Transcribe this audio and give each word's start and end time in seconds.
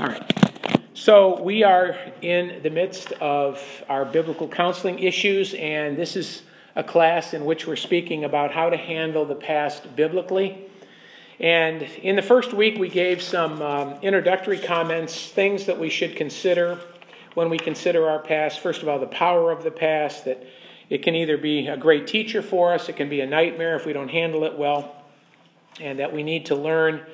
All 0.00 0.06
right. 0.06 0.80
So 0.94 1.42
we 1.42 1.64
are 1.64 1.96
in 2.22 2.60
the 2.62 2.70
midst 2.70 3.10
of 3.14 3.60
our 3.88 4.04
biblical 4.04 4.46
counseling 4.46 5.00
issues, 5.00 5.54
and 5.54 5.96
this 5.96 6.14
is 6.14 6.42
a 6.76 6.84
class 6.84 7.34
in 7.34 7.44
which 7.44 7.66
we're 7.66 7.74
speaking 7.74 8.22
about 8.22 8.52
how 8.52 8.70
to 8.70 8.76
handle 8.76 9.24
the 9.24 9.34
past 9.34 9.96
biblically. 9.96 10.66
And 11.40 11.82
in 11.82 12.14
the 12.14 12.22
first 12.22 12.52
week, 12.52 12.78
we 12.78 12.88
gave 12.88 13.20
some 13.20 13.60
um, 13.60 13.94
introductory 14.00 14.58
comments, 14.60 15.30
things 15.30 15.66
that 15.66 15.80
we 15.80 15.90
should 15.90 16.14
consider 16.14 16.78
when 17.34 17.50
we 17.50 17.58
consider 17.58 18.08
our 18.08 18.20
past. 18.20 18.60
First 18.60 18.82
of 18.82 18.88
all, 18.88 19.00
the 19.00 19.06
power 19.06 19.50
of 19.50 19.64
the 19.64 19.72
past, 19.72 20.26
that 20.26 20.46
it 20.90 21.02
can 21.02 21.16
either 21.16 21.36
be 21.36 21.66
a 21.66 21.76
great 21.76 22.06
teacher 22.06 22.40
for 22.40 22.72
us, 22.72 22.88
it 22.88 22.94
can 22.94 23.08
be 23.08 23.20
a 23.20 23.26
nightmare 23.26 23.74
if 23.74 23.84
we 23.84 23.92
don't 23.92 24.10
handle 24.10 24.44
it 24.44 24.56
well, 24.56 24.94
and 25.80 25.98
that 25.98 26.12
we 26.12 26.22
need 26.22 26.46
to 26.46 26.54
learn 26.54 27.04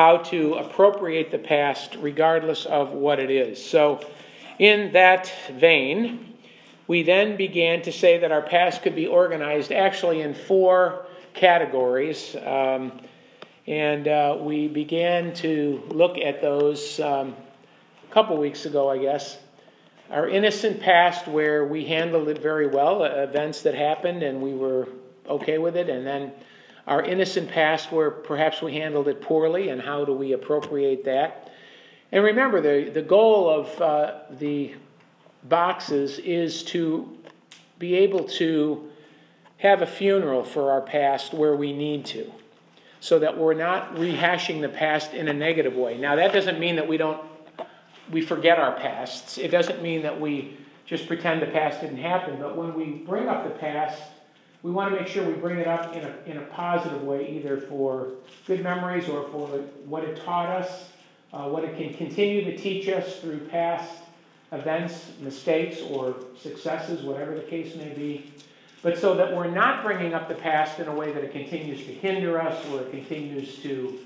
how 0.00 0.16
to 0.16 0.54
appropriate 0.54 1.30
the 1.30 1.38
past 1.38 1.94
regardless 2.00 2.64
of 2.64 2.88
what 2.88 3.20
it 3.20 3.30
is. 3.30 3.62
So, 3.62 4.00
in 4.58 4.94
that 4.94 5.30
vein, 5.52 6.38
we 6.86 7.02
then 7.02 7.36
began 7.36 7.82
to 7.82 7.92
say 7.92 8.16
that 8.16 8.32
our 8.32 8.40
past 8.40 8.80
could 8.80 8.96
be 8.96 9.06
organized 9.06 9.72
actually 9.72 10.22
in 10.22 10.32
four 10.32 11.04
categories. 11.34 12.34
Um, 12.46 12.98
and 13.66 14.08
uh, 14.08 14.38
we 14.40 14.68
began 14.68 15.34
to 15.34 15.82
look 15.88 16.16
at 16.16 16.40
those 16.40 16.98
um, 17.00 17.36
a 18.02 18.14
couple 18.14 18.38
weeks 18.38 18.64
ago, 18.64 18.88
I 18.88 18.96
guess. 18.96 19.36
Our 20.10 20.30
innocent 20.30 20.80
past, 20.80 21.28
where 21.28 21.66
we 21.66 21.84
handled 21.84 22.30
it 22.30 22.38
very 22.38 22.68
well, 22.68 23.02
uh, 23.02 23.08
events 23.16 23.60
that 23.64 23.74
happened 23.74 24.22
and 24.22 24.40
we 24.40 24.54
were 24.54 24.88
okay 25.28 25.58
with 25.58 25.76
it, 25.76 25.90
and 25.90 26.06
then 26.06 26.32
our 26.86 27.02
innocent 27.02 27.50
past 27.50 27.92
where 27.92 28.10
perhaps 28.10 28.62
we 28.62 28.74
handled 28.74 29.08
it 29.08 29.20
poorly 29.20 29.68
and 29.68 29.80
how 29.80 30.04
do 30.04 30.12
we 30.12 30.32
appropriate 30.32 31.04
that. 31.04 31.50
And 32.12 32.24
remember, 32.24 32.60
the, 32.60 32.90
the 32.90 33.02
goal 33.02 33.48
of 33.48 33.80
uh, 33.80 34.18
the 34.30 34.74
boxes 35.44 36.18
is 36.18 36.62
to 36.64 37.16
be 37.78 37.94
able 37.96 38.24
to 38.24 38.90
have 39.58 39.82
a 39.82 39.86
funeral 39.86 40.42
for 40.42 40.72
our 40.72 40.80
past 40.80 41.32
where 41.32 41.54
we 41.54 41.72
need 41.72 42.04
to 42.06 42.30
so 43.00 43.18
that 43.18 43.36
we're 43.36 43.54
not 43.54 43.94
rehashing 43.94 44.60
the 44.60 44.68
past 44.68 45.14
in 45.14 45.28
a 45.28 45.32
negative 45.32 45.74
way. 45.74 45.96
Now, 45.96 46.16
that 46.16 46.32
doesn't 46.32 46.58
mean 46.58 46.76
that 46.76 46.86
we 46.86 46.96
don't 46.96 47.20
we 48.10 48.20
forget 48.20 48.58
our 48.58 48.72
pasts. 48.72 49.38
It 49.38 49.48
doesn't 49.48 49.82
mean 49.82 50.02
that 50.02 50.20
we 50.20 50.56
just 50.84 51.06
pretend 51.06 51.40
the 51.40 51.46
past 51.46 51.80
didn't 51.80 51.98
happen, 51.98 52.38
but 52.40 52.56
when 52.56 52.74
we 52.74 52.86
bring 52.86 53.28
up 53.28 53.44
the 53.44 53.50
past, 53.50 54.02
we 54.62 54.70
want 54.70 54.92
to 54.92 55.00
make 55.00 55.08
sure 55.08 55.24
we 55.24 55.32
bring 55.32 55.58
it 55.58 55.66
up 55.66 55.94
in 55.94 56.04
a, 56.04 56.14
in 56.26 56.36
a 56.36 56.42
positive 56.42 57.02
way, 57.02 57.28
either 57.30 57.56
for 57.56 58.08
good 58.46 58.62
memories 58.62 59.08
or 59.08 59.28
for 59.30 59.46
what 59.86 60.04
it 60.04 60.22
taught 60.22 60.48
us, 60.48 60.90
uh, 61.32 61.48
what 61.48 61.64
it 61.64 61.76
can 61.76 61.94
continue 61.94 62.44
to 62.44 62.56
teach 62.56 62.88
us 62.88 63.20
through 63.20 63.38
past 63.48 64.02
events, 64.52 65.12
mistakes, 65.20 65.80
or 65.80 66.14
successes, 66.36 67.02
whatever 67.02 67.34
the 67.34 67.42
case 67.42 67.74
may 67.76 67.90
be. 67.90 68.32
But 68.82 68.98
so 68.98 69.14
that 69.14 69.34
we're 69.34 69.50
not 69.50 69.84
bringing 69.84 70.14
up 70.14 70.28
the 70.28 70.34
past 70.34 70.78
in 70.78 70.88
a 70.88 70.94
way 70.94 71.12
that 71.12 71.22
it 71.22 71.32
continues 71.32 71.84
to 71.84 71.92
hinder 71.92 72.40
us 72.40 72.66
or 72.68 72.80
it 72.80 72.90
continues 72.90 73.58
to 73.62 73.98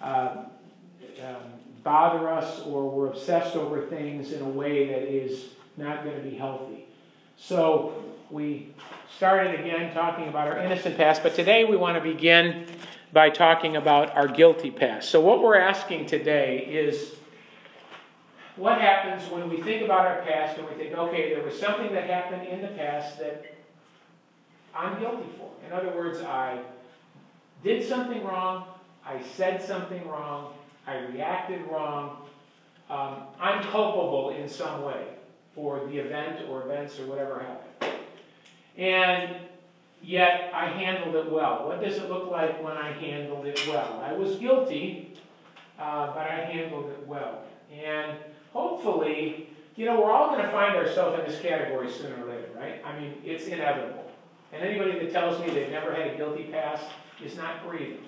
uh, 0.00 0.44
um, 1.20 1.36
bother 1.82 2.28
us 2.28 2.60
or 2.60 2.90
we're 2.90 3.08
obsessed 3.08 3.56
over 3.56 3.82
things 3.86 4.32
in 4.32 4.42
a 4.42 4.48
way 4.48 4.86
that 4.86 5.02
is 5.02 5.50
not 5.76 6.04
going 6.04 6.16
to 6.16 6.22
be 6.22 6.36
healthy. 6.36 6.86
So 7.36 8.09
we 8.30 8.68
started 9.16 9.58
again 9.58 9.92
talking 9.92 10.28
about 10.28 10.46
our 10.46 10.58
innocent 10.58 10.96
past, 10.96 11.22
but 11.22 11.34
today 11.34 11.64
we 11.64 11.76
want 11.76 11.96
to 11.96 12.02
begin 12.02 12.66
by 13.12 13.28
talking 13.28 13.76
about 13.76 14.16
our 14.16 14.28
guilty 14.28 14.70
past. 14.70 15.10
So, 15.10 15.20
what 15.20 15.42
we're 15.42 15.58
asking 15.58 16.06
today 16.06 16.58
is 16.58 17.16
what 18.56 18.80
happens 18.80 19.28
when 19.30 19.48
we 19.48 19.60
think 19.62 19.82
about 19.82 20.06
our 20.06 20.22
past 20.22 20.58
and 20.58 20.68
we 20.68 20.74
think, 20.74 20.96
okay, 20.96 21.34
there 21.34 21.42
was 21.42 21.58
something 21.58 21.92
that 21.92 22.04
happened 22.04 22.46
in 22.46 22.62
the 22.62 22.68
past 22.68 23.18
that 23.18 23.54
I'm 24.74 25.00
guilty 25.00 25.28
for. 25.36 25.50
In 25.66 25.72
other 25.72 25.90
words, 25.90 26.20
I 26.20 26.60
did 27.64 27.86
something 27.86 28.22
wrong, 28.24 28.64
I 29.04 29.20
said 29.22 29.60
something 29.60 30.06
wrong, 30.06 30.52
I 30.86 30.98
reacted 30.98 31.62
wrong, 31.70 32.28
um, 32.88 33.22
I'm 33.40 33.62
culpable 33.64 34.30
in 34.30 34.48
some 34.48 34.82
way 34.82 35.04
for 35.54 35.84
the 35.86 35.98
event 35.98 36.48
or 36.48 36.62
events 36.62 36.98
or 37.00 37.06
whatever 37.06 37.40
happened. 37.40 37.69
And 38.76 39.36
yet 40.02 40.50
I 40.54 40.66
handled 40.66 41.14
it 41.16 41.30
well. 41.30 41.66
What 41.66 41.82
does 41.82 41.96
it 41.96 42.08
look 42.08 42.30
like 42.30 42.62
when 42.62 42.76
I 42.76 42.92
handled 42.92 43.46
it 43.46 43.60
well? 43.68 44.02
I 44.04 44.12
was 44.12 44.36
guilty, 44.36 45.14
uh, 45.78 46.08
but 46.08 46.26
I 46.26 46.48
handled 46.52 46.90
it 46.90 47.06
well. 47.06 47.42
And 47.72 48.16
hopefully, 48.52 49.48
you 49.76 49.86
know, 49.86 50.00
we're 50.00 50.10
all 50.10 50.28
going 50.28 50.42
to 50.42 50.50
find 50.50 50.76
ourselves 50.76 51.18
in 51.18 51.26
this 51.26 51.40
category 51.40 51.90
sooner 51.90 52.24
or 52.24 52.28
later, 52.28 52.48
right? 52.56 52.82
I 52.84 52.98
mean, 52.98 53.14
it's 53.24 53.46
inevitable. 53.46 54.10
And 54.52 54.62
anybody 54.62 54.98
that 54.98 55.12
tells 55.12 55.40
me 55.40 55.50
they've 55.50 55.70
never 55.70 55.94
had 55.94 56.08
a 56.08 56.16
guilty 56.16 56.44
past 56.44 56.84
is 57.24 57.36
not 57.36 57.66
breathing. 57.68 58.02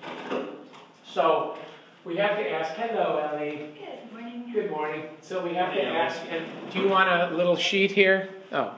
So 1.05 1.57
we 2.03 2.17
have 2.17 2.37
to 2.37 2.49
ask, 2.49 2.73
hello, 2.73 3.17
Ellie. 3.17 3.69
Good 3.79 4.11
morning. 4.11 4.51
Good 4.51 4.71
morning. 4.71 5.03
So 5.21 5.43
we 5.43 5.53
have 5.53 5.73
to 5.73 5.83
ask, 5.83 6.19
and 6.29 6.45
do 6.71 6.79
you 6.79 6.89
want 6.89 7.09
a 7.09 7.35
little 7.35 7.55
sheet 7.55 7.91
here? 7.91 8.29
Oh, 8.51 8.73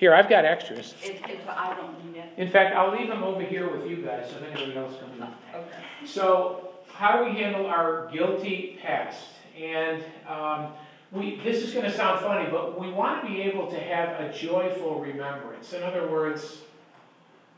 here, 0.00 0.14
I've 0.14 0.30
got 0.30 0.46
extras. 0.46 0.94
If, 1.02 1.20
if 1.28 1.46
I 1.46 1.74
don't 1.74 2.06
need 2.06 2.18
it. 2.18 2.30
In 2.38 2.48
fact, 2.48 2.74
I'll 2.74 2.98
leave 2.98 3.08
them 3.08 3.22
over 3.22 3.42
here 3.42 3.70
with 3.70 3.88
you 3.88 3.96
guys, 3.96 4.30
so 4.30 4.38
if 4.38 4.44
anybody 4.44 4.78
else 4.78 4.98
comes 4.98 5.18
in. 5.18 5.22
Okay. 5.22 5.66
So, 6.06 6.70
how 6.90 7.18
do 7.18 7.30
we 7.30 7.36
handle 7.38 7.66
our 7.66 8.10
guilty 8.10 8.78
past? 8.82 9.26
And 9.60 10.02
um, 10.26 10.68
we, 11.12 11.38
this 11.44 11.62
is 11.62 11.74
going 11.74 11.84
to 11.84 11.92
sound 11.92 12.20
funny, 12.20 12.48
but 12.50 12.80
we 12.80 12.90
want 12.90 13.22
to 13.22 13.30
be 13.30 13.42
able 13.42 13.66
to 13.70 13.78
have 13.78 14.18
a 14.20 14.32
joyful 14.32 15.00
remembrance. 15.00 15.74
In 15.74 15.82
other 15.82 16.08
words, 16.08 16.62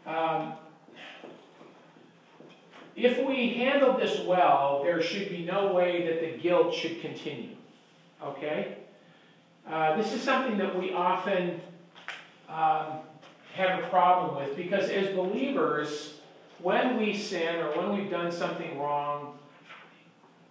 um, 0.05 0.55
if 2.97 3.25
we 3.25 3.51
handle 3.55 3.97
this 3.97 4.19
well, 4.27 4.81
there 4.83 5.01
should 5.01 5.29
be 5.29 5.45
no 5.45 5.73
way 5.73 6.05
that 6.09 6.21
the 6.21 6.43
guilt 6.43 6.75
should 6.75 7.01
continue. 7.01 7.55
Okay? 8.21 8.79
Uh, 9.71 9.97
this 9.97 10.13
is 10.13 10.21
something 10.21 10.59
that 10.59 10.77
we 10.77 10.93
often 10.93 11.61
um, 12.53 12.99
have 13.55 13.83
a 13.83 13.87
problem 13.89 14.37
with 14.37 14.57
because 14.57 14.89
as 14.91 15.15
believers, 15.15 16.15
when 16.59 16.97
we 16.97 17.17
sin 17.17 17.57
or 17.57 17.77
when 17.77 17.99
we've 17.99 18.11
done 18.11 18.31
something 18.31 18.79
wrong, 18.79 19.39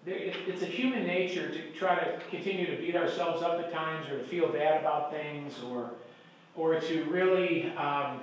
it's 0.05 0.63
a 0.63 0.65
human 0.65 1.05
nature 1.05 1.49
to 1.51 1.71
try 1.71 1.95
to 1.95 2.19
continue 2.29 2.65
to 2.65 2.81
beat 2.81 2.95
ourselves 2.95 3.43
up 3.43 3.59
at 3.59 3.71
times 3.71 4.09
or 4.09 4.17
to 4.17 4.23
feel 4.25 4.49
bad 4.49 4.81
about 4.81 5.11
things 5.11 5.53
or, 5.69 5.91
or 6.55 6.79
to 6.79 7.03
really 7.05 7.71
um, 7.75 8.19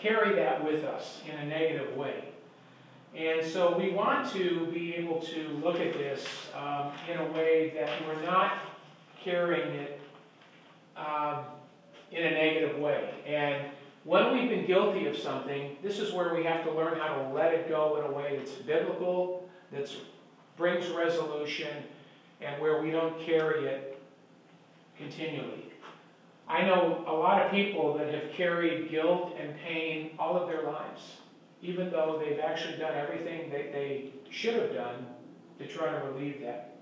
carry 0.00 0.34
that 0.36 0.64
with 0.64 0.84
us 0.84 1.20
in 1.28 1.36
a 1.38 1.46
negative 1.46 1.96
way. 1.96 2.24
And 3.16 3.44
so 3.44 3.76
we 3.76 3.90
want 3.90 4.30
to 4.32 4.66
be 4.66 4.94
able 4.94 5.20
to 5.22 5.48
look 5.62 5.80
at 5.80 5.92
this 5.94 6.24
um, 6.54 6.92
in 7.10 7.18
a 7.18 7.32
way 7.32 7.72
that 7.74 7.90
we're 8.06 8.22
not 8.24 8.58
carrying 9.24 9.74
it 9.74 10.00
um, 10.96 11.44
in 12.10 12.24
a 12.24 12.30
negative 12.30 12.78
way. 12.78 13.10
And 13.26 13.66
when 14.04 14.32
we've 14.32 14.48
been 14.48 14.66
guilty 14.66 15.06
of 15.06 15.16
something, 15.16 15.76
this 15.82 15.98
is 15.98 16.12
where 16.12 16.34
we 16.34 16.44
have 16.44 16.64
to 16.64 16.72
learn 16.72 16.98
how 16.98 17.14
to 17.14 17.28
let 17.34 17.52
it 17.52 17.68
go 17.68 17.96
in 17.96 18.10
a 18.10 18.14
way 18.14 18.36
that's 18.38 18.52
biblical, 18.52 19.48
that 19.72 19.90
brings 20.56 20.88
resolution, 20.88 21.84
and 22.40 22.60
where 22.62 22.80
we 22.80 22.90
don't 22.90 23.20
carry 23.20 23.66
it 23.66 24.00
continually. 24.96 25.64
I 26.48 26.62
know 26.62 27.04
a 27.06 27.12
lot 27.12 27.44
of 27.44 27.50
people 27.50 27.98
that 27.98 28.12
have 28.12 28.32
carried 28.32 28.90
guilt 28.90 29.36
and 29.38 29.54
pain 29.58 30.12
all 30.18 30.36
of 30.36 30.48
their 30.48 30.62
lives, 30.62 31.16
even 31.60 31.90
though 31.90 32.22
they've 32.24 32.40
actually 32.40 32.78
done 32.78 32.94
everything 32.94 33.50
that 33.50 33.72
they 33.72 34.12
should 34.30 34.54
have 34.54 34.72
done 34.72 35.06
to 35.58 35.66
try 35.66 35.90
to 35.90 36.06
relieve 36.06 36.40
that. 36.40 36.76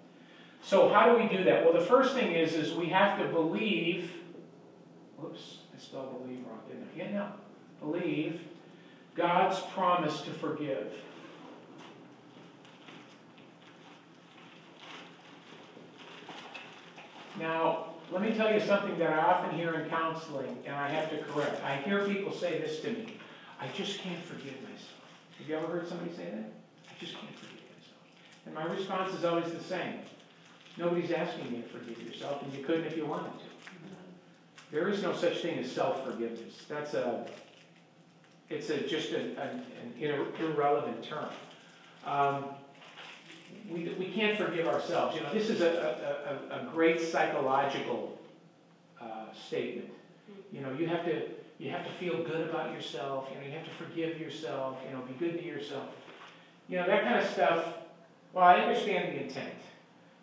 So 0.62 0.88
how 0.88 1.10
do 1.10 1.22
we 1.22 1.28
do 1.28 1.44
that? 1.44 1.64
Well, 1.64 1.72
the 1.72 1.86
first 1.86 2.14
thing 2.14 2.32
is, 2.32 2.54
is 2.54 2.74
we 2.74 2.86
have 2.86 3.18
to 3.18 3.26
believe, 3.28 4.12
whoops, 5.18 5.58
I 5.74 5.80
spelled 5.80 6.22
believe 6.22 6.44
wrong, 6.46 6.60
didn't 6.68 6.88
I? 6.94 6.96
Yeah, 6.96 7.12
no. 7.12 7.32
Believe 7.80 8.40
God's 9.14 9.60
promise 9.74 10.22
to 10.22 10.30
forgive. 10.30 10.92
Now, 17.38 17.90
let 18.10 18.22
me 18.22 18.32
tell 18.32 18.52
you 18.52 18.60
something 18.60 18.98
that 18.98 19.12
I 19.12 19.18
often 19.18 19.58
hear 19.58 19.74
in 19.74 19.90
counseling, 19.90 20.56
and 20.64 20.74
I 20.74 20.88
have 20.88 21.10
to 21.10 21.18
correct. 21.24 21.62
I 21.62 21.76
hear 21.76 22.06
people 22.06 22.32
say 22.32 22.58
this 22.58 22.80
to 22.80 22.90
me 22.90 23.18
I 23.60 23.68
just 23.68 24.00
can't 24.00 24.22
forgive 24.24 24.60
myself. 24.62 25.00
Have 25.38 25.48
you 25.48 25.56
ever 25.56 25.66
heard 25.66 25.88
somebody 25.88 26.14
say 26.14 26.24
that? 26.24 26.52
I 26.88 26.98
just 26.98 27.14
can't 27.14 27.34
forgive 27.36 27.60
myself. 27.76 28.46
And 28.46 28.54
my 28.54 28.64
response 28.64 29.14
is 29.14 29.24
always 29.24 29.52
the 29.52 29.62
same 29.62 30.00
Nobody's 30.78 31.10
asking 31.10 31.54
you 31.54 31.62
to 31.62 31.68
forgive 31.68 32.02
yourself, 32.02 32.42
and 32.42 32.52
you 32.52 32.62
couldn't 32.62 32.84
if 32.84 32.96
you 32.96 33.06
wanted 33.06 33.32
to. 33.32 33.45
There 34.70 34.88
is 34.88 35.02
no 35.02 35.14
such 35.14 35.38
thing 35.38 35.58
as 35.58 35.70
self 35.70 36.04
forgiveness. 36.04 36.64
That's 36.68 36.94
a 36.94 37.26
it's 38.48 38.70
a, 38.70 38.86
just 38.86 39.12
a, 39.12 39.40
an 39.40 39.64
irrelevant 40.38 41.02
term. 41.02 41.28
Um, 42.04 42.44
we, 43.68 43.94
we 43.98 44.06
can't 44.06 44.38
forgive 44.38 44.68
ourselves. 44.68 45.16
You 45.16 45.22
know, 45.22 45.32
this 45.32 45.50
is 45.50 45.60
a, 45.60 46.38
a, 46.50 46.54
a, 46.54 46.60
a 46.60 46.70
great 46.72 47.00
psychological 47.00 48.18
uh, 49.00 49.32
statement. 49.34 49.90
You 50.52 50.60
know, 50.60 50.72
you 50.72 50.86
have 50.86 51.04
to 51.04 51.22
you 51.58 51.70
have 51.70 51.84
to 51.84 51.92
feel 51.92 52.22
good 52.22 52.48
about 52.48 52.72
yourself. 52.72 53.28
You 53.30 53.40
know, 53.40 53.46
you 53.46 53.52
have 53.52 53.64
to 53.64 53.70
forgive 53.70 54.20
yourself. 54.20 54.78
You 54.86 54.96
know, 54.96 55.02
be 55.04 55.14
good 55.14 55.38
to 55.38 55.44
yourself. 55.44 55.88
You 56.68 56.78
know, 56.78 56.86
that 56.86 57.04
kind 57.04 57.18
of 57.18 57.28
stuff. 57.28 57.64
Well, 58.32 58.44
I 58.44 58.56
understand 58.56 59.16
the 59.16 59.22
intent. 59.22 59.54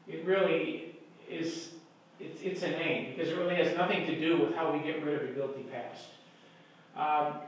It 0.08 0.26
really 0.26 0.96
is. 1.30 1.70
It's, 2.24 2.42
it's 2.42 2.64
inane 2.64 3.14
because 3.16 3.32
it 3.32 3.38
really 3.38 3.56
has 3.56 3.76
nothing 3.76 4.06
to 4.06 4.20
do 4.20 4.40
with 4.40 4.56
how 4.56 4.72
we 4.72 4.80
get 4.80 5.04
rid 5.04 5.22
of 5.22 5.30
a 5.30 5.34
guilty 5.34 5.64
past. 5.64 6.06
Um, 6.96 7.40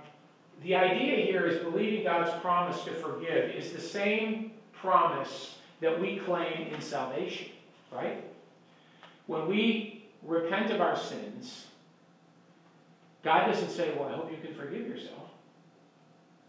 the 0.63 0.75
idea 0.75 1.25
here 1.25 1.45
is 1.45 1.63
believing 1.63 2.04
God's 2.04 2.31
promise 2.42 2.83
to 2.86 2.92
forgive 2.92 3.51
is 3.51 3.72
the 3.72 3.81
same 3.81 4.51
promise 4.74 5.57
that 5.81 6.00
we 6.00 6.18
claim 6.18 6.74
in 6.74 6.81
salvation, 6.81 7.50
right? 7.92 8.24
When 9.27 9.48
we 9.48 10.06
repent 10.24 10.72
of 10.72 10.81
our 10.81 10.95
sins, 10.95 11.68
God 13.24 13.48
doesn't 13.48 13.72
say, 13.72 13.94
Well, 13.98 14.10
I 14.10 14.13
hope 14.13 14.31
you 14.31 14.38
can 14.38 14.56
forgive 14.56 14.88
yourself. 14.88 15.30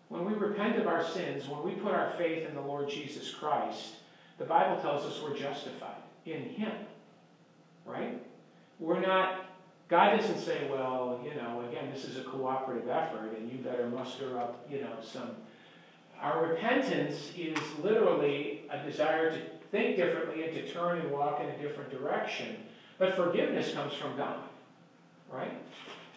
When 0.09 0.25
we 0.25 0.35
repent 0.35 0.77
of 0.77 0.87
our 0.87 1.05
sins, 1.05 1.49
when 1.49 1.65
we 1.65 1.73
put 1.73 1.93
our 1.93 2.13
faith 2.13 2.49
in 2.49 2.55
the 2.55 2.61
Lord 2.61 2.89
Jesus 2.89 3.33
Christ, 3.33 3.95
the 4.39 4.45
Bible 4.45 4.81
tells 4.81 5.05
us 5.05 5.21
we're 5.23 5.37
justified 5.37 5.97
in 6.27 6.43
Him, 6.43 6.73
right? 7.87 8.23
We're 8.79 9.01
not 9.01 9.47
God 9.89 10.17
doesn't 10.17 10.41
say, 10.41 10.67
well, 10.69 11.21
you 11.25 11.41
know, 11.41 11.63
again, 11.69 11.91
this 11.93 12.05
is 12.05 12.17
a 12.17 12.25
cooperative 12.25 12.89
effort 12.89 13.37
and 13.39 13.51
you 13.51 13.59
better 13.59 13.89
muster 13.89 14.39
up, 14.39 14.67
you 14.71 14.81
know, 14.81 14.97
some. 15.01 15.31
Our 16.21 16.47
repentance 16.49 17.31
is 17.37 17.59
literally 17.83 18.63
a 18.71 18.79
desire 18.79 19.31
to 19.31 19.39
think 19.71 19.97
differently 19.97 20.45
and 20.45 20.55
to 20.55 20.73
turn 20.73 20.99
and 20.99 21.13
walk 21.13 21.41
in 21.41 21.49
a 21.49 21.59
different 21.59 21.91
direction. 21.91 22.57
But 22.99 23.15
forgiveness 23.15 23.75
comes 23.75 23.93
from 23.93 24.17
God, 24.17 24.39
right? 25.31 25.53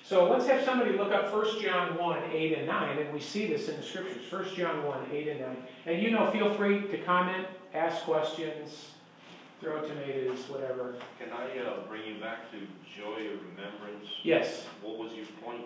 So 0.03 0.27
let's 0.31 0.47
have 0.47 0.63
somebody 0.63 0.93
look 0.93 1.11
up 1.11 1.31
1 1.31 1.61
John 1.61 1.97
1, 1.97 2.23
8 2.31 2.57
and 2.57 2.67
9, 2.67 2.97
and 2.97 3.13
we 3.13 3.19
see 3.19 3.45
this 3.45 3.69
in 3.69 3.75
the 3.77 3.83
scriptures. 3.83 4.31
1 4.31 4.55
John 4.55 4.83
1, 4.83 5.07
8 5.11 5.27
and 5.27 5.41
9. 5.41 5.57
And 5.85 6.01
you 6.01 6.11
know, 6.11 6.31
feel 6.31 6.51
free 6.55 6.81
to 6.87 6.97
comment, 6.99 7.45
ask 7.73 8.03
questions, 8.03 8.87
throw 9.59 9.81
tomatoes, 9.81 10.39
whatever. 10.47 10.95
Can 11.19 11.29
I 11.33 11.59
uh, 11.59 11.87
bring 11.87 12.05
you 12.05 12.19
back 12.21 12.49
to 12.51 12.57
joy 12.95 13.33
of 13.33 13.39
remembrance? 13.41 14.07
Yes. 14.23 14.65
What 14.81 14.97
was 14.97 15.13
your 15.13 15.25
point? 15.43 15.65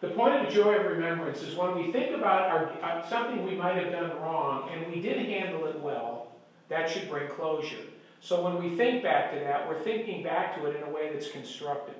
The 0.00 0.08
point 0.08 0.46
of 0.46 0.52
joy 0.52 0.74
of 0.74 0.86
remembrance 0.86 1.42
is 1.42 1.56
when 1.56 1.76
we 1.76 1.92
think 1.92 2.16
about 2.16 2.48
our, 2.48 2.72
uh, 2.82 3.08
something 3.08 3.44
we 3.44 3.54
might 3.54 3.76
have 3.76 3.92
done 3.92 4.10
wrong 4.20 4.70
and 4.72 4.92
we 4.92 5.00
did 5.00 5.18
handle 5.26 5.66
it 5.66 5.80
well, 5.80 6.32
that 6.68 6.88
should 6.88 7.08
bring 7.08 7.28
closure. 7.28 7.84
So 8.20 8.42
when 8.42 8.62
we 8.62 8.76
think 8.76 9.02
back 9.02 9.32
to 9.32 9.40
that, 9.40 9.68
we're 9.68 9.82
thinking 9.82 10.22
back 10.22 10.56
to 10.56 10.66
it 10.66 10.76
in 10.76 10.82
a 10.82 10.90
way 10.90 11.10
that's 11.12 11.30
constructive. 11.30 11.94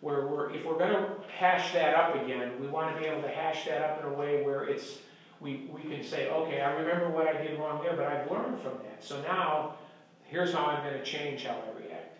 Where 0.00 0.26
we're, 0.26 0.50
if 0.50 0.64
we're 0.64 0.78
going 0.78 0.92
to 0.92 1.08
hash 1.38 1.72
that 1.72 1.94
up 1.94 2.14
again, 2.22 2.52
we 2.60 2.66
want 2.66 2.94
to 2.94 3.00
be 3.00 3.08
able 3.08 3.22
to 3.22 3.28
hash 3.28 3.64
that 3.66 3.80
up 3.80 4.00
in 4.00 4.06
a 4.06 4.12
way 4.12 4.42
where 4.42 4.64
it's 4.64 4.98
we, 5.40 5.68
we 5.72 5.82
can 5.82 6.02
say, 6.02 6.30
okay, 6.30 6.60
I 6.60 6.72
remember 6.72 7.10
what 7.10 7.26
I 7.26 7.42
did 7.42 7.58
wrong 7.58 7.82
there, 7.82 7.96
but 7.96 8.06
I've 8.06 8.30
learned 8.30 8.60
from 8.60 8.78
that. 8.84 9.02
So 9.02 9.20
now 9.22 9.76
Here's 10.34 10.52
how 10.52 10.64
I'm 10.64 10.82
going 10.82 10.98
to 10.98 11.04
change 11.04 11.44
how 11.44 11.52
I 11.52 11.80
react. 11.80 12.18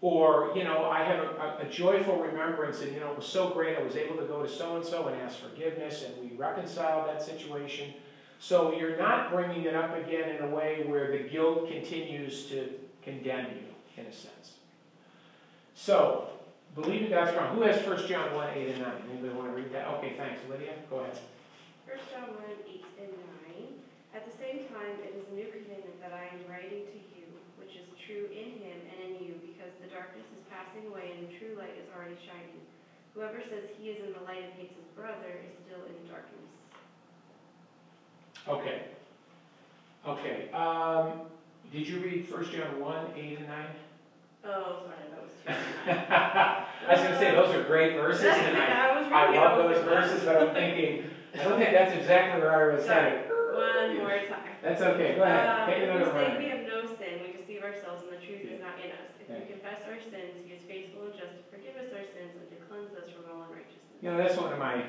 Or, 0.00 0.52
you 0.56 0.64
know, 0.64 0.86
I 0.86 1.02
have 1.02 1.18
a, 1.22 1.66
a, 1.66 1.68
joyful 1.68 2.16
remembrance 2.16 2.80
and, 2.80 2.94
you 2.94 3.00
know, 3.00 3.10
it 3.10 3.18
was 3.18 3.26
so 3.26 3.50
great 3.50 3.76
I 3.76 3.82
was 3.82 3.94
able 3.94 4.16
to 4.16 4.24
go 4.24 4.42
to 4.42 4.48
so-and-so 4.48 5.08
and 5.08 5.20
ask 5.20 5.40
forgiveness 5.40 6.02
and 6.06 6.30
we 6.30 6.34
reconciled 6.34 7.06
that 7.08 7.22
situation. 7.22 7.92
So 8.38 8.72
you're 8.74 8.96
not 8.96 9.30
bringing 9.30 9.64
it 9.64 9.74
up 9.74 9.94
again 9.94 10.34
in 10.34 10.44
a 10.44 10.48
way 10.48 10.84
where 10.86 11.12
the 11.12 11.28
guilt 11.28 11.68
continues 11.68 12.46
to 12.46 12.70
condemn 13.02 13.48
you, 13.50 14.00
in 14.02 14.06
a 14.06 14.12
sense. 14.12 14.52
So, 15.74 16.28
believing 16.74 17.10
God's 17.10 17.32
promise. 17.32 17.54
Who 17.54 17.60
has 17.64 17.86
1 17.86 18.08
John 18.08 18.34
1, 18.34 18.48
8 18.56 18.68
and 18.70 18.80
9? 18.80 18.92
Anybody 19.12 19.34
want 19.34 19.50
to 19.50 19.56
read 19.56 19.74
that? 19.74 19.88
Okay, 19.98 20.14
thanks. 20.16 20.40
Lydia, 20.48 20.72
go 20.88 21.00
ahead. 21.00 21.18
1 21.84 21.98
John 22.10 22.34
1, 22.34 22.44
8 22.66 22.84
and 22.98 23.12
9. 23.12 23.68
At 24.14 24.24
the 24.24 24.32
same 24.32 24.64
time, 24.72 24.96
it 25.04 25.12
is 25.20 25.28
a 25.30 25.34
new 25.36 25.52
commandment 25.52 26.00
that 26.00 26.14
I 26.14 26.32
am 26.32 26.40
writing 26.50 26.80
to 26.88 26.96
you 26.96 27.15
true 28.06 28.30
in 28.30 28.62
him 28.62 28.78
and 28.78 28.98
in 29.10 29.12
you, 29.26 29.34
because 29.42 29.74
the 29.82 29.90
darkness 29.90 30.24
is 30.30 30.42
passing 30.46 30.86
away 30.86 31.18
and 31.18 31.26
the 31.26 31.32
true 31.42 31.58
light 31.58 31.74
is 31.74 31.90
already 31.90 32.14
shining. 32.22 32.62
Whoever 33.18 33.42
says 33.42 33.66
he 33.74 33.90
is 33.90 33.98
in 34.06 34.14
the 34.14 34.22
light 34.22 34.46
and 34.46 34.54
hates 34.54 34.78
his 34.78 34.86
brother 34.94 35.42
is 35.42 35.54
still 35.66 35.82
in 35.90 35.98
darkness. 36.06 36.46
Okay. 38.46 38.94
Okay. 40.06 40.50
Um, 40.54 41.26
did 41.72 41.88
you 41.88 41.98
read 41.98 42.30
1 42.30 42.44
John 42.44 42.78
1, 42.78 42.96
8 43.16 43.38
and 43.38 43.48
9? 43.48 43.66
Oh, 44.44 44.86
sorry, 44.86 45.10
that 45.10 45.22
was 45.22 45.34
too 45.42 45.50
I 46.86 46.92
was 46.92 47.00
going 47.00 47.12
to 47.12 47.18
say, 47.18 47.34
those 47.34 47.52
are 47.54 47.64
great 47.64 47.96
verses, 47.96 48.30
and 48.30 48.56
I, 48.62 49.02
I, 49.10 49.34
I 49.34 49.36
love 49.36 49.58
those 49.58 49.82
verses, 49.82 50.24
but 50.24 50.36
I'm 50.36 50.54
thinking, 50.54 51.10
I 51.34 51.42
don't 51.42 51.58
think 51.58 51.72
that's 51.72 51.92
exactly 51.92 52.40
where 52.40 52.70
I 52.70 52.74
was 52.74 52.86
headed. 52.86 53.26
One 53.26 53.96
more 53.98 54.18
time. 54.28 54.54
That's 54.62 54.82
okay, 54.82 55.16
go 55.16 55.22
ahead. 55.22 55.48
Um, 55.48 55.66
Take 55.66 55.82
another 55.82 56.12
one. 56.12 56.38
we 56.38 56.46
have 56.46 56.62
no 56.66 56.86
sin, 56.86 57.26
we 57.26 57.34
deceive 57.34 57.62
ourselves, 57.62 58.02
and 58.06 58.12
the 58.12 58.24
truth 58.24 58.46
is 58.46 58.60
not 58.60 58.78
in 58.78 58.92
us. 58.92 59.15
If 59.28 59.38
we 59.42 59.52
confess 59.54 59.80
our 59.88 59.98
sins, 59.98 60.38
he 60.46 60.54
is 60.54 60.62
faithful 60.62 61.10
and 61.10 61.14
just 61.14 61.34
to 61.34 61.42
forgive 61.50 61.74
us 61.76 61.90
our 61.92 62.06
sins 62.14 62.32
and 62.38 62.46
to 62.50 62.56
cleanse 62.70 62.94
us 62.94 63.10
from 63.10 63.26
all 63.30 63.42
unrighteousness. 63.42 63.82
You 64.02 64.10
know, 64.10 64.16
that's 64.18 64.36
one 64.36 64.52
of 64.52 64.58
my, 64.58 64.84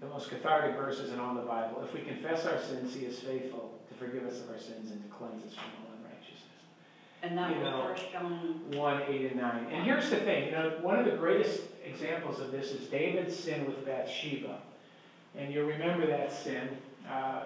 the 0.00 0.06
most 0.08 0.30
cathartic 0.30 0.76
verses 0.76 1.12
in 1.12 1.20
all 1.20 1.34
the 1.34 1.42
Bible. 1.42 1.82
If 1.84 1.92
we 1.92 2.00
confess 2.00 2.46
our 2.46 2.58
sins, 2.60 2.94
he 2.94 3.04
is 3.04 3.20
faithful 3.20 3.78
to 3.88 3.94
forgive 3.94 4.24
us 4.26 4.40
of 4.40 4.48
our 4.50 4.58
sins 4.58 4.90
and 4.90 5.02
to 5.02 5.08
cleanse 5.12 5.44
us 5.44 5.52
from 5.52 5.68
all 5.84 5.92
unrighteousness. 6.00 6.40
And 7.22 7.36
that 7.36 7.50
You 7.50 7.60
was 7.60 7.64
know, 7.70 7.88
First 7.92 8.12
John. 8.12 8.60
1, 8.72 9.02
8, 9.08 9.32
and 9.32 9.40
9. 9.40 9.66
And 9.72 9.84
here's 9.84 10.08
the 10.08 10.16
thing, 10.16 10.46
you 10.46 10.52
know, 10.52 10.78
one 10.80 10.98
of 10.98 11.04
the 11.04 11.16
greatest 11.18 11.60
examples 11.84 12.40
of 12.40 12.50
this 12.52 12.70
is 12.72 12.88
David's 12.88 13.36
sin 13.36 13.66
with 13.66 13.84
Bathsheba. 13.84 14.56
And 15.36 15.52
you'll 15.52 15.68
remember 15.68 16.06
that 16.06 16.32
sin 16.32 16.68
uh, 17.08 17.42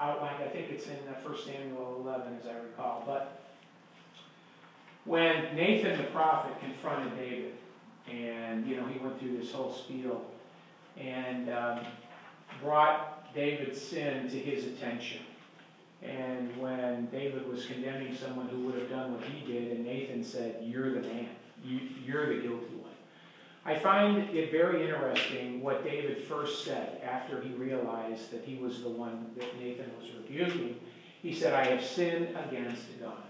outlined, 0.00 0.42
I 0.42 0.48
think 0.48 0.70
it's 0.70 0.86
in 0.86 0.96
1 0.96 1.36
Samuel 1.44 2.00
11, 2.04 2.38
as 2.40 2.46
I 2.46 2.54
recall. 2.54 3.04
But 3.06 3.41
when 5.04 5.54
Nathan 5.54 5.98
the 5.98 6.04
prophet 6.04 6.58
confronted 6.60 7.16
David, 7.16 7.54
and 8.10 8.66
you 8.66 8.76
know 8.76 8.86
he 8.86 8.98
went 8.98 9.18
through 9.18 9.36
this 9.36 9.52
whole 9.52 9.72
spiel, 9.72 10.24
and 10.98 11.50
um, 11.50 11.80
brought 12.62 13.34
David's 13.34 13.80
sin 13.80 14.28
to 14.28 14.38
his 14.38 14.66
attention. 14.66 15.20
And 16.02 16.56
when 16.56 17.06
David 17.06 17.48
was 17.48 17.66
condemning 17.66 18.14
someone 18.16 18.48
who 18.48 18.58
would 18.62 18.74
have 18.74 18.90
done 18.90 19.14
what 19.14 19.22
he 19.22 19.46
did, 19.52 19.72
and 19.72 19.84
Nathan 19.84 20.24
said, 20.24 20.56
"You're 20.62 20.94
the 20.94 21.08
man. 21.08 21.28
You, 21.64 21.80
you're 22.04 22.26
the 22.26 22.42
guilty 22.42 22.74
one." 22.76 22.92
I 23.64 23.78
find 23.78 24.28
it 24.30 24.50
very 24.50 24.82
interesting 24.82 25.60
what 25.62 25.84
David 25.84 26.18
first 26.18 26.64
said 26.64 27.00
after 27.04 27.40
he 27.40 27.50
realized 27.54 28.32
that 28.32 28.42
he 28.44 28.56
was 28.56 28.82
the 28.82 28.88
one 28.88 29.30
that 29.36 29.60
Nathan 29.60 29.88
was 30.00 30.10
rebuking. 30.16 30.80
He 31.22 31.32
said, 31.32 31.54
I 31.54 31.66
have 31.66 31.84
sinned 31.84 32.36
against 32.36 32.82
God. 33.00 33.22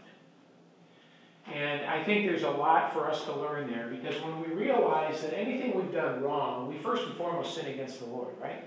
And 1.51 1.85
I 1.87 2.03
think 2.05 2.27
there's 2.27 2.45
a 2.45 2.51
lot 2.51 2.93
for 2.93 3.11
us 3.11 3.25
to 3.25 3.35
learn 3.35 3.71
there 3.71 3.89
because 3.89 4.21
when 4.23 4.41
we 4.41 4.47
realize 4.55 5.21
that 5.23 5.37
anything 5.37 5.75
we've 5.75 5.93
done 5.93 6.23
wrong, 6.23 6.69
we 6.69 6.79
first 6.79 7.05
and 7.05 7.15
foremost 7.17 7.55
sin 7.55 7.67
against 7.67 7.99
the 7.99 8.07
Lord, 8.07 8.35
right? 8.41 8.65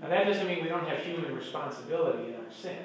Now 0.00 0.08
that 0.08 0.24
doesn't 0.24 0.46
mean 0.46 0.62
we 0.62 0.68
don't 0.68 0.88
have 0.88 0.98
human 0.98 1.34
responsibility 1.34 2.28
in 2.28 2.34
our 2.34 2.52
sin. 2.52 2.78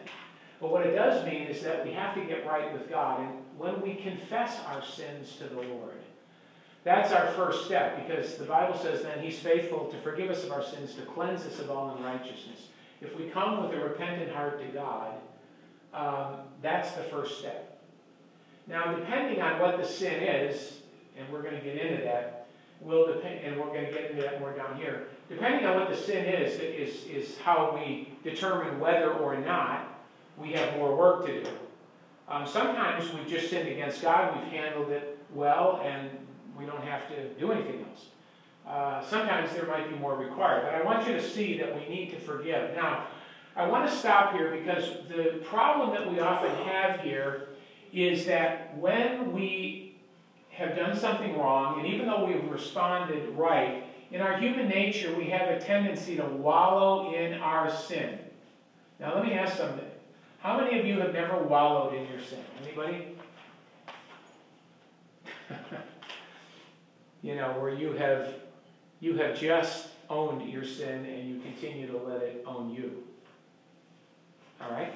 But 0.60 0.72
what 0.72 0.86
it 0.86 0.93
does 0.93 1.25
mean 1.25 1.43
is 1.43 1.62
that 1.63 1.86
we 1.86 1.93
have 1.93 2.13
to 2.15 2.22
get 2.25 2.46
right 2.46 2.72
with 2.74 2.89
God. 2.89 3.22
And 3.22 3.29
when 3.58 3.81
we 3.81 3.96
confess 3.96 4.60
our 4.67 4.84
sins 4.84 5.36
to 5.38 5.46
the 5.46 5.62
Lord, 5.62 6.01
that's 6.84 7.12
our 7.12 7.27
first 7.34 7.65
step 7.65 8.05
because 8.05 8.36
the 8.36 8.46
Bible 8.46 8.77
says 8.77 9.03
then 9.03 9.19
He's 9.19 9.39
faithful 9.39 9.86
to 9.86 10.01
forgive 10.01 10.29
us 10.29 10.43
of 10.43 10.51
our 10.51 10.63
sins, 10.63 10.96
to 10.96 11.01
cleanse 11.03 11.46
us 11.46 11.60
of 11.60 11.72
all 11.72 11.96
unrighteousness. 11.98 12.67
If 13.01 13.15
we 13.17 13.29
come 13.29 13.63
with 13.63 13.77
a 13.77 13.81
repentant 13.81 14.31
heart 14.31 14.60
to 14.60 14.67
God, 14.67 15.13
um, 15.93 16.39
that's 16.62 16.91
the 16.91 17.03
first 17.03 17.39
step. 17.39 17.68
Now, 18.69 18.95
depending 18.95 19.41
on 19.41 19.59
what 19.59 19.77
the 19.79 19.85
sin 19.85 20.21
is, 20.21 20.81
and 21.17 21.27
we're 21.33 21.41
going 21.41 21.55
to 21.55 21.61
get 21.61 21.75
into 21.75 22.03
that, 22.03 22.47
will 22.79 23.07
depend, 23.07 23.39
and 23.43 23.59
we're 23.59 23.73
going 23.73 23.88
to 23.88 23.91
get 23.91 24.11
into 24.11 24.21
that 24.21 24.39
more 24.39 24.53
down 24.53 24.77
here. 24.77 25.07
Depending 25.27 25.65
on 25.65 25.75
what 25.75 25.89
the 25.89 25.97
sin 25.97 26.23
is, 26.25 26.59
is, 26.59 27.05
is 27.05 27.38
how 27.39 27.73
we 27.73 28.13
determine 28.23 28.79
whether 28.79 29.11
or 29.11 29.38
not 29.38 29.99
we 30.38 30.53
have 30.53 30.77
more 30.77 30.95
work 30.95 31.25
to 31.25 31.43
do. 31.43 31.49
Um, 32.29 32.47
sometimes 32.47 33.11
we've 33.11 33.27
just 33.27 33.49
sinned 33.49 33.67
against 33.67 34.03
God, 34.03 34.35
we've 34.35 34.51
handled 34.51 34.91
it 34.91 35.17
well, 35.33 35.81
and 35.83 36.09
we 36.57 36.65
don't 36.65 36.83
have 36.83 37.07
to 37.09 37.29
do 37.39 37.51
anything 37.51 37.83
else. 37.89 38.05
Uh, 38.67 39.03
sometimes 39.03 39.51
there 39.53 39.65
might 39.65 39.89
be 39.89 39.95
more 39.97 40.15
required, 40.15 40.63
but 40.63 40.75
I 40.75 40.83
want 40.83 41.07
you 41.07 41.13
to 41.13 41.23
see 41.23 41.57
that 41.57 41.73
we 41.75 41.89
need 41.93 42.11
to 42.11 42.19
forgive. 42.19 42.75
Now, 42.75 43.07
I 43.55 43.67
want 43.67 43.89
to 43.89 43.95
stop 43.95 44.33
here 44.33 44.51
because 44.51 44.85
the 45.09 45.43
problem 45.43 45.89
that 45.89 46.09
we 46.09 46.19
often 46.19 46.51
have 46.65 46.99
here 46.99 47.49
is 47.91 48.25
that 48.25 48.77
when 48.77 49.31
we 49.31 49.96
have 50.50 50.75
done 50.75 50.96
something 50.96 51.38
wrong, 51.38 51.79
and 51.79 51.88
even 51.88 52.05
though 52.05 52.25
we've 52.25 52.50
responded 52.50 53.27
right, 53.36 53.84
in 54.12 54.22
our 54.22 54.38
human 54.38 54.67
nature 54.67 55.13
we 55.15 55.25
have 55.25 55.50
a 55.50 55.60
tendency 55.60 56.15
to 56.17 56.25
wallow 56.25 57.13
in 57.13 57.36
our 57.36 57.69
sin. 57.69 58.19
Now, 59.00 59.15
let 59.15 59.24
me 59.24 59.34
ask 59.34 59.58
something. 59.58 59.86
How 60.39 60.58
many 60.58 60.79
of 60.79 60.86
you 60.86 61.00
have 61.00 61.13
never 61.13 61.38
wallowed 61.43 61.93
in 61.93 62.08
your 62.10 62.19
sin? 62.19 62.39
Anybody? 62.63 63.15
You 67.22 67.36
know, 67.36 67.50
where 67.60 67.74
you 67.74 67.91
have, 67.93 68.29
you 69.01 69.17
have 69.17 69.38
just 69.38 69.89
owned 70.10 70.50
your 70.50 70.63
sin 70.63 71.05
and 71.05 71.27
you 71.27 71.41
continue 71.41 71.86
to 71.88 71.98
let 71.98 72.22
it 72.22 72.43
own 72.48 72.69
you. 72.69 73.03
All 74.62 74.72
right? 74.72 74.93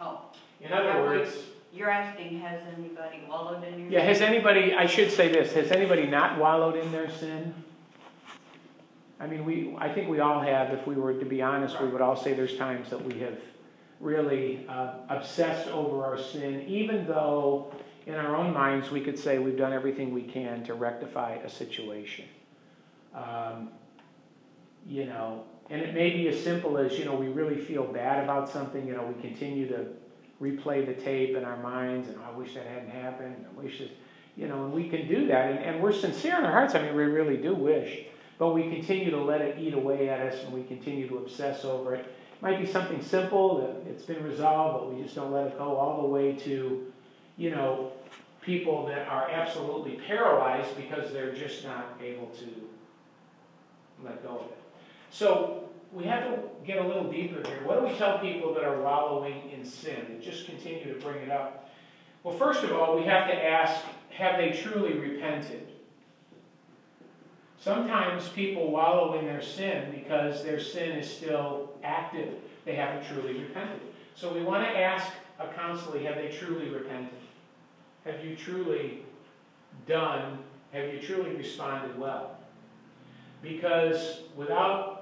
Oh, 0.00 0.22
In 0.60 0.72
other 0.72 1.02
words, 1.02 1.36
you're 1.74 1.90
asking, 1.90 2.40
has 2.40 2.60
anybody 2.76 3.22
wallowed 3.28 3.64
in 3.64 3.80
your? 3.80 3.90
yeah, 3.90 4.00
has 4.00 4.20
anybody, 4.20 4.74
I 4.74 4.86
should 4.86 5.10
say 5.10 5.28
this, 5.28 5.52
has 5.54 5.70
anybody 5.72 6.06
not 6.06 6.38
wallowed 6.38 6.76
in 6.76 6.90
their 6.92 7.10
sin? 7.10 7.54
I 9.20 9.26
mean, 9.26 9.44
we, 9.44 9.74
I 9.78 9.88
think 9.92 10.08
we 10.08 10.20
all 10.20 10.40
have, 10.40 10.70
if 10.70 10.86
we 10.86 10.94
were 10.94 11.14
to 11.14 11.24
be 11.24 11.42
honest, 11.42 11.80
we 11.80 11.88
would 11.88 12.00
all 12.00 12.16
say 12.16 12.34
there's 12.34 12.56
times 12.56 12.90
that 12.90 13.02
we 13.04 13.18
have 13.20 13.38
really 14.00 14.66
uh, 14.68 14.94
obsessed 15.08 15.68
over 15.68 16.04
our 16.04 16.18
sin, 16.18 16.64
even 16.68 17.06
though 17.06 17.72
in 18.06 18.14
our 18.14 18.36
own 18.36 18.52
minds, 18.52 18.90
we 18.90 19.00
could 19.00 19.18
say 19.18 19.38
we've 19.38 19.56
done 19.56 19.72
everything 19.72 20.12
we 20.12 20.22
can 20.22 20.62
to 20.64 20.74
rectify 20.74 21.36
a 21.44 21.48
situation. 21.48 22.26
Um, 23.14 23.70
You 24.86 25.06
know, 25.06 25.44
and 25.70 25.80
it 25.80 25.94
may 25.94 26.10
be 26.10 26.28
as 26.28 26.38
simple 26.38 26.76
as, 26.76 26.98
you 26.98 27.06
know, 27.06 27.14
we 27.14 27.28
really 27.28 27.56
feel 27.56 27.84
bad 27.84 28.22
about 28.22 28.50
something, 28.50 28.86
you 28.86 28.92
know, 28.92 29.06
we 29.06 29.18
continue 29.22 29.66
to 29.68 29.86
replay 30.40 30.84
the 30.84 30.94
tape 30.94 31.36
in 31.36 31.44
our 31.44 31.56
minds, 31.58 32.08
and 32.08 32.18
"Oh, 32.18 32.34
I 32.34 32.38
wish 32.38 32.54
that 32.54 32.66
hadn't 32.66 32.90
happened, 32.90 33.46
I 33.48 33.60
wish 33.60 33.78
this, 33.78 33.90
you 34.36 34.48
know, 34.48 34.64
and 34.64 34.72
we 34.72 34.88
can 34.88 35.06
do 35.06 35.26
that, 35.28 35.50
and, 35.50 35.58
and 35.60 35.82
we're 35.82 35.92
sincere 35.92 36.38
in 36.38 36.44
our 36.44 36.52
hearts, 36.52 36.74
I 36.74 36.82
mean, 36.82 36.94
we 36.94 37.04
really 37.04 37.36
do 37.36 37.54
wish, 37.54 38.06
but 38.38 38.52
we 38.52 38.62
continue 38.70 39.10
to 39.10 39.22
let 39.22 39.40
it 39.40 39.58
eat 39.58 39.74
away 39.74 40.08
at 40.08 40.20
us, 40.20 40.42
and 40.42 40.52
we 40.52 40.64
continue 40.64 41.08
to 41.08 41.18
obsess 41.18 41.64
over 41.64 41.94
it. 41.94 42.12
Might 42.40 42.60
be 42.60 42.66
something 42.66 43.00
simple, 43.00 43.58
that 43.58 43.90
it's 43.90 44.04
been 44.04 44.22
resolved, 44.24 44.80
but 44.80 44.94
we 44.94 45.02
just 45.02 45.14
don't 45.14 45.32
let 45.32 45.46
it 45.46 45.56
go 45.56 45.76
all 45.76 46.02
the 46.02 46.08
way 46.08 46.32
to, 46.32 46.92
you 47.36 47.50
know, 47.50 47.92
people 48.40 48.84
that 48.86 49.08
are 49.08 49.30
absolutely 49.30 49.98
paralyzed 50.06 50.76
because 50.76 51.12
they're 51.12 51.32
just 51.32 51.64
not 51.64 51.98
able 52.02 52.26
to 52.26 52.46
let 54.04 54.22
go 54.22 54.30
of 54.30 54.46
it. 54.46 54.58
So 55.10 55.63
we 55.94 56.04
have 56.04 56.24
to 56.24 56.38
get 56.66 56.78
a 56.78 56.86
little 56.86 57.10
deeper 57.10 57.46
here. 57.48 57.60
What 57.64 57.80
do 57.80 57.86
we 57.86 57.94
tell 57.94 58.18
people 58.18 58.52
that 58.54 58.64
are 58.64 58.80
wallowing 58.80 59.50
in 59.50 59.64
sin 59.64 60.04
and 60.08 60.20
just 60.20 60.46
continue 60.46 60.92
to 60.92 61.00
bring 61.00 61.22
it 61.22 61.30
up? 61.30 61.70
Well, 62.24 62.36
first 62.36 62.64
of 62.64 62.72
all, 62.72 62.96
we 62.96 63.04
have 63.04 63.28
to 63.28 63.34
ask, 63.34 63.82
have 64.10 64.36
they 64.38 64.50
truly 64.50 64.94
repented? 64.98 65.68
Sometimes 67.60 68.28
people 68.28 68.70
wallow 68.70 69.18
in 69.18 69.24
their 69.24 69.40
sin 69.40 69.90
because 69.90 70.42
their 70.42 70.60
sin 70.60 70.98
is 70.98 71.10
still 71.10 71.70
active. 71.84 72.34
They 72.64 72.74
haven't 72.74 73.06
truly 73.06 73.40
repented. 73.40 73.80
So 74.16 74.32
we 74.32 74.42
want 74.42 74.64
to 74.64 74.78
ask 74.78 75.12
a 75.38 75.46
counselee, 75.46 76.04
have 76.04 76.16
they 76.16 76.28
truly 76.28 76.68
repented? 76.68 77.14
Have 78.04 78.24
you 78.24 78.36
truly 78.36 79.04
done, 79.86 80.38
have 80.72 80.92
you 80.92 81.00
truly 81.00 81.34
responded 81.36 81.98
well? 81.98 82.36
Because 83.42 84.22
without 84.36 84.93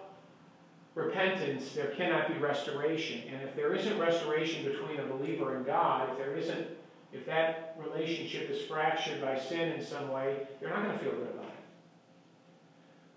repentance, 0.94 1.72
there 1.72 1.88
cannot 1.88 2.28
be 2.28 2.38
restoration. 2.38 3.22
And 3.32 3.42
if 3.42 3.56
there 3.56 3.74
isn't 3.74 3.98
restoration 3.98 4.64
between 4.64 5.00
a 5.00 5.06
believer 5.06 5.56
and 5.56 5.64
God, 5.64 6.10
if 6.10 6.18
there 6.18 6.34
isn't, 6.34 6.66
if 7.12 7.26
that 7.26 7.76
relationship 7.78 8.50
is 8.50 8.62
fractured 8.62 9.20
by 9.20 9.38
sin 9.38 9.72
in 9.72 9.84
some 9.84 10.10
way, 10.10 10.46
they're 10.60 10.70
not 10.70 10.84
going 10.84 10.98
to 10.98 11.04
feel 11.04 11.12
good 11.12 11.28
about 11.34 11.44
it. 11.44 11.52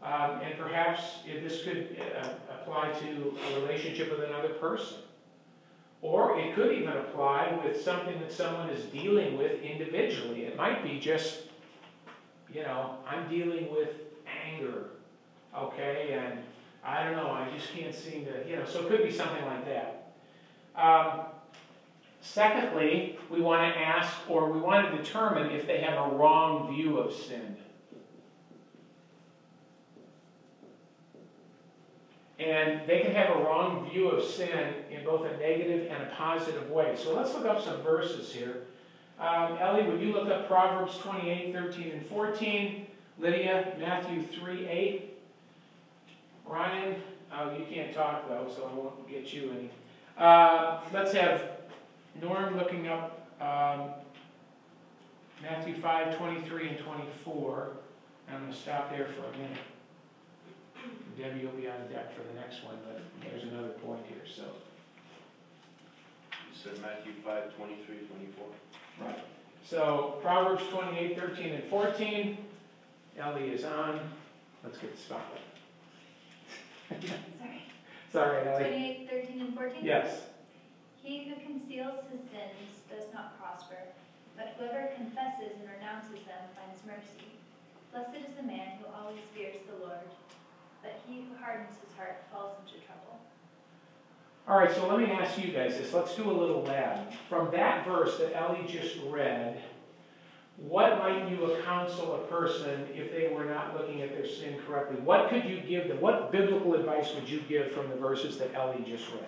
Um, 0.05 0.41
and 0.41 0.59
perhaps 0.59 1.19
this 1.25 1.63
could 1.63 1.97
uh, 2.21 2.29
apply 2.53 2.91
to 2.91 3.37
a 3.51 3.61
relationship 3.61 4.11
with 4.11 4.27
another 4.27 4.49
person. 4.49 4.99
Or 6.01 6.37
it 6.37 6.53
could 6.53 6.73
even 6.73 6.93
apply 6.93 7.59
with 7.65 7.81
something 7.81 8.19
that 8.19 8.31
someone 8.31 8.69
is 8.69 8.85
dealing 8.85 9.37
with 9.37 9.59
individually. 9.61 10.43
It 10.43 10.55
might 10.55 10.83
be 10.83 10.99
just, 10.99 11.43
you 12.53 12.61
know, 12.61 12.97
I'm 13.07 13.27
dealing 13.27 13.71
with 13.71 13.89
anger, 14.45 14.91
okay, 15.57 16.13
and 16.13 16.43
I 16.85 17.03
don't 17.03 17.15
know, 17.15 17.31
I 17.31 17.49
just 17.55 17.73
can't 17.73 17.93
seem 17.93 18.25
to, 18.25 18.47
you 18.47 18.55
know, 18.57 18.65
so 18.65 18.81
it 18.81 18.89
could 18.89 19.03
be 19.03 19.11
something 19.11 19.43
like 19.45 19.65
that. 19.65 20.13
Um, 20.75 21.21
secondly, 22.21 23.17
we 23.31 23.41
want 23.41 23.73
to 23.73 23.79
ask 23.79 24.13
or 24.29 24.51
we 24.51 24.59
want 24.59 24.91
to 24.91 24.97
determine 24.97 25.49
if 25.51 25.65
they 25.65 25.79
have 25.79 26.11
a 26.11 26.15
wrong 26.15 26.75
view 26.75 26.99
of 26.99 27.11
sin. 27.11 27.57
And 32.37 32.81
they 32.87 32.99
can 32.99 33.15
have 33.15 33.35
a 33.35 33.39
wrong 33.39 33.89
view 33.89 34.09
of 34.09 34.23
sin 34.23 34.75
in 34.91 35.03
both 35.05 35.25
a 35.25 35.37
negative 35.37 35.89
and 35.89 36.03
a 36.03 36.15
positive 36.15 36.69
way. 36.69 36.95
So 36.95 37.15
let's 37.15 37.33
look 37.33 37.45
up 37.45 37.63
some 37.63 37.81
verses 37.81 38.31
here. 38.31 38.65
Um, 39.19 39.57
Ellie, 39.57 39.83
would 39.89 40.01
you 40.01 40.11
look 40.11 40.27
up 40.27 40.47
Proverbs 40.47 40.97
28, 40.99 41.53
13, 41.53 41.91
and 41.91 42.05
14? 42.05 42.85
Lydia, 43.17 43.73
Matthew 43.79 44.21
3, 44.21 44.67
8. 44.67 45.14
Ryan, 46.47 46.95
oh, 47.33 47.57
you 47.57 47.65
can't 47.65 47.93
talk 47.93 48.27
though, 48.27 48.47
so 48.55 48.69
I 48.71 48.73
won't 48.73 49.09
get 49.09 49.33
you 49.33 49.51
any. 49.51 49.69
Uh, 50.17 50.81
let's 50.93 51.11
have 51.13 51.51
Norm 52.21 52.57
looking 52.57 52.87
up 52.87 53.27
um, 53.41 53.89
Matthew 55.41 55.75
5, 55.81 56.17
23, 56.17 56.69
and 56.69 56.79
24. 56.79 57.71
I'm 58.31 58.39
going 58.41 58.51
to 58.51 58.57
stop 58.57 58.89
there 58.89 59.07
for 59.07 59.25
a 59.25 59.37
minute. 59.37 59.57
Debbie 61.17 61.41
you'll 61.41 61.51
be 61.51 61.67
on 61.67 61.77
deck 61.91 62.15
for 62.15 62.23
the 62.23 62.39
next 62.39 62.63
one, 62.63 62.75
but 62.85 63.01
there's 63.21 63.43
another 63.43 63.69
point 63.69 64.01
here, 64.07 64.23
so. 64.25 64.43
You 66.31 66.71
said 66.71 66.81
Matthew 66.81 67.13
five, 67.23 67.55
twenty-three, 67.55 68.07
twenty-four? 68.07 68.47
Right. 69.05 69.19
So 69.63 70.19
Proverbs 70.21 70.63
28, 70.69 71.19
13, 71.19 71.53
and 71.53 71.63
14. 71.65 72.37
Ellie 73.19 73.49
is 73.49 73.63
on. 73.63 73.99
Let's 74.63 74.77
get 74.77 74.95
the 74.95 75.01
spotlight. 75.01 75.41
Sorry. 76.89 77.61
Sorry, 78.11 78.47
Ellie. 78.47 78.63
Twenty-eight, 78.63 79.09
thirteen, 79.09 79.41
and 79.41 79.55
fourteen? 79.55 79.83
Yes. 79.83 80.27
He 81.01 81.25
who 81.25 81.35
conceals 81.45 82.05
his 82.11 82.21
sins 82.31 82.81
does 82.89 83.13
not 83.13 83.39
prosper, 83.39 83.77
but 84.35 84.55
whoever 84.57 84.89
confesses 84.95 85.53
and 85.59 85.69
renounces 85.69 86.25
them 86.25 86.43
finds 86.55 86.81
mercy. 86.85 87.27
Blessed 87.91 88.15
is 88.27 88.35
the 88.35 88.43
man 88.43 88.77
who 88.79 88.85
always 88.93 89.21
fears 89.33 89.57
the 89.69 89.85
Lord, 89.85 90.05
but 90.81 90.99
he 91.07 91.21
who 91.21 91.35
hardens 91.43 91.73
his 91.85 91.95
heart 91.97 92.23
falls 92.31 92.53
into 92.65 92.83
trouble. 92.85 93.19
All 94.47 94.57
right, 94.57 94.71
so 94.71 94.87
let 94.87 94.99
me 94.99 95.11
ask 95.11 95.37
you 95.37 95.51
guys 95.51 95.77
this. 95.77 95.93
Let's 95.93 96.15
do 96.15 96.29
a 96.29 96.31
little 96.31 96.63
lab. 96.63 97.11
From 97.29 97.49
that 97.51 97.85
verse 97.85 98.17
that 98.19 98.35
Ellie 98.35 98.65
just 98.67 98.97
read, 99.07 99.61
what 100.57 100.99
might 100.99 101.29
you 101.29 101.57
counsel 101.65 102.15
a 102.15 102.27
person 102.27 102.87
if 102.93 103.11
they 103.11 103.33
were 103.33 103.45
not 103.45 103.75
looking 103.75 104.01
at 104.01 104.11
their 104.11 104.25
sin 104.25 104.57
correctly? 104.65 104.97
What 105.01 105.29
could 105.29 105.45
you 105.45 105.61
give 105.61 105.87
them? 105.87 105.99
What 105.99 106.31
biblical 106.31 106.75
advice 106.75 107.13
would 107.15 107.29
you 107.29 107.41
give 107.41 107.71
from 107.71 107.89
the 107.89 107.95
verses 107.95 108.37
that 108.37 108.53
Ellie 108.53 108.83
just 108.87 109.09
read? 109.11 109.27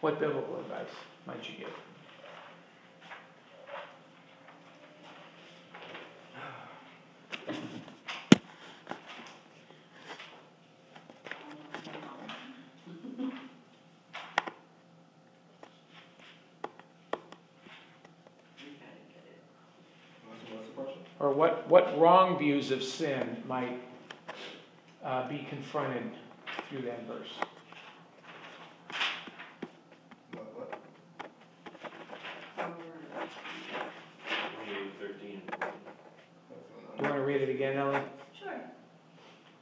What 0.00 0.20
biblical 0.20 0.60
advice 0.60 0.86
might 1.26 1.48
you 1.48 1.56
give? 1.60 1.70
What's 20.28 20.68
the 20.68 20.74
question? 20.74 21.02
Or 21.18 21.32
what, 21.32 21.66
what 21.68 21.98
wrong 21.98 22.33
views 22.44 22.70
of 22.70 22.82
sin 22.82 23.42
might 23.48 23.80
uh, 25.02 25.26
be 25.30 25.46
confronted 25.48 26.10
through 26.68 26.82
that 26.82 27.06
verse? 27.06 27.30
What, 30.34 30.54
what? 30.54 30.74
Twenty-eight, 34.56 34.92
thirteen, 35.00 35.40
and 35.52 35.58
fourteen. 35.58 35.72
Do 36.98 37.02
you 37.02 37.08
want 37.08 37.14
to 37.14 37.20
read 37.22 37.40
it 37.40 37.48
again, 37.48 37.78
Ellie? 37.78 38.02
Sure. 38.38 38.60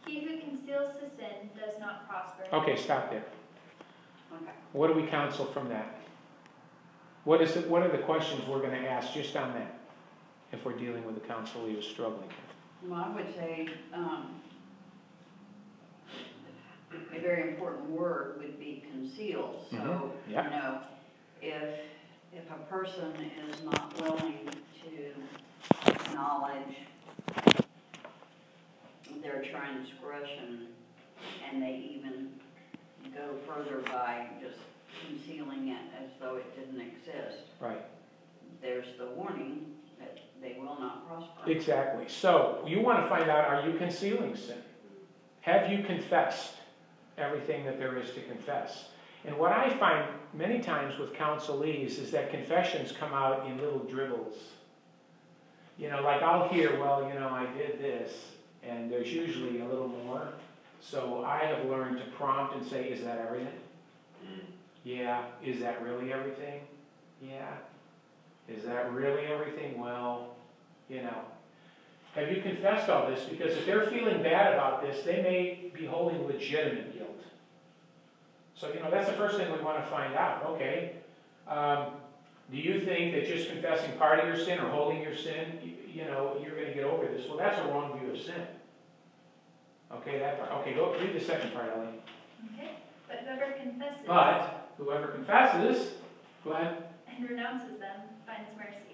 He 0.04 0.24
who 0.24 0.40
conceals 0.40 0.96
his 0.96 1.12
sin 1.16 1.50
does 1.56 1.78
not 1.78 2.08
prosper. 2.08 2.42
Okay, 2.52 2.76
stop 2.76 3.10
there. 3.10 3.24
Okay. 4.34 4.50
What 4.72 4.88
do 4.88 4.94
we 4.94 5.06
counsel 5.06 5.46
from 5.46 5.68
that? 5.68 6.00
What 7.22 7.40
is 7.40 7.54
it, 7.54 7.68
what 7.68 7.82
are 7.82 7.92
the 7.92 7.98
questions 7.98 8.44
we're 8.48 8.58
going 8.58 8.72
to 8.72 8.88
ask 8.88 9.14
just 9.14 9.36
on 9.36 9.54
that? 9.54 9.78
If 10.50 10.64
we're 10.64 10.76
dealing 10.76 11.06
with 11.06 11.16
a 11.16 11.20
counselee 11.20 11.76
who's 11.76 11.86
struggling. 11.86 12.28
Well, 12.84 13.00
I 13.00 13.14
would 13.14 13.34
say, 13.34 13.68
um, 13.94 14.42
a 17.14 17.20
very 17.20 17.50
important 17.52 17.90
word 17.90 18.38
would 18.38 18.58
be 18.58 18.84
conceal. 18.90 19.64
So, 19.70 19.76
Mhm, 19.76 20.10
you 20.26 20.32
yeah. 20.32 20.48
know, 20.50 20.80
if, 21.40 21.78
if 22.32 22.50
a 22.50 22.58
person 22.68 23.14
is 23.48 23.64
not 23.64 23.98
willing 24.00 24.48
to 24.84 25.14
acknowledge 25.86 26.76
their 29.22 29.42
transgression, 29.42 30.68
and 31.48 31.62
they 31.62 31.74
even 31.94 32.40
go 33.14 33.36
further 33.46 33.78
by 33.92 34.26
just 34.40 34.58
concealing 35.06 35.68
it 35.68 35.82
as 36.02 36.10
though 36.20 36.36
it 36.36 36.56
didn't 36.56 36.80
exist, 36.80 37.44
Right. 37.60 37.82
there's 38.60 38.96
the 38.98 39.06
warning 39.14 39.76
will 40.72 40.80
not 40.80 41.08
prosper. 41.08 41.50
Exactly. 41.50 42.04
So 42.08 42.62
you 42.66 42.80
want 42.80 43.02
to 43.02 43.08
find 43.08 43.30
out, 43.30 43.48
are 43.48 43.68
you 43.68 43.78
concealing 43.78 44.36
sin? 44.36 44.58
Have 45.42 45.70
you 45.70 45.82
confessed 45.84 46.54
everything 47.18 47.64
that 47.64 47.78
there 47.78 47.98
is 47.98 48.10
to 48.12 48.20
confess? 48.22 48.86
And 49.24 49.36
what 49.38 49.52
I 49.52 49.70
find 49.76 50.04
many 50.34 50.60
times 50.60 50.98
with 50.98 51.12
counselees 51.12 51.98
is 52.00 52.10
that 52.10 52.30
confessions 52.30 52.92
come 52.92 53.12
out 53.12 53.46
in 53.46 53.58
little 53.58 53.80
dribbles. 53.80 54.36
You 55.78 55.90
know, 55.90 56.02
like 56.02 56.22
I'll 56.22 56.48
hear, 56.48 56.78
well, 56.78 57.08
you 57.08 57.18
know, 57.18 57.28
I 57.28 57.46
did 57.56 57.80
this, 57.80 58.12
and 58.62 58.90
there's 58.90 59.12
usually 59.12 59.60
a 59.60 59.64
little 59.64 59.88
more. 59.88 60.28
So 60.80 61.24
I 61.24 61.44
have 61.44 61.64
learned 61.66 61.98
to 61.98 62.04
prompt 62.16 62.56
and 62.56 62.66
say, 62.66 62.88
is 62.88 63.04
that 63.04 63.18
everything? 63.18 63.60
Mm. 64.24 64.40
Yeah. 64.84 65.24
Is 65.44 65.60
that 65.60 65.82
really 65.82 66.12
everything? 66.12 66.60
Yeah. 67.20 67.54
Is 68.48 68.64
that 68.64 68.92
really 68.92 69.26
everything? 69.26 69.80
Well, 69.80 70.34
you 70.88 71.02
know. 71.02 71.22
Have 72.14 72.30
you 72.30 72.42
confessed 72.42 72.90
all 72.90 73.08
this? 73.08 73.24
Because 73.24 73.56
if 73.56 73.64
they're 73.64 73.86
feeling 73.86 74.22
bad 74.22 74.52
about 74.52 74.82
this, 74.82 75.02
they 75.04 75.22
may 75.22 75.70
be 75.72 75.86
holding 75.86 76.26
legitimate 76.26 76.92
guilt. 76.92 77.08
So, 78.54 78.68
you 78.72 78.80
know, 78.80 78.90
that's 78.90 79.08
the 79.08 79.16
first 79.16 79.38
thing 79.38 79.50
we 79.50 79.58
want 79.62 79.82
to 79.82 79.90
find 79.90 80.14
out. 80.14 80.44
Okay. 80.50 80.92
Um, 81.48 81.86
do 82.50 82.58
you 82.58 82.80
think 82.80 83.14
that 83.14 83.26
just 83.26 83.48
confessing 83.48 83.92
part 83.96 84.20
of 84.20 84.26
your 84.26 84.36
sin 84.36 84.58
or 84.60 84.68
holding 84.68 85.00
your 85.00 85.16
sin, 85.16 85.58
you, 85.64 86.02
you 86.02 86.04
know, 86.04 86.36
you're 86.42 86.54
going 86.54 86.66
to 86.68 86.74
get 86.74 86.84
over 86.84 87.06
this? 87.06 87.26
Well, 87.26 87.38
that's 87.38 87.58
a 87.58 87.64
wrong 87.68 87.98
view 87.98 88.12
of 88.12 88.18
sin. 88.20 88.42
Okay, 89.90 90.18
that 90.18 90.38
part. 90.38 90.60
Okay, 90.60 90.74
go 90.74 90.92
read 90.92 91.14
the 91.14 91.24
second 91.24 91.52
part, 91.54 91.70
Ellie. 91.74 91.88
Okay, 92.54 92.72
but 93.08 93.20
whoever 93.20 93.52
confesses 93.52 94.06
But 94.06 94.74
whoever 94.76 95.06
confesses, 95.08 95.92
go 96.44 96.52
ahead. 96.52 96.84
and 97.08 97.28
renounces 97.28 97.78
them 97.78 98.00
finds 98.26 98.48
mercy. 98.56 98.91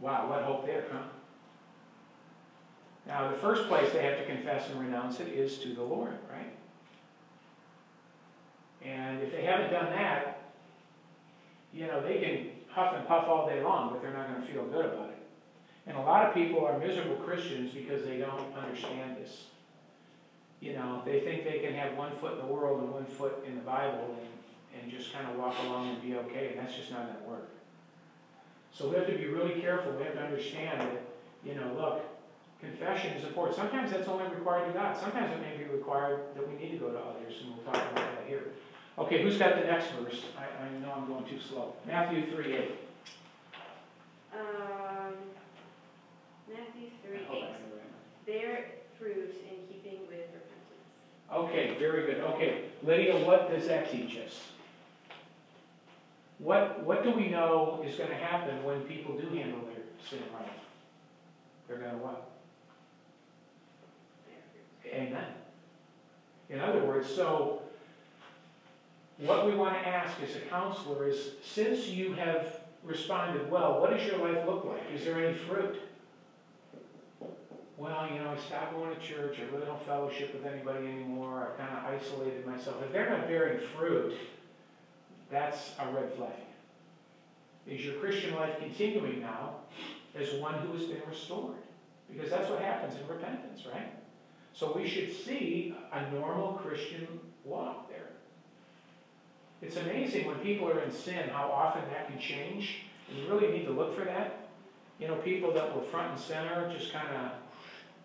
Wow, 0.00 0.28
what 0.28 0.42
hope 0.42 0.66
there, 0.66 0.84
huh? 0.92 0.98
Now, 3.06 3.30
the 3.30 3.36
first 3.36 3.68
place 3.68 3.92
they 3.92 4.02
have 4.02 4.18
to 4.18 4.24
confess 4.26 4.70
and 4.70 4.80
renounce 4.80 5.20
it 5.20 5.28
is 5.28 5.58
to 5.58 5.74
the 5.74 5.82
Lord, 5.82 6.14
right? 6.32 6.52
And 8.82 9.22
if 9.22 9.30
they 9.32 9.42
haven't 9.42 9.70
done 9.70 9.90
that, 9.90 10.42
you 11.72 11.86
know, 11.86 12.02
they 12.02 12.18
can 12.18 12.48
huff 12.68 12.94
and 12.96 13.06
puff 13.06 13.26
all 13.28 13.48
day 13.48 13.62
long, 13.62 13.90
but 13.90 14.02
they're 14.02 14.12
not 14.12 14.28
going 14.28 14.40
to 14.46 14.52
feel 14.52 14.64
good 14.64 14.86
about 14.86 15.10
it. 15.10 15.18
And 15.86 15.96
a 15.96 16.00
lot 16.00 16.26
of 16.26 16.34
people 16.34 16.64
are 16.64 16.78
miserable 16.78 17.16
Christians 17.16 17.72
because 17.72 18.04
they 18.04 18.18
don't 18.18 18.54
understand 18.56 19.16
this. 19.16 19.46
You 20.60 20.72
know, 20.72 21.02
they 21.04 21.20
think 21.20 21.44
they 21.44 21.58
can 21.58 21.74
have 21.74 21.96
one 21.96 22.16
foot 22.16 22.32
in 22.32 22.38
the 22.38 22.52
world 22.52 22.80
and 22.82 22.92
one 22.92 23.04
foot 23.04 23.44
in 23.46 23.54
the 23.54 23.60
Bible 23.60 24.16
and, 24.18 24.82
and 24.82 24.90
just 24.90 25.12
kind 25.12 25.28
of 25.28 25.36
walk 25.36 25.54
along 25.66 25.90
and 25.90 26.02
be 26.02 26.16
okay, 26.16 26.48
and 26.50 26.58
that's 26.58 26.74
just 26.74 26.90
not 26.90 27.06
going 27.06 27.18
to 27.18 27.30
work. 27.30 27.50
So 28.74 28.88
we 28.88 28.96
have 28.96 29.06
to 29.06 29.16
be 29.16 29.26
really 29.26 29.60
careful. 29.60 29.92
We 29.92 30.02
have 30.04 30.14
to 30.14 30.22
understand 30.22 30.80
that, 30.80 31.00
you 31.44 31.54
know, 31.54 31.72
look, 31.76 32.04
confession 32.60 33.12
is 33.16 33.24
important. 33.24 33.56
Sometimes 33.56 33.92
that's 33.92 34.08
only 34.08 34.26
required 34.34 34.66
to 34.66 34.72
God. 34.72 34.96
Sometimes 34.96 35.30
it 35.30 35.40
may 35.40 35.56
be 35.56 35.70
required 35.70 36.34
that 36.34 36.48
we 36.48 36.56
need 36.56 36.72
to 36.72 36.78
go 36.78 36.90
to 36.90 36.98
others, 36.98 37.34
and 37.40 37.54
we'll 37.54 37.64
talk 37.64 37.76
about 37.92 37.94
that 37.94 38.26
here. 38.26 38.46
Okay, 38.98 39.22
who's 39.22 39.38
got 39.38 39.54
the 39.60 39.66
next 39.66 39.90
verse? 39.92 40.22
I, 40.36 40.64
I 40.64 40.68
know 40.80 40.92
I'm 40.92 41.06
going 41.06 41.24
too 41.24 41.38
slow. 41.40 41.74
Matthew 41.86 42.30
3 42.34 42.52
8. 42.52 42.70
Um, 44.34 45.14
Matthew 46.48 46.90
three 47.04 47.18
I 47.18 47.24
hope 47.28 47.36
I 47.36 47.46
eight, 47.46 47.52
have 47.52 48.26
bear 48.26 48.66
fruit 48.98 49.34
in 49.48 49.56
keeping 49.68 50.00
with 50.08 50.26
repentance. 50.32 51.32
Okay, 51.32 51.76
very 51.78 52.06
good. 52.06 52.20
Okay, 52.20 52.64
Lydia, 52.82 53.24
what 53.24 53.50
does 53.50 53.68
that 53.68 53.90
teach 53.90 54.18
us? 54.18 54.40
What, 56.44 56.84
what 56.84 57.02
do 57.02 57.10
we 57.10 57.30
know 57.30 57.82
is 57.86 57.96
going 57.96 58.10
to 58.10 58.16
happen 58.16 58.62
when 58.64 58.82
people 58.82 59.16
do 59.16 59.26
handle 59.34 59.60
their 59.62 59.82
sin 60.06 60.18
right? 60.38 60.60
They're 61.66 61.78
going 61.78 61.92
to 61.92 61.96
what? 61.96 62.30
Amen. 64.86 65.24
In 66.50 66.60
other 66.60 66.84
words, 66.84 67.08
so 67.08 67.62
what 69.16 69.46
we 69.46 69.56
want 69.56 69.72
to 69.72 69.88
ask 69.88 70.20
as 70.20 70.36
a 70.36 70.40
counselor 70.40 71.08
is 71.08 71.30
since 71.42 71.88
you 71.88 72.12
have 72.12 72.60
responded 72.82 73.50
well, 73.50 73.80
what 73.80 73.88
does 73.88 74.06
your 74.06 74.18
life 74.18 74.46
look 74.46 74.66
like? 74.66 74.82
Is 74.94 75.02
there 75.02 75.24
any 75.24 75.34
fruit? 75.34 75.80
Well, 77.78 78.06
you 78.12 78.18
know, 78.18 78.28
I 78.28 78.38
stopped 78.38 78.74
going 78.74 78.94
to 78.94 79.00
church. 79.00 79.38
I 79.40 79.50
really 79.50 79.64
don't 79.64 79.82
fellowship 79.86 80.34
with 80.34 80.44
anybody 80.44 80.88
anymore. 80.88 81.48
I've 81.50 81.58
kind 81.58 81.78
of 81.78 81.94
isolated 81.94 82.46
myself. 82.46 82.82
If 82.84 82.92
they're 82.92 83.08
not 83.08 83.28
bearing 83.28 83.66
fruit, 83.78 84.12
that's 85.34 85.72
a 85.80 85.92
red 85.92 86.12
flag. 86.14 86.30
Is 87.66 87.84
your 87.84 87.94
Christian 87.94 88.34
life 88.34 88.58
continuing 88.58 89.20
now 89.20 89.56
as 90.14 90.32
one 90.34 90.54
who 90.54 90.72
has 90.76 90.84
been 90.86 91.02
restored? 91.08 91.56
Because 92.10 92.30
that's 92.30 92.48
what 92.48 92.60
happens 92.60 92.94
in 93.00 93.08
repentance, 93.08 93.66
right? 93.66 93.92
So 94.52 94.72
we 94.76 94.88
should 94.88 95.12
see 95.12 95.74
a 95.92 96.10
normal 96.12 96.52
Christian 96.52 97.08
walk 97.42 97.88
there. 97.88 98.10
It's 99.60 99.76
amazing 99.76 100.26
when 100.26 100.36
people 100.36 100.68
are 100.68 100.80
in 100.80 100.92
sin 100.92 101.28
how 101.30 101.50
often 101.50 101.82
that 101.90 102.08
can 102.08 102.18
change. 102.18 102.82
And 103.08 103.18
you 103.18 103.28
really 103.28 103.50
need 103.50 103.64
to 103.64 103.72
look 103.72 103.98
for 103.98 104.04
that. 104.04 104.48
You 105.00 105.08
know, 105.08 105.16
people 105.16 105.52
that 105.54 105.74
were 105.74 105.82
front 105.82 106.12
and 106.12 106.20
center 106.20 106.72
just 106.76 106.92
kind 106.92 107.08
of, 107.08 107.32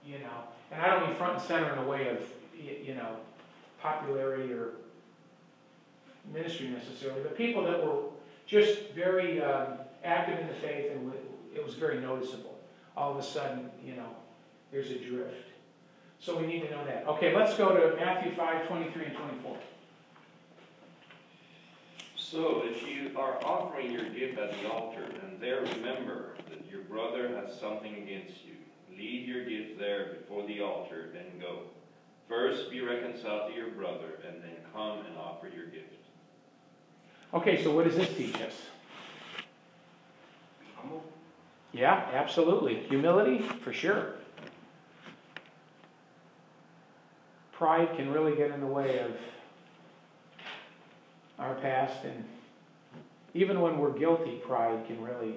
you 0.05 0.19
know, 0.19 0.43
and 0.71 0.81
I 0.81 0.87
don't 0.87 1.07
mean 1.07 1.15
front 1.15 1.33
and 1.33 1.41
center 1.41 1.71
in 1.73 1.79
a 1.79 1.87
way 1.87 2.07
of, 2.07 2.23
you 2.57 2.95
know, 2.95 3.17
popularity 3.81 4.51
or 4.53 4.71
ministry 6.32 6.67
necessarily, 6.67 7.21
but 7.21 7.38
people 7.38 7.63
that 7.63 7.84
were 7.84 8.03
just 8.45 8.91
very 8.95 9.41
um, 9.41 9.79
active 10.03 10.39
in 10.39 10.47
the 10.47 10.53
faith 10.55 10.91
and 10.91 11.12
it 11.55 11.63
was 11.63 11.75
very 11.75 11.99
noticeable. 11.99 12.58
All 12.95 13.12
of 13.12 13.17
a 13.17 13.23
sudden, 13.23 13.69
you 13.84 13.95
know, 13.95 14.10
there's 14.71 14.91
a 14.91 14.99
drift. 14.99 15.49
So 16.19 16.38
we 16.38 16.47
need 16.47 16.62
to 16.62 16.71
know 16.71 16.86
that. 16.86 17.05
Okay, 17.08 17.36
let's 17.36 17.55
go 17.55 17.75
to 17.75 17.95
Matthew 17.95 18.36
5, 18.36 18.67
23 18.67 19.05
and 19.05 19.15
24. 19.15 19.58
So 22.15 22.63
if 22.63 22.88
you 22.88 23.17
are 23.17 23.43
offering 23.43 23.91
your 23.91 24.10
gift 24.10 24.38
at 24.38 24.51
the 24.51 24.69
altar, 24.69 25.03
and 25.03 25.39
there 25.39 25.62
remember 25.62 26.36
that 26.49 26.69
your 26.69 26.82
brother 26.84 27.29
has 27.29 27.60
something 27.60 27.95
against 27.95 28.45
you, 28.45 28.55
leave 28.95 29.27
your 29.27 29.45
gift 29.45 29.79
there 29.79 30.17
before 30.19 30.45
the 30.45 30.62
altar, 30.62 31.10
then 31.13 31.39
go. 31.39 31.62
First 32.27 32.69
be 32.69 32.82
reconciled 32.82 33.51
to 33.51 33.58
your 33.58 33.71
brother, 33.71 34.19
and 34.27 34.43
then 34.43 34.58
come 34.73 34.99
and 34.99 35.17
offer 35.17 35.47
your 35.47 35.67
gift. 35.67 35.98
Okay, 37.33 37.63
so 37.63 37.71
what 37.75 37.85
does 37.85 37.95
this 37.95 38.09
teach 38.15 38.35
us? 38.41 38.53
Humble? 40.75 41.03
Yeah, 41.73 42.07
absolutely. 42.13 42.79
Humility, 42.89 43.39
for 43.63 43.71
sure. 43.71 44.15
Pride 47.51 47.95
can 47.95 48.11
really 48.11 48.35
get 48.35 48.49
in 48.51 48.61
the 48.61 48.67
way 48.67 48.99
of 48.99 49.11
our 51.37 51.53
past, 51.55 52.03
and 52.03 52.23
even 53.33 53.61
when 53.61 53.77
we're 53.77 53.91
guilty, 53.91 54.41
pride 54.45 54.87
can 54.87 55.01
really, 55.03 55.35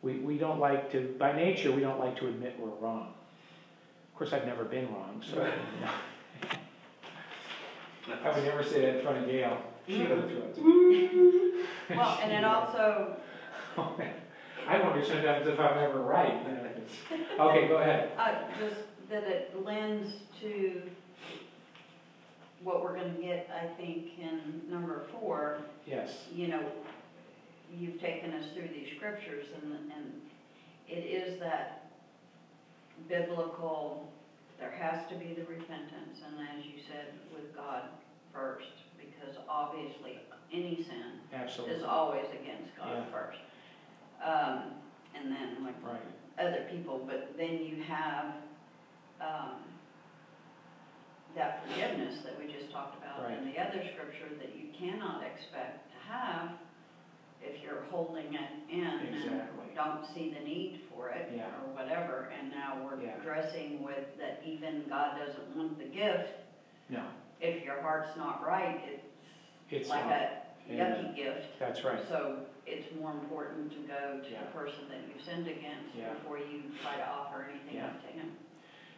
we, 0.00 0.14
we 0.20 0.38
don't 0.38 0.58
like 0.58 0.90
to, 0.92 1.14
by 1.18 1.32
nature, 1.32 1.70
we 1.70 1.82
don't 1.82 2.00
like 2.00 2.16
to 2.18 2.28
admit 2.28 2.58
we're 2.58 2.68
wrong. 2.80 3.12
Of 4.12 4.18
course, 4.18 4.32
I've 4.32 4.46
never 4.46 4.64
been 4.64 4.86
wrong, 4.94 5.22
so. 5.28 5.36
I 8.24 8.34
would 8.34 8.44
never 8.44 8.64
say 8.64 8.80
that 8.80 8.96
in 8.96 9.02
front 9.02 9.18
of 9.18 9.26
Gail. 9.26 9.58
She 9.90 10.06
would 10.06 10.30
throw 10.30 10.66
it. 10.66 11.66
Well, 11.96 12.18
and 12.22 12.32
it 12.32 12.44
also, 12.44 13.16
I 13.76 14.80
wonder 14.80 15.04
sometimes 15.04 15.46
if 15.48 15.58
I'm 15.58 15.78
ever 15.78 16.00
right. 16.00 16.34
you 16.46 16.52
know, 16.52 16.64
it's- 16.64 17.40
Okay, 17.40 17.66
go 17.68 17.78
ahead. 17.78 18.12
uh, 18.16 18.34
just 18.60 18.82
that 19.08 19.24
it 19.24 19.64
lends 19.64 20.12
to 20.40 20.82
what 22.62 22.82
we're 22.84 22.94
gonna 22.96 23.08
get, 23.20 23.50
I 23.52 23.66
think, 23.76 24.18
in 24.18 24.62
number 24.68 25.02
four, 25.18 25.58
Yes, 25.86 26.26
you 26.32 26.46
know, 26.48 26.62
you've 27.72 27.98
taken 28.00 28.32
us 28.34 28.44
through 28.54 28.68
these 28.68 28.96
scriptures 28.96 29.46
and, 29.62 29.72
and 29.72 30.12
it 30.88 31.04
is 31.04 31.40
that 31.40 31.90
biblical, 33.08 34.12
there 34.58 34.70
has 34.70 35.08
to 35.08 35.14
be 35.16 35.32
the 35.34 35.42
repentance 35.46 36.18
and 36.26 36.36
as 36.58 36.64
you 36.66 36.80
said, 36.88 37.06
with 37.34 37.54
God 37.56 37.82
first, 38.32 38.66
because 39.20 39.36
obviously 39.48 40.18
any 40.52 40.82
sin 40.82 41.20
is 41.32 41.34
absolutely. 41.34 41.84
always 41.84 42.26
against 42.32 42.76
God 42.76 42.88
Yeah. 42.88 43.04
first. 43.10 43.38
Um, 44.22 44.74
and 45.14 45.30
then 45.30 45.64
like 45.64 45.82
Right, 45.82 46.00
other 46.38 46.66
people, 46.70 47.04
but 47.06 47.36
then 47.36 47.64
you 47.64 47.82
have, 47.82 48.34
um, 49.20 49.60
that 51.34 51.62
forgiveness 51.62 52.18
that 52.24 52.36
we 52.38 52.52
just 52.52 52.72
talked 52.72 52.96
about 52.96 53.30
in 53.30 53.44
the 53.44 53.58
other 53.58 53.84
scripture 53.92 54.34
that 54.38 54.56
you 54.56 54.66
cannot 54.72 55.22
expect 55.22 55.92
to 55.92 55.98
have 55.98 56.50
if 57.40 57.62
you're 57.62 57.82
holding 57.82 58.34
it 58.34 58.50
in 58.68 58.84
and 58.84 59.14
Exactly. 59.14 59.66
don't 59.74 60.04
see 60.12 60.34
the 60.36 60.40
need 60.40 60.80
for 60.88 61.10
it 61.10 61.30
Yeah. 61.32 61.46
or 61.62 61.72
whatever, 61.72 62.30
and 62.36 62.50
now 62.50 62.82
we're 62.84 63.00
Yeah. 63.00 63.16
addressing 63.20 63.82
with 63.82 64.16
that 64.18 64.42
even 64.44 64.88
God 64.88 65.16
doesn't 65.16 65.56
want 65.56 65.78
the 65.78 65.84
gift, 65.84 66.32
no, 66.88 67.06
if 67.38 67.64
your 67.64 67.80
heart's 67.80 68.14
not 68.16 68.42
right, 68.42 68.80
it's 68.84 69.09
it's 69.70 69.88
like 69.88 70.04
not, 70.06 70.12
a, 70.12 70.72
yucky 70.72 71.16
gift. 71.16 71.46
That's 71.58 71.84
right. 71.84 72.00
So 72.08 72.38
it's 72.66 72.86
more 73.00 73.12
important 73.12 73.70
to 73.72 73.78
go 73.78 74.20
to 74.22 74.30
Yeah. 74.30 74.40
the 74.40 74.46
person 74.58 74.88
that 74.88 74.98
you've 75.08 75.24
sinned 75.24 75.46
against 75.48 75.94
Yeah. 75.96 76.12
before 76.14 76.38
you 76.38 76.62
try 76.82 76.96
to 76.96 77.08
offer 77.08 77.46
anything 77.50 77.76
Yeah. 77.76 77.86
up 77.86 78.00
to 78.02 78.08
him. 78.08 78.36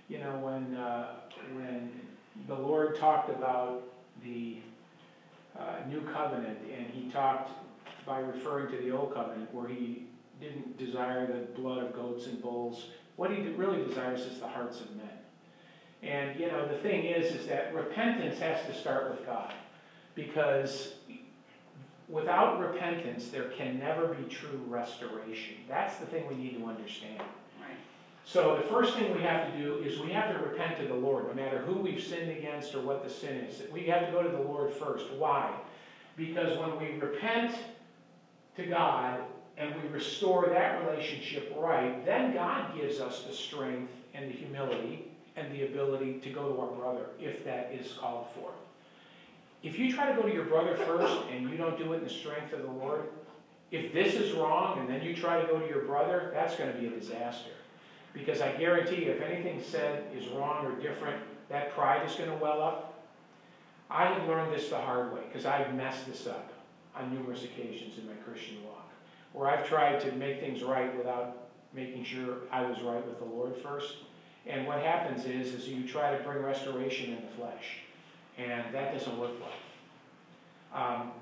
You 0.08 0.18
know, 0.18 0.38
when, 0.38 0.74
uh, 0.76 1.20
when 1.54 2.08
the 2.46 2.54
Lord 2.54 2.96
talked 2.96 3.30
about 3.30 3.82
the 4.22 4.58
uh, 5.58 5.86
new 5.86 6.00
covenant, 6.00 6.58
and 6.74 6.86
he 6.86 7.10
talked 7.10 7.50
by 8.06 8.20
referring 8.20 8.70
to 8.70 8.78
the 8.78 8.90
old 8.90 9.14
covenant, 9.14 9.52
where 9.54 9.68
he 9.68 10.06
didn't 10.40 10.76
desire 10.78 11.26
the 11.26 11.40
blood 11.60 11.78
of 11.78 11.92
goats 11.92 12.26
and 12.26 12.40
bulls, 12.42 12.86
what 13.16 13.30
he 13.30 13.42
really 13.50 13.84
desires 13.84 14.20
is 14.22 14.40
the 14.40 14.48
hearts 14.48 14.80
of 14.80 14.96
men. 14.96 15.08
And, 16.02 16.40
you 16.40 16.46
know, 16.48 16.66
the 16.66 16.78
thing 16.78 17.04
is, 17.04 17.32
is 17.34 17.46
that 17.46 17.72
repentance 17.74 18.38
has 18.40 18.64
to 18.66 18.74
start 18.74 19.10
with 19.10 19.24
God, 19.26 19.52
because 20.14 20.94
without 22.08 22.60
repentance, 22.60 23.28
there 23.28 23.48
can 23.50 23.78
never 23.78 24.08
be 24.08 24.24
true 24.28 24.60
restoration. 24.68 25.54
That's 25.68 25.96
the 25.96 26.06
thing 26.06 26.26
we 26.28 26.34
need 26.34 26.58
to 26.58 26.66
understand. 26.66 27.20
Right. 27.60 27.76
So 28.24 28.56
the 28.56 28.68
first 28.68 28.94
thing 28.94 29.14
we 29.14 29.22
have 29.22 29.50
to 29.50 29.58
do 29.58 29.78
is 29.78 29.98
we 29.98 30.12
have 30.12 30.36
to 30.36 30.42
repent 30.44 30.78
to 30.78 30.86
the 30.86 30.94
Lord, 30.94 31.26
no 31.28 31.34
matter 31.34 31.58
who 31.58 31.74
we've 31.74 32.02
sinned 32.02 32.30
against 32.30 32.74
or 32.74 32.82
what 32.82 33.02
the 33.02 33.10
sin 33.10 33.36
is. 33.36 33.62
We 33.72 33.84
have 33.86 34.06
to 34.06 34.12
go 34.12 34.22
to 34.22 34.28
the 34.28 34.42
Lord 34.42 34.72
first. 34.72 35.10
Why? 35.12 35.52
Because 36.16 36.58
when 36.58 36.78
we 36.78 36.98
repent 36.98 37.56
to 38.56 38.66
God 38.66 39.20
and 39.56 39.74
we 39.82 39.88
restore 39.88 40.48
that 40.48 40.86
relationship 40.86 41.54
right, 41.56 42.04
then 42.04 42.34
God 42.34 42.76
gives 42.76 43.00
us 43.00 43.22
the 43.22 43.32
strength 43.32 43.92
and 44.14 44.28
the 44.28 44.34
humility 44.34 45.10
and 45.36 45.50
the 45.52 45.64
ability 45.64 46.20
to 46.20 46.30
go 46.30 46.52
to 46.52 46.60
our 46.60 46.68
brother 46.68 47.06
if 47.18 47.44
that 47.44 47.72
is 47.72 47.92
called 47.94 48.26
for. 48.34 48.50
If 49.62 49.78
you 49.78 49.92
try 49.92 50.10
to 50.10 50.20
go 50.20 50.26
to 50.26 50.34
your 50.34 50.44
brother 50.44 50.76
first 50.76 51.16
and 51.30 51.48
you 51.48 51.56
don't 51.56 51.78
do 51.78 51.92
it 51.92 51.98
in 51.98 52.04
the 52.04 52.10
strength 52.10 52.52
of 52.52 52.62
the 52.62 52.70
Lord, 52.70 53.04
if 53.70 53.92
this 53.92 54.14
is 54.14 54.32
wrong 54.32 54.78
and 54.78 54.88
then 54.88 55.02
you 55.02 55.14
try 55.14 55.40
to 55.40 55.46
go 55.46 55.58
to 55.58 55.66
your 55.66 55.82
brother, 55.82 56.30
that's 56.34 56.56
going 56.56 56.72
to 56.72 56.78
be 56.78 56.86
a 56.86 56.90
disaster. 56.90 57.50
Because 58.12 58.40
I 58.42 58.52
guarantee 58.52 59.04
you, 59.04 59.12
if 59.12 59.22
anything 59.22 59.62
said 59.62 60.04
is 60.14 60.28
wrong 60.28 60.66
or 60.66 60.74
different, 60.82 61.22
that 61.48 61.74
pride 61.74 62.08
is 62.08 62.14
going 62.16 62.30
to 62.30 62.36
well 62.36 62.60
up. 62.60 62.88
I 63.90 64.06
have 64.06 64.26
learned 64.26 64.52
this 64.52 64.68
the 64.68 64.78
hard 64.78 65.12
way 65.12 65.20
because 65.28 65.46
I've 65.46 65.74
messed 65.74 66.06
this 66.06 66.26
up 66.26 66.52
on 66.96 67.14
numerous 67.14 67.44
occasions 67.44 67.98
in 67.98 68.06
my 68.06 68.14
Christian 68.14 68.62
walk, 68.64 68.90
where 69.32 69.48
I've 69.48 69.66
tried 69.66 70.00
to 70.00 70.12
make 70.12 70.40
things 70.40 70.62
right 70.62 70.94
without 70.96 71.48
making 71.72 72.04
sure 72.04 72.38
I 72.50 72.62
was 72.62 72.80
right 72.82 73.06
with 73.06 73.18
the 73.18 73.24
Lord 73.24 73.56
first. 73.56 73.96
And 74.46 74.66
what 74.66 74.80
happens 74.82 75.24
is, 75.24 75.54
is 75.54 75.68
you 75.68 75.86
try 75.86 76.16
to 76.16 76.22
bring 76.24 76.42
restoration 76.42 77.10
in 77.10 77.22
the 77.22 77.32
flesh, 77.38 77.80
and 78.38 78.74
that 78.74 78.92
doesn't 78.92 79.18
work 79.18 79.32
well. 79.40 80.82
Um, 80.82 81.12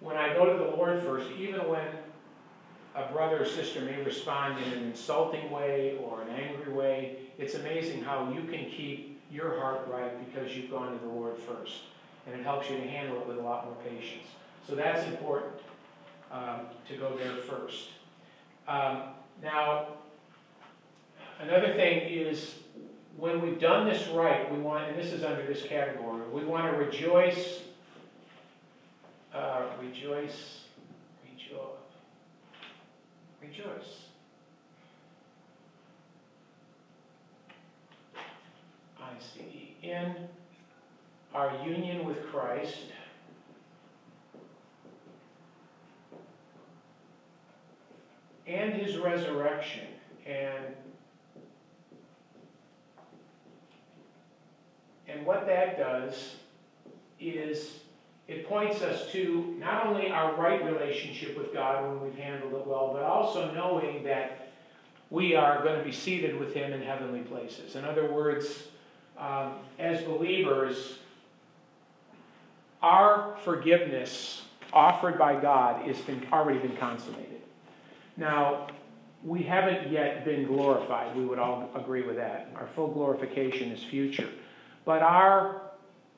when 0.00 0.16
I 0.16 0.34
go 0.34 0.46
to 0.46 0.58
the 0.58 0.70
Lord 0.76 1.02
first, 1.02 1.30
even 1.38 1.60
when 1.68 1.86
a 2.94 3.10
brother 3.12 3.42
or 3.42 3.46
sister 3.46 3.80
may 3.80 4.02
respond 4.02 4.62
in 4.62 4.72
an 4.72 4.84
insulting 4.84 5.50
way 5.50 5.98
or 6.02 6.22
an 6.22 6.28
angry 6.28 6.72
way, 6.72 7.18
it's 7.38 7.54
amazing 7.54 8.02
how 8.02 8.30
you 8.32 8.42
can 8.42 8.68
keep 8.70 9.20
your 9.30 9.58
heart 9.58 9.88
right 9.88 10.12
because 10.26 10.54
you've 10.54 10.70
gone 10.70 10.92
to 10.92 10.98
the 10.98 11.10
Lord 11.10 11.38
first. 11.38 11.82
And 12.26 12.38
it 12.38 12.44
helps 12.44 12.68
you 12.68 12.76
to 12.76 12.86
handle 12.86 13.20
it 13.20 13.26
with 13.26 13.38
a 13.38 13.40
lot 13.40 13.64
more 13.64 13.76
patience. 13.84 14.26
So 14.68 14.74
that's 14.74 15.06
important 15.08 15.54
um, 16.30 16.66
to 16.88 16.96
go 16.96 17.16
there 17.16 17.36
first. 17.36 17.88
Um, 18.68 19.02
now, 19.42 19.88
another 21.40 21.74
thing 21.74 22.08
is 22.08 22.54
when 23.16 23.40
we've 23.40 23.60
done 23.60 23.88
this 23.88 24.08
right, 24.08 24.50
we 24.52 24.58
want, 24.58 24.88
and 24.88 24.98
this 24.98 25.12
is 25.12 25.22
under 25.22 25.46
this 25.46 25.62
category, 25.62 26.22
we 26.32 26.44
want 26.44 26.70
to 26.70 26.76
rejoice, 26.76 27.60
uh, 29.34 29.62
rejoice, 29.80 30.60
rejoice. 31.24 31.62
Rejoice. 33.40 34.06
I 39.00 39.10
see. 39.18 39.76
In 39.82 40.14
our 41.34 41.52
union 41.66 42.06
with 42.06 42.24
Christ, 42.26 42.76
and 48.46 48.74
his 48.74 48.96
resurrection, 48.96 49.86
and 50.26 50.74
and 55.12 55.26
what 55.26 55.46
that 55.46 55.78
does 55.78 56.36
is 57.20 57.80
it 58.28 58.48
points 58.48 58.82
us 58.82 59.10
to 59.12 59.56
not 59.58 59.86
only 59.86 60.10
our 60.10 60.34
right 60.36 60.64
relationship 60.64 61.36
with 61.36 61.52
God 61.52 61.86
when 61.86 62.00
we've 62.02 62.18
handled 62.18 62.52
it 62.54 62.66
well, 62.66 62.90
but 62.92 63.02
also 63.02 63.52
knowing 63.52 64.04
that 64.04 64.52
we 65.10 65.34
are 65.34 65.62
going 65.62 65.78
to 65.78 65.84
be 65.84 65.92
seated 65.92 66.38
with 66.38 66.54
Him 66.54 66.72
in 66.72 66.82
heavenly 66.82 67.20
places. 67.20 67.76
In 67.76 67.84
other 67.84 68.10
words, 68.10 68.68
um, 69.18 69.56
as 69.78 70.02
believers, 70.02 70.98
our 72.82 73.36
forgiveness 73.44 74.42
offered 74.72 75.18
by 75.18 75.38
God 75.38 75.86
has 75.86 75.98
been 75.98 76.26
already 76.32 76.58
been 76.58 76.76
consummated. 76.76 77.42
Now, 78.16 78.68
we 79.22 79.42
haven't 79.42 79.90
yet 79.90 80.24
been 80.24 80.46
glorified. 80.46 81.14
We 81.14 81.24
would 81.24 81.38
all 81.38 81.70
agree 81.74 82.02
with 82.02 82.16
that. 82.16 82.48
Our 82.56 82.66
full 82.74 82.88
glorification 82.88 83.70
is 83.70 83.82
future, 83.82 84.28
but 84.84 85.02
our 85.02 85.62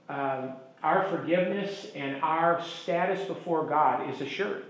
um, 0.08 0.52
our 0.82 1.08
forgiveness 1.08 1.86
and 1.94 2.22
our 2.22 2.62
status 2.62 3.26
before 3.26 3.66
God 3.66 4.12
is 4.12 4.20
assured. 4.20 4.64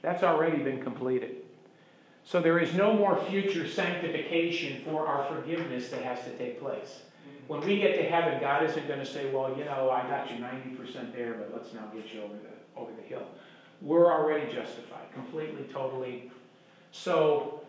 That's 0.00 0.22
already 0.22 0.58
been 0.58 0.80
completed. 0.80 1.38
So 2.24 2.40
there 2.40 2.60
is 2.60 2.72
no 2.74 2.92
more 2.92 3.16
future 3.24 3.66
sanctification 3.66 4.82
for 4.84 5.08
our 5.08 5.26
forgiveness 5.34 5.88
that 5.88 6.02
has 6.02 6.22
to 6.24 6.30
take 6.38 6.60
place. 6.60 7.00
When 7.48 7.62
we 7.62 7.78
get 7.78 7.96
to 7.96 8.02
heaven, 8.02 8.38
God 8.40 8.62
isn't 8.64 8.86
going 8.86 9.00
to 9.00 9.06
say, 9.06 9.30
well, 9.32 9.56
you 9.56 9.64
know, 9.64 9.90
I 9.90 10.02
got 10.02 10.30
you 10.30 10.36
90% 10.36 11.14
there, 11.14 11.32
but 11.32 11.50
let's 11.52 11.72
now 11.72 11.86
get 11.86 12.12
you 12.12 12.22
over 12.22 12.34
the, 12.34 12.78
over 12.80 12.92
the 12.92 13.02
hill. 13.02 13.26
We're 13.80 14.12
already 14.12 14.52
justified, 14.52 15.12
completely, 15.14 15.64
totally. 15.72 16.30
So 16.92 17.62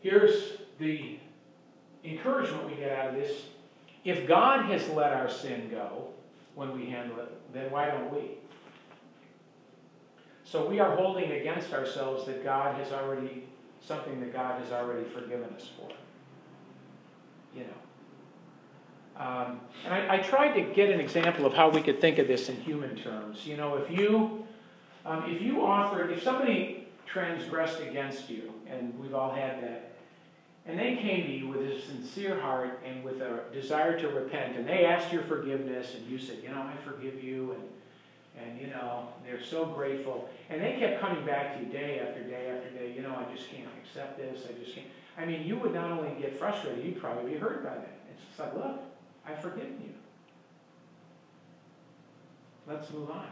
here's 0.00 0.58
the 0.78 1.18
encouragement 2.04 2.70
we 2.70 2.76
get 2.76 2.96
out 2.96 3.08
of 3.08 3.14
this. 3.16 3.32
If 4.04 4.28
God 4.28 4.66
has 4.66 4.86
let 4.90 5.12
our 5.12 5.30
sin 5.30 5.68
go, 5.70 6.08
when 6.54 6.76
we 6.78 6.86
handle 6.86 7.18
it, 7.20 7.52
then 7.52 7.70
why 7.70 7.88
don't 7.88 8.12
we? 8.12 8.38
So 10.44 10.68
we 10.68 10.78
are 10.78 10.94
holding 10.94 11.32
against 11.32 11.72
ourselves 11.72 12.26
that 12.26 12.44
God 12.44 12.76
has 12.76 12.92
already, 12.92 13.44
something 13.80 14.20
that 14.20 14.32
God 14.32 14.60
has 14.62 14.72
already 14.72 15.04
forgiven 15.08 15.48
us 15.56 15.68
for. 15.76 15.88
You 17.56 17.64
know. 17.64 19.20
Um, 19.20 19.60
and 19.84 19.94
I, 19.94 20.16
I, 20.16 20.18
tried 20.18 20.54
to 20.54 20.62
get 20.74 20.90
an 20.90 20.98
example 20.98 21.46
of 21.46 21.54
how 21.54 21.70
we 21.70 21.80
could 21.80 22.00
think 22.00 22.18
of 22.18 22.26
this 22.26 22.48
in 22.48 22.56
human 22.56 22.96
terms. 22.96 23.46
You 23.46 23.56
know, 23.56 23.76
if 23.76 23.88
you, 23.88 24.44
um, 25.06 25.30
if 25.30 25.40
you 25.40 25.64
offered, 25.64 26.10
if 26.10 26.20
somebody 26.20 26.88
transgressed 27.06 27.80
against 27.80 28.28
you, 28.28 28.52
and 28.68 28.92
we've 28.98 29.14
all 29.14 29.32
had 29.32 29.62
that, 29.62 29.93
and 30.66 30.78
they 30.78 30.96
came 30.96 31.26
to 31.26 31.32
you 31.32 31.48
with 31.48 31.60
a 31.60 31.80
sincere 31.80 32.40
heart 32.40 32.82
and 32.86 33.04
with 33.04 33.20
a 33.20 33.42
desire 33.52 33.98
to 34.00 34.08
repent, 34.08 34.56
and 34.56 34.66
they 34.66 34.86
asked 34.86 35.12
your 35.12 35.22
forgiveness, 35.22 35.94
and 35.94 36.06
you 36.06 36.18
said, 36.18 36.38
you 36.42 36.48
know, 36.48 36.62
I 36.62 36.74
forgive 36.84 37.22
you, 37.22 37.52
and, 37.52 38.48
and 38.48 38.60
you 38.60 38.68
know, 38.68 39.08
they're 39.26 39.42
so 39.42 39.66
grateful. 39.66 40.28
And 40.48 40.62
they 40.62 40.76
kept 40.78 41.00
coming 41.00 41.24
back 41.26 41.56
to 41.56 41.64
you 41.64 41.70
day 41.70 42.00
after 42.00 42.22
day 42.22 42.50
after 42.50 42.70
day, 42.70 42.92
you 42.96 43.02
know, 43.02 43.14
I 43.14 43.34
just 43.34 43.50
can't 43.50 43.68
accept 43.82 44.16
this, 44.16 44.46
I 44.48 44.58
just 44.58 44.74
can't. 44.74 44.86
I 45.18 45.26
mean, 45.26 45.46
you 45.46 45.56
would 45.58 45.74
not 45.74 45.90
only 45.90 46.10
get 46.20 46.38
frustrated, 46.38 46.84
you'd 46.84 47.00
probably 47.00 47.32
be 47.32 47.38
hurt 47.38 47.62
by 47.62 47.74
that. 47.74 47.98
It's 48.10 48.24
just 48.26 48.38
like, 48.38 48.54
look, 48.54 48.80
I've 49.26 49.40
forgiven 49.40 49.78
you. 49.82 49.92
Let's 52.66 52.90
move 52.90 53.10
on. 53.10 53.28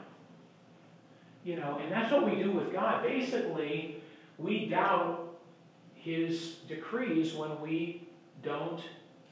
You 1.44 1.56
know, 1.56 1.80
and 1.82 1.90
that's 1.90 2.12
what 2.12 2.24
we 2.24 2.40
do 2.40 2.52
with 2.52 2.72
God. 2.72 3.02
Basically, 3.02 4.02
we 4.38 4.66
doubt 4.66 5.21
his 6.02 6.56
decrees 6.68 7.32
when 7.34 7.60
we 7.60 8.08
don't 8.42 8.80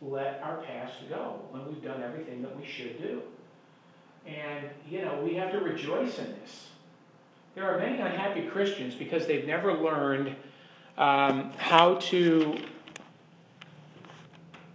let 0.01 0.41
our 0.43 0.59
past 0.59 0.95
go, 1.09 1.41
when 1.51 1.67
we've 1.67 1.83
done 1.83 2.03
everything 2.03 2.41
that 2.43 2.57
we 2.57 2.65
should 2.65 2.99
do. 2.99 3.23
And, 4.27 4.69
you 4.89 5.03
know, 5.03 5.21
we 5.23 5.35
have 5.35 5.51
to 5.53 5.59
rejoice 5.59 6.19
in 6.19 6.33
this. 6.41 6.69
There 7.55 7.69
are 7.69 7.79
many 7.79 7.99
unhappy 8.01 8.47
Christians 8.47 8.95
because 8.95 9.27
they've 9.27 9.47
never 9.47 9.75
learned 9.75 10.37
um, 10.97 11.53
how 11.57 11.97
to 11.97 12.57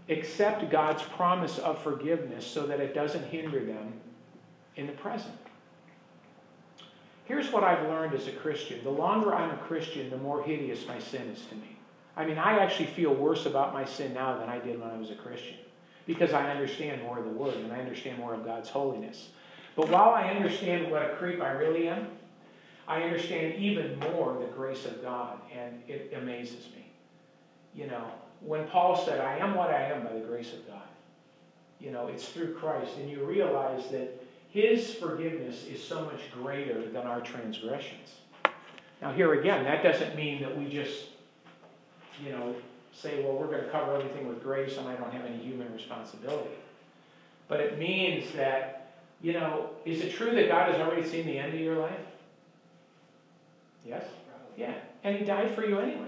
accept 0.09 0.69
God's 0.69 1.01
promise 1.03 1.57
of 1.59 1.81
forgiveness 1.81 2.45
so 2.45 2.67
that 2.67 2.79
it 2.81 2.93
doesn't 2.93 3.25
hinder 3.25 3.63
them 3.63 3.93
in 4.75 4.85
the 4.85 4.93
present. 4.93 5.37
Here's 7.23 7.51
what 7.51 7.63
I've 7.63 7.87
learned 7.87 8.13
as 8.13 8.27
a 8.27 8.31
Christian 8.31 8.83
the 8.83 8.89
longer 8.89 9.33
I'm 9.33 9.51
a 9.51 9.57
Christian, 9.57 10.09
the 10.09 10.17
more 10.17 10.43
hideous 10.43 10.85
my 10.85 10.99
sin 10.99 11.29
is 11.29 11.45
to 11.45 11.55
me. 11.55 11.74
I 12.17 12.25
mean, 12.25 12.37
I 12.37 12.59
actually 12.59 12.87
feel 12.87 13.13
worse 13.13 13.45
about 13.45 13.73
my 13.73 13.85
sin 13.85 14.13
now 14.13 14.37
than 14.37 14.49
I 14.49 14.59
did 14.59 14.79
when 14.79 14.89
I 14.89 14.97
was 14.97 15.11
a 15.11 15.15
Christian 15.15 15.55
because 16.05 16.33
I 16.33 16.49
understand 16.49 17.01
more 17.03 17.19
of 17.19 17.25
the 17.25 17.31
Word 17.31 17.55
and 17.55 17.73
I 17.73 17.79
understand 17.79 18.19
more 18.19 18.33
of 18.33 18.45
God's 18.45 18.69
holiness. 18.69 19.29
But 19.75 19.89
while 19.89 20.09
I 20.09 20.29
understand 20.29 20.89
what 20.89 21.01
a 21.01 21.15
creep 21.15 21.41
I 21.41 21.51
really 21.51 21.87
am, 21.87 22.07
I 22.87 23.01
understand 23.01 23.55
even 23.55 23.99
more 23.99 24.37
the 24.39 24.53
grace 24.55 24.85
of 24.85 25.01
God, 25.01 25.39
and 25.51 25.81
it 25.87 26.13
amazes 26.15 26.67
me. 26.75 26.91
You 27.73 27.87
know, 27.87 28.05
when 28.41 28.67
Paul 28.67 28.95
said, 28.95 29.19
I 29.19 29.37
am 29.37 29.55
what 29.55 29.71
I 29.71 29.81
am 29.85 30.03
by 30.03 30.13
the 30.13 30.25
grace 30.25 30.53
of 30.53 30.65
God, 30.67 30.83
you 31.79 31.91
know, 31.91 32.07
it's 32.07 32.29
through 32.29 32.53
Christ, 32.53 32.91
and 32.97 33.09
you 33.09 33.25
realize 33.25 33.89
that 33.89 34.23
his 34.49 34.93
forgiveness 34.93 35.65
is 35.65 35.83
so 35.83 36.05
much 36.05 36.21
greater 36.31 36.89
than 36.89 37.05
our 37.07 37.19
transgressions. 37.19 38.11
Now, 39.01 39.11
here 39.11 39.33
again, 39.33 39.65
that 39.65 39.83
doesn't 39.83 40.15
mean 40.15 40.41
that 40.41 40.57
we 40.57 40.69
just, 40.69 41.07
you 42.23 42.31
know, 42.31 42.55
say, 42.93 43.23
well, 43.23 43.33
we're 43.33 43.47
going 43.47 43.63
to 43.63 43.69
cover 43.69 43.95
everything 43.95 44.27
with 44.27 44.41
grace 44.41 44.77
and 44.77 44.87
I 44.87 44.95
don't 44.95 45.11
have 45.11 45.25
any 45.25 45.37
human 45.37 45.71
responsibility. 45.73 46.55
But 47.47 47.59
it 47.59 47.77
means 47.77 48.31
that, 48.33 48.93
you 49.21 49.33
know, 49.33 49.69
is 49.85 50.01
it 50.01 50.13
true 50.13 50.33
that 50.33 50.47
God 50.47 50.71
has 50.71 50.81
already 50.81 51.07
seen 51.07 51.25
the 51.25 51.37
end 51.37 51.53
of 51.53 51.59
your 51.59 51.77
life? 51.77 51.99
Yes? 53.85 54.03
Yeah. 54.57 54.73
And 55.03 55.17
He 55.17 55.25
died 55.25 55.53
for 55.53 55.65
you 55.65 55.79
anyway. 55.79 56.07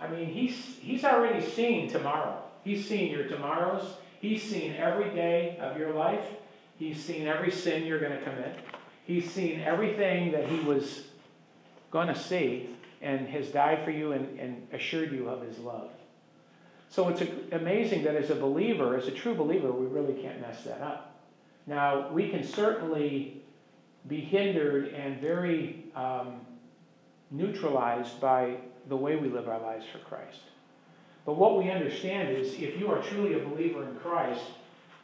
I 0.00 0.08
mean, 0.08 0.26
He's, 0.26 0.76
he's 0.80 1.04
already 1.04 1.44
seen 1.44 1.88
tomorrow. 1.88 2.42
He's 2.64 2.86
seen 2.86 3.10
your 3.10 3.24
tomorrows. 3.24 3.94
He's 4.20 4.42
seen 4.42 4.74
every 4.74 5.10
day 5.10 5.56
of 5.60 5.78
your 5.78 5.92
life. 5.92 6.24
He's 6.78 7.02
seen 7.02 7.26
every 7.26 7.50
sin 7.50 7.86
you're 7.86 8.00
going 8.00 8.12
to 8.12 8.22
commit. 8.22 8.58
He's 9.06 9.30
seen 9.30 9.60
everything 9.60 10.32
that 10.32 10.48
He 10.48 10.60
was 10.60 11.04
going 11.90 12.08
to 12.08 12.14
see 12.14 12.68
and 13.02 13.28
has 13.28 13.48
died 13.48 13.84
for 13.84 13.90
you 13.90 14.12
and, 14.12 14.38
and 14.38 14.66
assured 14.72 15.12
you 15.12 15.28
of 15.28 15.42
His 15.42 15.58
love. 15.58 15.90
So 16.88 17.08
it's 17.08 17.22
amazing 17.52 18.04
that 18.04 18.14
as 18.14 18.30
a 18.30 18.34
believer, 18.34 18.96
as 18.96 19.08
a 19.08 19.10
true 19.10 19.34
believer, 19.34 19.70
we 19.72 19.86
really 19.86 20.20
can't 20.22 20.40
mess 20.40 20.62
that 20.64 20.80
up. 20.80 21.14
Now, 21.66 22.08
we 22.10 22.28
can 22.28 22.44
certainly 22.44 23.42
be 24.08 24.20
hindered 24.20 24.94
and 24.94 25.20
very 25.20 25.84
um, 25.96 26.40
neutralized 27.30 28.20
by 28.20 28.56
the 28.88 28.96
way 28.96 29.16
we 29.16 29.28
live 29.28 29.48
our 29.48 29.60
lives 29.60 29.84
for 29.92 29.98
Christ. 29.98 30.40
But 31.24 31.34
what 31.34 31.58
we 31.58 31.70
understand 31.70 32.36
is 32.36 32.54
if 32.54 32.78
you 32.78 32.88
are 32.90 33.02
truly 33.02 33.34
a 33.34 33.44
believer 33.44 33.82
in 33.82 33.96
Christ, 33.96 34.44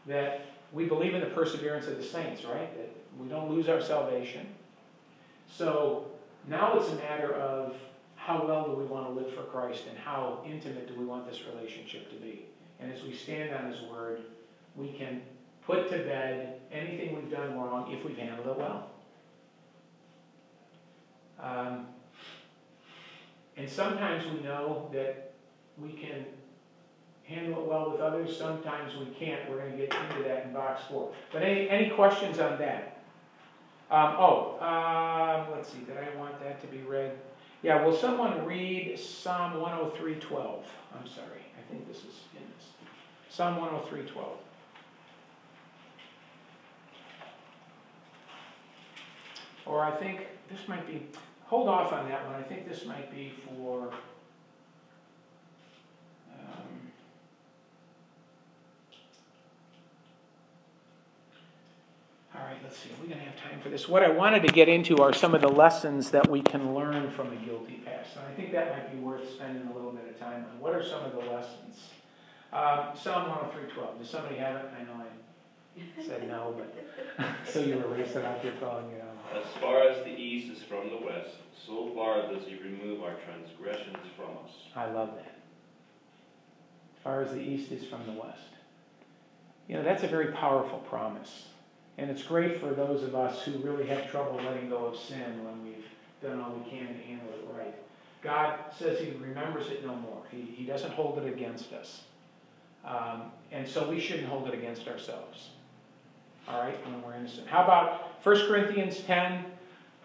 that 0.06 0.46
we 0.72 0.86
believe 0.86 1.14
in 1.14 1.20
the 1.20 1.26
perseverance 1.26 1.88
of 1.88 1.96
the 1.96 2.04
saints, 2.04 2.44
right? 2.44 2.74
That 2.76 2.94
we 3.18 3.28
don't 3.28 3.50
lose 3.50 3.68
our 3.68 3.80
salvation. 3.80 4.46
So 5.50 6.11
now 6.48 6.78
it's 6.78 6.90
a 6.90 6.96
matter 6.96 7.34
of 7.34 7.74
how 8.16 8.46
well 8.46 8.66
do 8.66 8.72
we 8.72 8.84
want 8.84 9.06
to 9.06 9.12
live 9.12 9.34
for 9.34 9.42
Christ 9.42 9.84
and 9.88 9.98
how 9.98 10.42
intimate 10.46 10.88
do 10.88 10.98
we 10.98 11.04
want 11.04 11.26
this 11.28 11.40
relationship 11.52 12.08
to 12.10 12.16
be. 12.16 12.46
And 12.80 12.92
as 12.92 13.02
we 13.02 13.14
stand 13.14 13.54
on 13.54 13.70
His 13.70 13.82
Word, 13.82 14.22
we 14.76 14.92
can 14.92 15.22
put 15.66 15.90
to 15.90 15.98
bed 15.98 16.60
anything 16.70 17.14
we've 17.14 17.30
done 17.30 17.56
wrong 17.58 17.92
if 17.92 18.04
we've 18.04 18.16
handled 18.16 18.46
it 18.46 18.56
well. 18.56 18.90
Um, 21.40 21.86
and 23.56 23.68
sometimes 23.68 24.24
we 24.32 24.40
know 24.40 24.88
that 24.92 25.32
we 25.78 25.92
can 25.92 26.24
handle 27.24 27.62
it 27.62 27.68
well 27.68 27.90
with 27.90 28.00
others, 28.00 28.36
sometimes 28.36 28.92
we 28.96 29.06
can't. 29.06 29.48
We're 29.48 29.58
going 29.58 29.72
to 29.72 29.76
get 29.76 29.94
into 29.94 30.22
that 30.28 30.46
in 30.46 30.52
box 30.52 30.82
four. 30.88 31.12
But 31.32 31.42
any, 31.42 31.68
any 31.68 31.90
questions 31.90 32.38
on 32.38 32.58
that? 32.58 32.91
Um, 33.92 34.16
oh, 34.18 34.56
um, 34.62 35.54
let's 35.54 35.70
see, 35.70 35.80
did 35.80 35.98
I 35.98 36.16
want 36.18 36.40
that 36.40 36.62
to 36.62 36.66
be 36.66 36.78
read? 36.78 37.12
Yeah, 37.62 37.84
will 37.84 37.94
someone 37.94 38.42
read 38.46 38.98
Psalm 38.98 39.52
103.12? 39.52 40.62
I'm 40.98 41.06
sorry, 41.06 41.44
I 41.58 41.70
think 41.70 41.86
this 41.86 41.98
is 41.98 42.20
in 42.34 42.40
this. 42.56 42.68
Psalm 43.28 43.56
103.12. 43.58 44.14
Or 49.66 49.84
I 49.84 49.90
think 49.90 50.26
this 50.50 50.66
might 50.68 50.86
be, 50.86 51.06
hold 51.44 51.68
off 51.68 51.92
on 51.92 52.08
that 52.08 52.24
one, 52.24 52.34
I 52.34 52.42
think 52.42 52.66
this 52.66 52.86
might 52.86 53.14
be 53.14 53.34
for, 53.44 53.92
um, 56.32 56.92
all 62.34 62.40
right, 62.40 62.61
let's 62.72 62.84
see, 62.84 62.88
are 62.88 63.02
we 63.02 63.06
going 63.06 63.20
to 63.20 63.26
have 63.26 63.36
time 63.36 63.60
for 63.60 63.68
this? 63.68 63.86
What 63.86 64.02
I 64.02 64.08
wanted 64.08 64.40
to 64.44 64.48
get 64.48 64.66
into 64.66 64.96
are 64.96 65.12
some 65.12 65.34
of 65.34 65.42
the 65.42 65.48
lessons 65.48 66.10
that 66.12 66.30
we 66.30 66.40
can 66.40 66.74
learn 66.74 67.10
from 67.10 67.30
a 67.30 67.36
guilty 67.36 67.82
past. 67.84 68.16
And 68.16 68.24
I 68.26 68.34
think 68.34 68.50
that 68.52 68.72
might 68.72 68.90
be 68.90 68.98
worth 68.98 69.28
spending 69.30 69.68
a 69.68 69.74
little 69.74 69.92
bit 69.92 70.08
of 70.08 70.18
time 70.18 70.46
on. 70.50 70.58
What 70.58 70.74
are 70.74 70.82
some 70.82 71.04
of 71.04 71.12
the 71.12 71.18
lessons? 71.18 71.90
Um, 72.50 72.86
Psalm 72.94 73.28
103.12, 73.28 73.98
does 73.98 74.08
somebody 74.08 74.36
have 74.36 74.56
it? 74.56 74.70
I 74.80 74.84
know 74.84 75.04
I 75.04 76.02
said 76.02 76.26
no, 76.26 76.54
but, 76.56 77.26
so 77.52 77.60
you 77.60 77.76
were 77.76 77.94
racing 77.94 78.24
out 78.24 78.42
there 78.42 78.52
calling 78.52 78.90
it 78.90 79.02
out. 79.02 79.42
As 79.42 79.60
far 79.60 79.82
as 79.82 80.02
the 80.04 80.10
east 80.10 80.56
is 80.56 80.62
from 80.62 80.88
the 80.88 80.96
west, 80.96 81.36
so 81.66 81.92
far 81.94 82.22
does 82.32 82.46
he 82.46 82.56
remove 82.56 83.02
our 83.02 83.16
transgressions 83.26 83.98
from 84.16 84.30
us. 84.46 84.52
I 84.74 84.86
love 84.90 85.10
that. 85.16 85.36
As 86.96 87.02
far 87.04 87.22
as 87.22 87.32
the 87.32 87.40
east 87.40 87.70
is 87.70 87.84
from 87.84 88.06
the 88.06 88.12
west. 88.12 88.38
You 89.68 89.76
know, 89.76 89.82
that's 89.82 90.04
a 90.04 90.08
very 90.08 90.32
powerful 90.32 90.78
promise. 90.78 91.48
And 91.98 92.10
it's 92.10 92.22
great 92.22 92.60
for 92.60 92.72
those 92.72 93.02
of 93.02 93.14
us 93.14 93.42
who 93.42 93.52
really 93.58 93.86
have 93.86 94.10
trouble 94.10 94.40
letting 94.42 94.68
go 94.70 94.86
of 94.86 94.96
sin 94.96 95.44
when 95.44 95.62
we've 95.64 95.84
done 96.22 96.40
all 96.40 96.52
we 96.52 96.70
can 96.70 96.86
to 96.86 97.02
handle 97.02 97.28
it 97.28 97.46
right. 97.56 97.74
God 98.22 98.58
says 98.78 98.98
He 99.00 99.10
remembers 99.20 99.68
it 99.68 99.84
no 99.84 99.94
more, 99.94 100.22
He, 100.30 100.40
he 100.40 100.64
doesn't 100.64 100.92
hold 100.92 101.18
it 101.18 101.26
against 101.26 101.72
us. 101.72 102.02
Um, 102.84 103.30
and 103.52 103.68
so 103.68 103.88
we 103.88 104.00
shouldn't 104.00 104.28
hold 104.28 104.48
it 104.48 104.54
against 104.54 104.88
ourselves. 104.88 105.50
All 106.48 106.60
right, 106.60 106.76
when 106.86 107.02
we're 107.02 107.14
innocent. 107.14 107.46
How 107.46 107.62
about 107.62 108.24
1 108.24 108.48
Corinthians 108.48 109.00
10? 109.00 109.44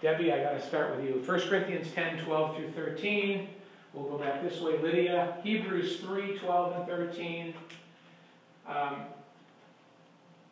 Debbie, 0.01 0.31
I 0.31 0.43
got 0.43 0.51
to 0.51 0.61
start 0.61 0.95
with 0.95 1.05
you. 1.05 1.23
1 1.25 1.41
Corinthians 1.49 1.91
10, 1.93 2.23
12 2.23 2.55
through 2.55 2.71
13. 2.71 3.47
We'll 3.93 4.05
go 4.05 4.17
back 4.19 4.43
this 4.43 4.61
way. 4.61 4.77
Lydia, 4.77 5.37
Hebrews 5.43 5.99
3, 6.01 6.37
12 6.37 6.75
and 6.75 6.87
13. 6.87 7.53
Um, 8.67 8.95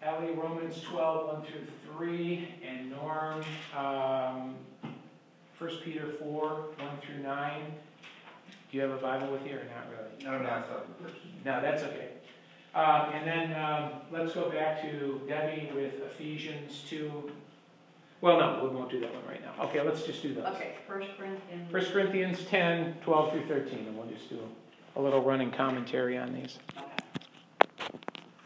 Ellie, 0.05 0.33
Romans 0.33 0.81
12, 0.81 1.27
1 1.27 1.45
through 1.45 1.95
3. 1.97 2.47
And 2.67 2.91
Norm, 2.91 3.43
um, 3.75 4.55
1 5.57 5.71
Peter 5.83 6.13
4, 6.19 6.49
1 6.49 6.73
through 7.01 7.23
9. 7.23 7.61
Do 8.71 8.77
you 8.77 8.83
have 8.83 8.91
a 8.91 9.01
Bible 9.01 9.31
with 9.31 9.45
you 9.47 9.53
or 9.53 9.63
not 9.63 9.89
really? 9.89 10.23
No, 10.23 10.37
no, 10.37 10.57
it's 10.57 10.69
not. 10.69 11.45
No, 11.45 11.61
that's 11.61 11.83
okay. 11.83 12.09
Um, 12.75 13.13
and 13.13 13.25
then 13.25 13.63
um, 13.63 13.91
let's 14.11 14.33
go 14.33 14.49
back 14.49 14.81
to 14.81 15.21
Debbie 15.27 15.71
with 15.73 15.93
Ephesians 16.11 16.83
2. 16.89 17.31
Well, 18.21 18.39
no, 18.39 18.67
we 18.67 18.75
won't 18.75 18.91
do 18.91 18.99
that 18.99 19.13
one 19.13 19.25
right 19.27 19.41
now. 19.41 19.63
Okay, 19.65 19.81
let's 19.81 20.03
just 20.03 20.21
do 20.21 20.33
those. 20.33 20.45
Okay, 20.45 20.75
First 20.87 21.09
Corinthians. 21.17 21.71
1 21.71 21.85
Corinthians 21.85 22.45
10, 22.49 22.97
12 23.03 23.31
through 23.31 23.47
13, 23.47 23.79
and 23.87 23.97
we'll 23.97 24.07
just 24.07 24.29
do 24.29 24.39
a 24.97 25.01
little 25.01 25.23
running 25.23 25.51
commentary 25.51 26.17
on 26.17 26.33
these. 26.33 26.59
Okay. 26.77 26.94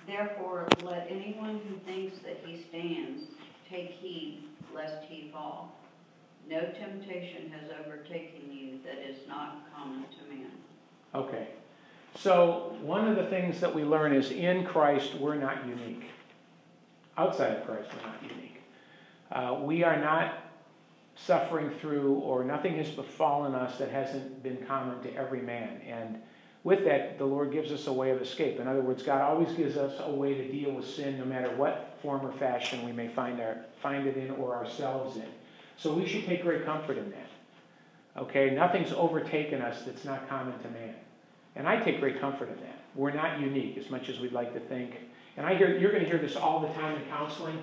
Therefore, 0.09 0.67
let 0.83 1.07
anyone 1.07 1.61
who 1.67 1.75
thinks 1.85 2.17
that 2.23 2.39
he 2.43 2.63
stands 2.69 3.25
take 3.69 3.91
heed 3.91 4.43
lest 4.73 5.03
he 5.07 5.29
fall. 5.31 5.75
No 6.49 6.61
temptation 6.61 7.51
has 7.51 7.69
overtaken 7.79 8.51
you 8.51 8.79
that 8.83 9.07
is 9.07 9.27
not 9.27 9.71
common 9.71 10.05
to 10.05 10.35
man. 10.35 10.49
Okay. 11.13 11.49
So, 12.15 12.75
one 12.81 13.07
of 13.07 13.17
the 13.17 13.25
things 13.25 13.59
that 13.59 13.73
we 13.73 13.83
learn 13.83 14.11
is 14.11 14.31
in 14.31 14.65
Christ, 14.65 15.13
we're 15.13 15.35
not 15.35 15.67
unique. 15.67 16.05
Outside 17.15 17.57
of 17.57 17.65
Christ, 17.67 17.89
we're 17.95 18.09
not 18.09 18.23
unique. 18.23 18.61
Uh, 19.31 19.59
we 19.63 19.83
are 19.83 20.01
not 20.01 20.39
suffering 21.15 21.69
through, 21.81 22.15
or 22.15 22.43
nothing 22.43 22.77
has 22.77 22.89
befallen 22.89 23.53
us 23.53 23.77
that 23.77 23.91
hasn't 23.91 24.41
been 24.41 24.57
common 24.65 24.99
to 25.03 25.13
every 25.13 25.41
man. 25.41 25.81
And 25.87 26.19
with 26.63 26.83
that, 26.85 27.17
the 27.17 27.25
Lord 27.25 27.51
gives 27.51 27.71
us 27.71 27.87
a 27.87 27.93
way 27.93 28.11
of 28.11 28.21
escape. 28.21 28.59
In 28.59 28.67
other 28.67 28.81
words, 28.81 29.01
God 29.01 29.21
always 29.21 29.51
gives 29.55 29.77
us 29.77 29.93
a 29.99 30.11
way 30.11 30.33
to 30.33 30.51
deal 30.51 30.71
with 30.71 30.87
sin, 30.87 31.17
no 31.17 31.25
matter 31.25 31.55
what 31.55 31.97
form 32.01 32.25
or 32.25 32.31
fashion 32.33 32.85
we 32.85 32.91
may 32.91 33.07
find, 33.07 33.39
our, 33.39 33.57
find 33.81 34.05
it 34.07 34.17
in 34.17 34.31
or 34.31 34.55
ourselves 34.55 35.15
in. 35.15 35.27
So 35.77 35.93
we 35.93 36.05
should 36.05 36.25
take 36.25 36.43
great 36.43 36.65
comfort 36.65 36.97
in 36.97 37.09
that. 37.11 37.29
Okay, 38.17 38.49
nothing's 38.49 38.91
overtaken 38.91 39.61
us 39.61 39.83
that's 39.83 40.03
not 40.03 40.27
common 40.27 40.57
to 40.59 40.69
man. 40.69 40.95
And 41.55 41.67
I 41.67 41.81
take 41.81 42.01
great 42.01 42.19
comfort 42.19 42.49
in 42.49 42.57
that. 42.57 42.79
We're 42.95 43.13
not 43.13 43.39
unique 43.39 43.77
as 43.77 43.89
much 43.89 44.09
as 44.09 44.19
we'd 44.19 44.33
like 44.33 44.53
to 44.53 44.59
think. 44.59 44.95
And 45.37 45.45
I 45.45 45.55
hear 45.55 45.77
you're 45.77 45.91
going 45.91 46.03
to 46.03 46.09
hear 46.09 46.19
this 46.19 46.35
all 46.35 46.59
the 46.59 46.67
time 46.73 47.01
in 47.01 47.07
counseling. 47.07 47.55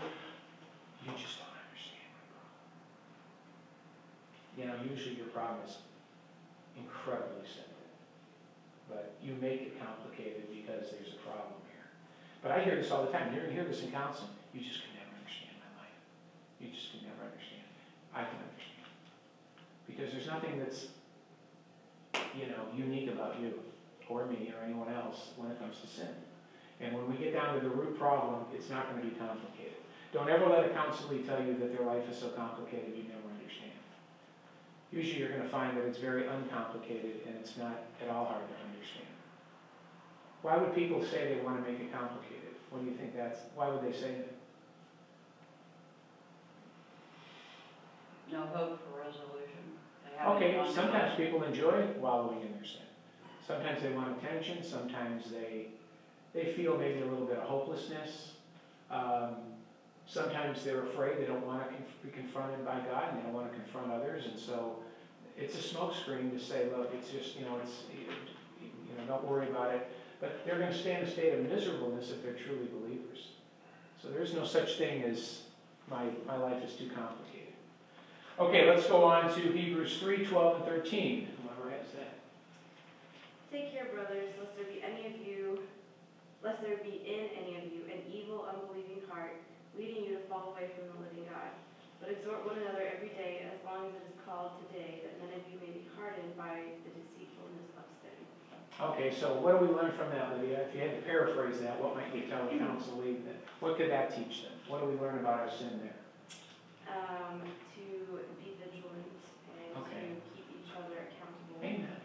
You 1.05 1.13
just 1.13 1.39
don't 1.39 1.49
understand. 1.69 2.07
You 4.57 4.65
know, 4.67 4.75
usually 4.91 5.17
your 5.17 5.27
problem 5.27 5.59
is 5.67 5.77
incredibly 6.79 7.47
simple. 7.47 7.66
But 8.89 9.19
you 9.23 9.35
make 9.41 9.63
it 9.63 9.75
complicated 9.83 10.47
because 10.49 10.95
there's 10.95 11.15
a 11.15 11.21
problem 11.27 11.59
here. 11.71 11.87
But 12.43 12.53
I 12.53 12.63
hear 12.63 12.77
this 12.77 12.91
all 12.91 13.05
the 13.05 13.11
time. 13.11 13.35
You're 13.35 13.45
going 13.45 13.55
to 13.55 13.61
hear 13.63 13.69
this 13.69 13.83
in 13.83 13.91
counseling. 13.91 14.31
You 14.55 14.63
just 14.63 14.83
can 14.87 14.95
never 14.95 15.11
understand 15.19 15.59
my 15.59 15.73
life. 15.83 15.99
You 16.63 16.71
just 16.71 16.95
can 16.95 17.03
never 17.03 17.27
understand. 17.27 17.67
I 18.15 18.23
can 18.25 18.39
understand. 18.39 18.87
Because 19.91 20.15
there's 20.15 20.31
nothing 20.31 20.63
that's, 20.63 20.95
you 22.39 22.47
know, 22.47 22.71
unique 22.75 23.11
about 23.11 23.43
you 23.43 23.59
or 24.09 24.27
me 24.27 24.55
or 24.55 24.63
anyone 24.63 24.93
else 24.95 25.35
when 25.35 25.51
it 25.51 25.59
comes 25.59 25.83
to 25.83 25.87
sin. 25.91 26.15
And 26.81 26.95
when 26.95 27.11
we 27.11 27.17
get 27.17 27.35
down 27.35 27.55
to 27.55 27.61
the 27.61 27.73
root 27.73 27.99
problem, 27.99 28.47
it's 28.55 28.71
not 28.71 28.87
going 28.91 29.03
to 29.03 29.07
be 29.09 29.17
complicated. 29.19 29.83
Don't 30.13 30.29
ever 30.31 30.47
let 30.47 30.65
a 30.65 30.69
counselee 30.69 31.27
tell 31.27 31.43
you 31.43 31.59
that 31.59 31.75
their 31.77 31.85
life 31.85 32.07
is 32.09 32.17
so 32.17 32.29
complicated 32.31 32.95
you 32.95 33.05
never. 33.11 33.26
Usually 34.93 35.19
you're 35.21 35.31
gonna 35.37 35.49
find 35.49 35.77
that 35.77 35.85
it's 35.85 35.99
very 35.99 36.27
uncomplicated 36.27 37.21
and 37.27 37.37
it's 37.37 37.57
not 37.57 37.85
at 38.03 38.09
all 38.09 38.25
hard 38.25 38.43
to 38.47 38.55
understand. 38.71 39.07
Why 40.43 40.57
would 40.57 40.75
people 40.75 41.05
say 41.05 41.35
they 41.35 41.45
wanna 41.45 41.61
make 41.61 41.81
it 41.81 41.93
complicated? 41.93 42.55
What 42.71 42.85
do 42.85 42.91
you 42.91 42.97
think 42.97 43.17
that's, 43.17 43.41
why 43.55 43.69
would 43.69 43.83
they 43.83 43.97
say 43.97 44.15
that? 44.19 44.35
No 48.33 48.43
hope 48.47 48.81
for 48.85 48.99
resolution. 48.99 49.63
They 50.05 50.17
haven't 50.19 50.37
Okay, 50.37 50.57
gone 50.57 50.67
to 50.67 50.73
sometimes 50.73 51.17
people 51.17 51.43
enjoy 51.43 51.87
wallowing 51.99 52.43
in 52.43 52.53
their 52.53 52.65
sin. 52.65 52.83
Sometimes 53.47 53.83
they 53.83 53.93
want 53.93 54.17
attention, 54.19 54.63
sometimes 54.63 55.31
they, 55.31 55.69
they 56.35 56.53
feel 56.53 56.77
maybe 56.77 57.03
a 57.03 57.07
little 57.07 57.27
bit 57.27 57.37
of 57.39 57.45
hopelessness. 57.45 58.33
Um, 58.91 59.37
Sometimes 60.07 60.65
they're 60.65 60.85
afraid, 60.85 61.19
they 61.19 61.25
don't 61.25 61.45
wanna 61.45 61.65
conf- 61.65 62.03
be 62.03 62.11
confronted 62.11 62.65
by 62.65 62.79
God, 62.81 63.11
and 63.11 63.19
they 63.19 63.23
don't 63.23 63.35
wanna 63.35 63.51
confront 63.51 63.93
others, 63.93 64.25
and 64.27 64.39
so 64.39 64.77
it's 65.37 65.55
a 65.55 65.75
smokescreen 65.75 66.33
to 66.33 66.39
say, 66.39 66.69
look, 66.77 66.93
it's 66.95 67.11
just, 67.11 67.37
you 67.37 67.45
know, 67.45 67.59
it's, 67.63 67.83
you 67.93 68.97
know, 68.97 69.05
don't 69.07 69.25
worry 69.25 69.49
about 69.49 69.75
it. 69.75 69.91
But 70.21 70.45
they're 70.47 70.59
gonna 70.59 70.75
stay 70.75 70.95
in 70.95 71.03
a 71.03 71.11
state 71.11 71.35
of 71.35 71.51
miserableness 71.51 72.11
if 72.11 72.23
they're 72.23 72.35
truly 72.35 72.69
believers. 72.73 73.33
So 74.01 74.09
there's 74.09 74.33
no 74.35 74.45
such 74.45 74.79
thing 74.79 75.03
as, 75.03 75.43
my, 75.91 76.05
my 76.27 76.37
life 76.37 76.63
is 76.65 76.75
too 76.75 76.89
complicated. 76.95 77.53
Okay, 78.39 78.69
let's 78.69 78.87
go 78.87 79.05
on 79.05 79.35
to 79.35 79.41
Hebrews 79.41 79.99
3, 79.99 80.27
12, 80.27 80.57
and 80.57 80.65
13. 80.65 81.29
Whoever 81.43 81.71
has 81.71 81.89
that. 81.93 82.21
Take 83.51 83.73
care, 83.73 83.87
brothers, 83.95 84.29
lest 84.39 84.57
there 84.57 84.67
be 84.67 84.83
any 84.83 85.07
of 85.07 85.27
you, 85.27 85.61
lest 86.45 86.61
there 86.61 86.77
be 86.77 87.01
in 87.07 87.29
any 87.33 87.57
of 87.57 87.65
you 87.73 87.81
an 87.89 88.01
evil, 88.13 88.47
unbelieving 88.53 89.01
heart, 89.09 89.37
leading 89.79 90.05
you 90.05 90.16
to 90.16 90.16
fall 90.29 90.55
away 90.55 90.71
from 90.75 90.91
the 90.91 90.97
living 91.03 91.27
God. 91.31 91.51
But 92.01 92.13
exhort 92.13 92.45
one 92.45 92.59
another 92.61 92.85
every 92.85 93.11
day, 93.17 93.47
as 93.49 93.59
long 93.65 93.89
as 93.89 93.95
it 93.97 94.05
is 94.13 94.19
called 94.29 94.61
today, 94.69 95.01
that 95.07 95.17
none 95.23 95.33
of 95.33 95.43
you 95.49 95.57
may 95.63 95.73
be 95.73 95.85
hardened 95.97 96.37
by 96.37 96.77
the 96.85 96.91
deceitfulness 96.93 97.73
of 97.81 97.87
sin. 98.05 98.19
Okay, 98.77 99.09
so 99.11 99.41
what 99.41 99.57
do 99.57 99.65
we 99.65 99.73
learn 99.73 99.97
from 99.97 100.13
that, 100.13 100.37
Lydia? 100.37 100.69
If 100.69 100.75
you 100.77 100.85
had 100.85 100.93
to 100.95 101.03
paraphrase 101.09 101.59
that, 101.65 101.81
what 101.81 101.97
might 101.97 102.13
you 102.15 102.29
tell 102.29 102.45
the 102.45 102.59
council 102.61 103.01
counselee? 103.01 103.25
that- 103.25 103.41
What 103.61 103.81
could 103.81 103.91
that 103.91 104.13
teach 104.15 104.45
them? 104.45 104.53
What 104.69 104.85
do 104.85 104.87
we 104.93 105.01
learn 105.01 105.19
about 105.19 105.41
our 105.41 105.51
sin 105.51 105.81
there? 105.81 105.97
Um, 106.87 107.41
to 107.41 107.83
be 108.37 108.53
vigilant 108.61 109.11
and 109.57 109.73
Okay. 109.81 110.13
to 110.13 110.29
keep 110.37 110.47
each 110.61 110.73
other 110.77 111.09
accountable. 111.09 111.59
Amen. 111.65 112.01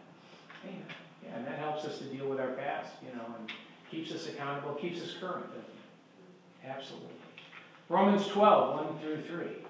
Amen. 0.63 0.85
Yeah, 1.23 1.35
and 1.35 1.45
that 1.45 1.59
helps 1.59 1.83
us 1.85 1.99
to 1.99 2.05
deal 2.05 2.29
with 2.29 2.39
our 2.39 2.53
past, 2.55 2.95
you 3.03 3.11
know, 3.13 3.25
and 3.37 3.51
keeps 3.91 4.11
us 4.15 4.27
accountable, 4.29 4.75
keeps 4.75 5.01
us 5.01 5.13
current, 5.19 5.47
doesn't 5.51 5.65
it? 5.67 6.65
Absolutely. 6.65 7.20
Romans 7.91 8.23
12, 8.31 9.03
1 9.03 9.03
through 9.03 9.19
3. 9.27 9.67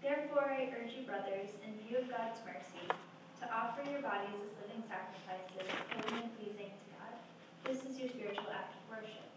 Therefore, 0.00 0.48
I 0.48 0.72
urge 0.72 0.96
you, 0.96 1.04
brothers, 1.04 1.52
in 1.60 1.76
view 1.84 2.00
of 2.00 2.08
God's 2.08 2.40
mercy, 2.48 2.88
to 2.88 3.44
offer 3.52 3.84
your 3.84 4.00
bodies 4.00 4.40
as 4.40 4.56
living 4.64 4.80
sacrifices, 4.88 5.68
holy 5.68 6.24
and 6.24 6.32
pleasing 6.40 6.72
to 6.72 6.86
God. 6.96 7.12
This 7.60 7.84
is 7.84 8.00
your 8.00 8.08
spiritual 8.08 8.48
act 8.48 8.72
of 8.80 8.88
worship. 8.88 9.28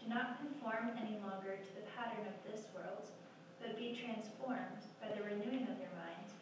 Do 0.00 0.08
not 0.08 0.40
conform 0.40 0.96
any 0.96 1.20
longer 1.20 1.60
to 1.60 1.70
the 1.76 1.84
pattern 1.92 2.24
of 2.24 2.40
this 2.48 2.64
world, 2.72 3.12
but 3.60 3.76
be 3.76 3.92
transformed 3.92 4.80
by 5.04 5.12
the 5.12 5.20
renewing 5.20 5.68
of 5.68 5.76
your 5.76 5.92
mind. 6.00 6.32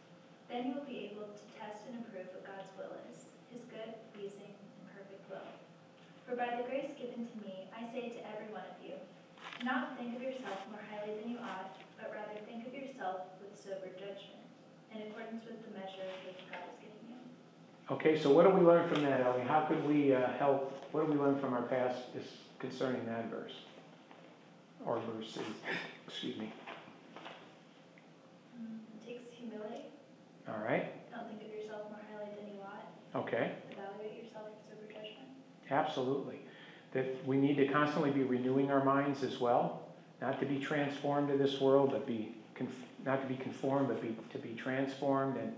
Then 0.47 0.71
you 0.71 0.79
will 0.79 0.87
be 0.87 1.11
able 1.11 1.35
to 1.35 1.45
test 1.59 1.83
and 1.91 1.99
approve 1.99 2.31
what 2.31 2.47
God's 2.47 2.71
will 2.79 2.95
is, 3.11 3.27
his 3.51 3.67
good, 3.67 3.91
pleasing, 4.15 4.55
and 4.55 4.87
perfect 4.95 5.27
will. 5.27 5.51
For 6.31 6.39
by 6.39 6.63
the 6.63 6.71
grace 6.71 6.95
given 6.95 7.27
to 7.27 7.37
me, 7.43 7.67
I 7.75 7.91
say 7.91 8.15
to 8.15 8.23
every 8.23 8.55
one 8.55 8.71
of 8.71 8.79
you, 8.79 9.03
do 9.63 9.69
not 9.69 9.97
think 9.97 10.17
of 10.17 10.23
yourself 10.23 10.59
more 10.71 10.83
highly 10.91 11.15
than 11.23 11.31
you 11.31 11.39
ought, 11.39 11.71
but 11.97 12.11
rather 12.11 12.35
think 12.47 12.67
of 12.67 12.75
yourself 12.75 13.31
with 13.41 13.55
sober 13.55 13.95
judgment, 13.95 14.43
in 14.91 15.03
accordance 15.07 15.45
with 15.47 15.63
the 15.63 15.71
measure 15.79 16.03
of 16.03 16.19
faith 16.27 16.43
God 16.51 16.67
has 16.67 16.75
given 16.83 16.99
you. 17.07 17.95
Okay, 17.95 18.19
so 18.19 18.33
what 18.35 18.43
do 18.43 18.51
we 18.51 18.61
learn 18.61 18.89
from 18.93 19.05
that, 19.05 19.21
Ellie? 19.21 19.43
How 19.43 19.61
could 19.61 19.87
we 19.87 20.13
uh, 20.15 20.33
help, 20.39 20.73
what 20.91 21.07
do 21.07 21.13
we 21.13 21.19
learn 21.19 21.39
from 21.39 21.55
our 21.55 21.63
past 21.63 22.03
is 22.17 22.27
concerning 22.59 23.07
that 23.07 23.31
verse? 23.31 23.55
Or 24.85 25.01
verses, 25.15 25.39
excuse 26.09 26.37
me. 26.39 26.51
It 28.59 29.07
takes 29.07 29.23
humility. 29.39 29.87
All 30.49 30.59
right, 30.59 30.91
Don't 31.15 31.29
think 31.29 31.41
of 31.41 31.55
yourself 31.57 31.83
more 31.87 32.03
highly 32.11 32.35
than 32.35 32.51
you 32.51 32.61
ought. 32.67 33.23
okay. 33.23 33.53
Evaluate 33.71 34.25
yourself 34.25 34.47
with 34.51 34.59
sober 34.67 34.91
judgment. 34.91 35.31
Absolutely. 35.71 36.42
That 36.93 37.27
we 37.27 37.37
need 37.39 37.57
to 37.57 37.69
constantly 37.69 38.11
be 38.11 38.23
renewing 38.23 38.71
our 38.71 38.85
minds 38.85 39.23
as 39.23 39.41
well, 39.41 39.83
not 40.21 40.39
to 40.41 40.47
be 40.47 40.59
transformed 40.59 41.29
to 41.29 41.39
this 41.39 41.61
world, 41.61 41.91
but 41.93 42.07
be, 42.07 42.35
not 43.05 43.23
to 43.23 43.27
be 43.27 43.37
conformed, 43.37 43.89
but 43.89 44.03
be, 44.03 44.15
to 44.33 44.39
be 44.39 44.55
transformed. 44.55 45.39
And, 45.39 45.55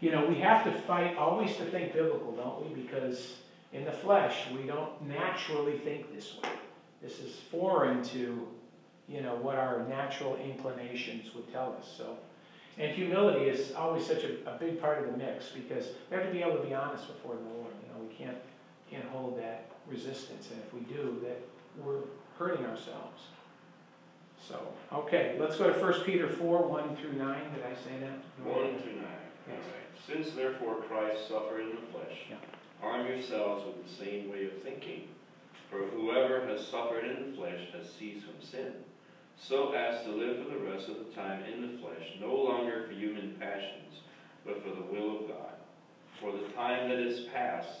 you 0.00 0.10
know, 0.10 0.26
we 0.26 0.34
have 0.36 0.64
to 0.64 0.72
fight 0.82 1.16
always 1.16 1.56
to 1.56 1.64
think 1.64 1.94
biblical, 1.94 2.32
don't 2.32 2.68
we? 2.68 2.82
Because 2.82 3.36
in 3.72 3.84
the 3.84 3.92
flesh, 3.92 4.44
we 4.54 4.64
don't 4.64 5.08
naturally 5.08 5.78
think 5.78 6.14
this 6.14 6.36
way. 6.42 6.50
This 7.02 7.18
is 7.18 7.34
foreign 7.50 8.02
to, 8.04 8.46
you 9.08 9.20
know, 9.20 9.34
what 9.36 9.56
our 9.56 9.86
natural 9.88 10.36
inclinations 10.36 11.34
would 11.34 11.50
tell 11.52 11.76
us. 11.78 11.92
So, 11.96 12.16
and 12.78 12.92
humility 12.92 13.46
is 13.46 13.72
always 13.72 14.06
such 14.06 14.24
a, 14.24 14.50
a 14.50 14.58
big 14.58 14.80
part 14.80 14.98
of 14.98 15.10
the 15.10 15.16
mix 15.16 15.48
because 15.48 15.88
we 16.10 16.16
have 16.16 16.26
to 16.26 16.32
be 16.32 16.42
able 16.42 16.56
to 16.56 16.66
be 16.66 16.74
honest 16.74 17.06
before 17.06 17.36
the 17.36 17.54
Lord. 17.56 17.72
You 17.82 17.92
know, 17.92 18.06
we 18.06 18.14
can't 18.14 18.36
can't 18.90 19.04
hold 19.06 19.38
that 19.38 19.70
resistance, 19.88 20.48
and 20.50 20.60
if 20.66 20.72
we 20.74 20.80
do, 20.80 21.20
that 21.22 21.40
we're 21.84 22.00
hurting 22.38 22.64
ourselves. 22.66 23.22
So, 24.40 24.60
okay, 24.92 25.36
let's 25.40 25.56
go 25.56 25.72
to 25.72 25.78
1 25.80 26.04
Peter 26.04 26.28
4, 26.28 26.68
1 26.68 26.96
through 26.96 27.12
9. 27.12 27.54
Did 27.54 27.64
I 27.64 27.74
say 27.74 27.98
that? 28.00 28.44
One 28.44 28.78
through 28.78 28.96
nine. 28.96 29.24
Yes. 29.48 29.56
All 29.56 29.56
right. 29.56 30.22
Since 30.24 30.34
therefore 30.36 30.82
Christ 30.82 31.28
suffered 31.28 31.60
in 31.62 31.70
the 31.70 31.92
flesh, 31.92 32.18
Yeah. 32.28 32.36
arm 32.82 33.06
yourselves 33.06 33.64
with 33.64 33.86
the 33.86 34.04
same 34.04 34.30
way 34.30 34.46
of 34.46 34.62
thinking. 34.62 35.08
For 35.70 35.78
whoever 35.78 36.46
has 36.46 36.66
suffered 36.66 37.04
in 37.04 37.30
the 37.30 37.36
flesh 37.36 37.60
has 37.72 37.90
ceased 37.90 38.26
from 38.26 38.40
sin, 38.40 38.84
so 39.36 39.72
as 39.72 40.02
to 40.04 40.10
live 40.10 40.44
for 40.44 40.50
the 40.50 40.58
rest 40.70 40.88
of 40.88 40.98
the 40.98 41.12
time 41.14 41.42
in 41.44 41.62
the 41.62 41.78
flesh, 41.78 42.12
no 42.20 42.34
longer 42.34 42.84
for 42.86 42.92
human 42.92 43.36
passions, 43.40 44.00
but 44.44 44.62
for 44.62 44.70
the 44.70 44.82
will 44.82 45.20
of 45.20 45.28
God. 45.28 45.54
For 46.20 46.32
the 46.32 46.48
time 46.54 46.90
that 46.90 46.98
is 46.98 47.26
past 47.28 47.80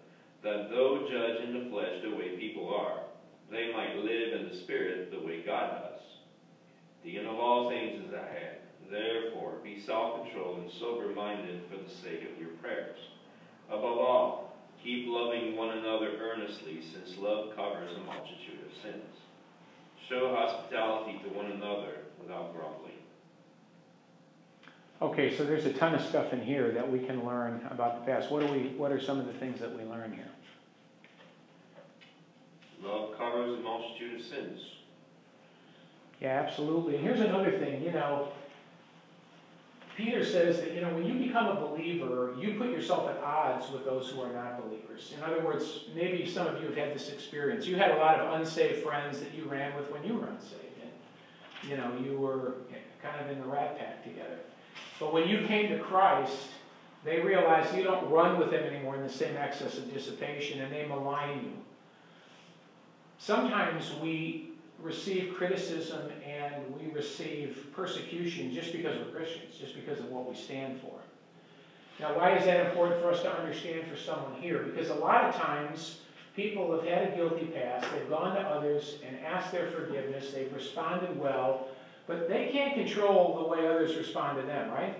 that 0.43 0.69
though 0.69 1.07
judged 1.09 1.49
in 1.49 1.63
the 1.63 1.69
flesh 1.69 2.01
the 2.03 2.15
way 2.15 2.37
people 2.37 2.73
are, 2.73 3.03
they 3.49 3.71
might 3.73 3.97
live 3.97 4.33
in 4.39 4.49
the 4.49 4.57
spirit 4.63 5.11
the 5.11 5.25
way 5.25 5.43
God 5.45 5.83
does. 5.83 6.01
The 7.03 7.17
end 7.17 7.27
of 7.27 7.35
all 7.35 7.69
things 7.69 8.05
is 8.05 8.13
at 8.13 8.29
hand. 8.29 8.57
Therefore, 8.89 9.57
be 9.63 9.81
self-controlled 9.85 10.59
and 10.59 10.71
sober-minded 10.79 11.63
for 11.69 11.77
the 11.77 11.89
sake 12.01 12.27
of 12.31 12.39
your 12.39 12.51
prayers. 12.61 12.97
Above 13.69 13.97
all, 13.97 14.57
keep 14.83 15.05
loving 15.07 15.55
one 15.55 15.77
another 15.77 16.17
earnestly, 16.19 16.81
since 16.81 17.17
love 17.17 17.55
covers 17.55 17.91
a 17.95 17.99
multitude 18.03 18.65
of 18.65 18.83
sins. 18.83 19.15
Show 20.09 20.35
hospitality 20.35 21.21
to 21.23 21.29
one 21.33 21.51
another 21.51 22.03
without 22.19 22.53
grumbling. 22.53 22.90
Okay, 25.01 25.35
so 25.35 25.43
there's 25.43 25.65
a 25.65 25.73
ton 25.73 25.95
of 25.95 26.01
stuff 26.01 26.31
in 26.31 26.41
here 26.41 26.71
that 26.71 26.89
we 26.89 26.99
can 26.99 27.25
learn 27.25 27.67
about 27.71 27.99
the 27.99 28.11
past. 28.11 28.29
What 28.29 28.45
do 28.45 28.53
we? 28.53 28.67
What 28.77 28.91
are 28.91 29.01
some 29.01 29.19
of 29.19 29.25
the 29.25 29.33
things 29.33 29.59
that 29.59 29.75
we 29.75 29.83
learn 29.83 30.13
here? 30.13 30.29
Love 32.83 33.17
covers 33.17 33.57
a 33.57 33.61
multitude 33.61 34.19
of 34.19 34.25
sins. 34.25 34.61
Yeah, 36.19 36.39
absolutely. 36.39 36.95
And 36.97 37.03
here's 37.03 37.19
another 37.19 37.51
thing, 37.51 37.83
you 37.83 37.91
know, 37.91 38.27
Peter 39.97 40.23
says 40.23 40.57
that, 40.57 40.73
you 40.73 40.81
know, 40.81 40.93
when 40.93 41.05
you 41.05 41.15
become 41.15 41.47
a 41.47 41.55
believer, 41.55 42.35
you 42.39 42.53
put 42.59 42.69
yourself 42.69 43.09
at 43.09 43.17
odds 43.23 43.71
with 43.71 43.83
those 43.85 44.09
who 44.09 44.21
are 44.21 44.31
not 44.31 44.63
believers. 44.63 45.13
In 45.17 45.23
other 45.23 45.43
words, 45.43 45.85
maybe 45.95 46.29
some 46.29 46.47
of 46.47 46.61
you 46.61 46.67
have 46.67 46.77
had 46.77 46.95
this 46.95 47.09
experience. 47.09 47.65
You 47.65 47.75
had 47.75 47.91
a 47.91 47.97
lot 47.97 48.19
of 48.19 48.39
unsaved 48.39 48.83
friends 48.83 49.19
that 49.19 49.33
you 49.33 49.45
ran 49.45 49.75
with 49.75 49.91
when 49.91 50.03
you 50.03 50.13
were 50.13 50.27
unsaved. 50.27 50.61
And, 50.81 51.69
you 51.69 51.77
know, 51.77 51.91
you 52.03 52.17
were 52.17 52.53
kind 53.01 53.19
of 53.19 53.31
in 53.31 53.41
the 53.41 53.47
rat 53.47 53.77
pack 53.77 54.03
together. 54.03 54.39
But 55.01 55.13
when 55.13 55.27
you 55.27 55.47
came 55.47 55.69
to 55.71 55.79
Christ, 55.79 56.49
they 57.03 57.21
realized 57.21 57.75
you 57.75 57.81
don't 57.81 58.07
run 58.11 58.37
with 58.37 58.51
them 58.51 58.63
anymore 58.63 58.95
in 58.95 59.01
the 59.01 59.09
same 59.09 59.35
excess 59.35 59.79
of 59.79 59.91
dissipation, 59.91 60.61
and 60.61 60.71
they 60.71 60.85
malign 60.85 61.43
you. 61.43 61.53
Sometimes 63.17 63.95
we 63.99 64.51
receive 64.79 65.33
criticism 65.35 66.11
and 66.23 66.55
we 66.79 66.91
receive 66.93 67.67
persecution 67.75 68.53
just 68.53 68.71
because 68.71 68.95
we're 68.97 69.11
Christians, 69.11 69.55
just 69.59 69.73
because 69.73 69.99
of 69.99 70.11
what 70.11 70.29
we 70.29 70.35
stand 70.35 70.79
for. 70.79 70.99
Now, 71.99 72.15
why 72.15 72.37
is 72.37 72.45
that 72.45 72.67
important 72.67 73.01
for 73.01 73.11
us 73.11 73.23
to 73.23 73.35
understand 73.35 73.87
for 73.87 73.97
someone 73.97 74.39
here? 74.39 74.59
Because 74.59 74.89
a 74.89 74.95
lot 74.95 75.23
of 75.23 75.35
times, 75.35 76.01
people 76.35 76.71
have 76.71 76.85
had 76.85 77.11
a 77.11 77.15
guilty 77.15 77.47
past, 77.47 77.87
they've 77.91 78.09
gone 78.09 78.35
to 78.35 78.41
others 78.41 78.97
and 79.05 79.17
asked 79.25 79.51
their 79.51 79.71
forgiveness, 79.71 80.31
they've 80.31 80.53
responded 80.53 81.19
well, 81.19 81.67
but 82.07 82.27
they 82.27 82.49
can't 82.51 82.73
control 82.73 83.39
the 83.41 83.47
way 83.47 83.67
others 83.67 83.95
respond 83.95 84.39
to 84.39 84.45
them, 84.45 84.71
right? 84.71 84.95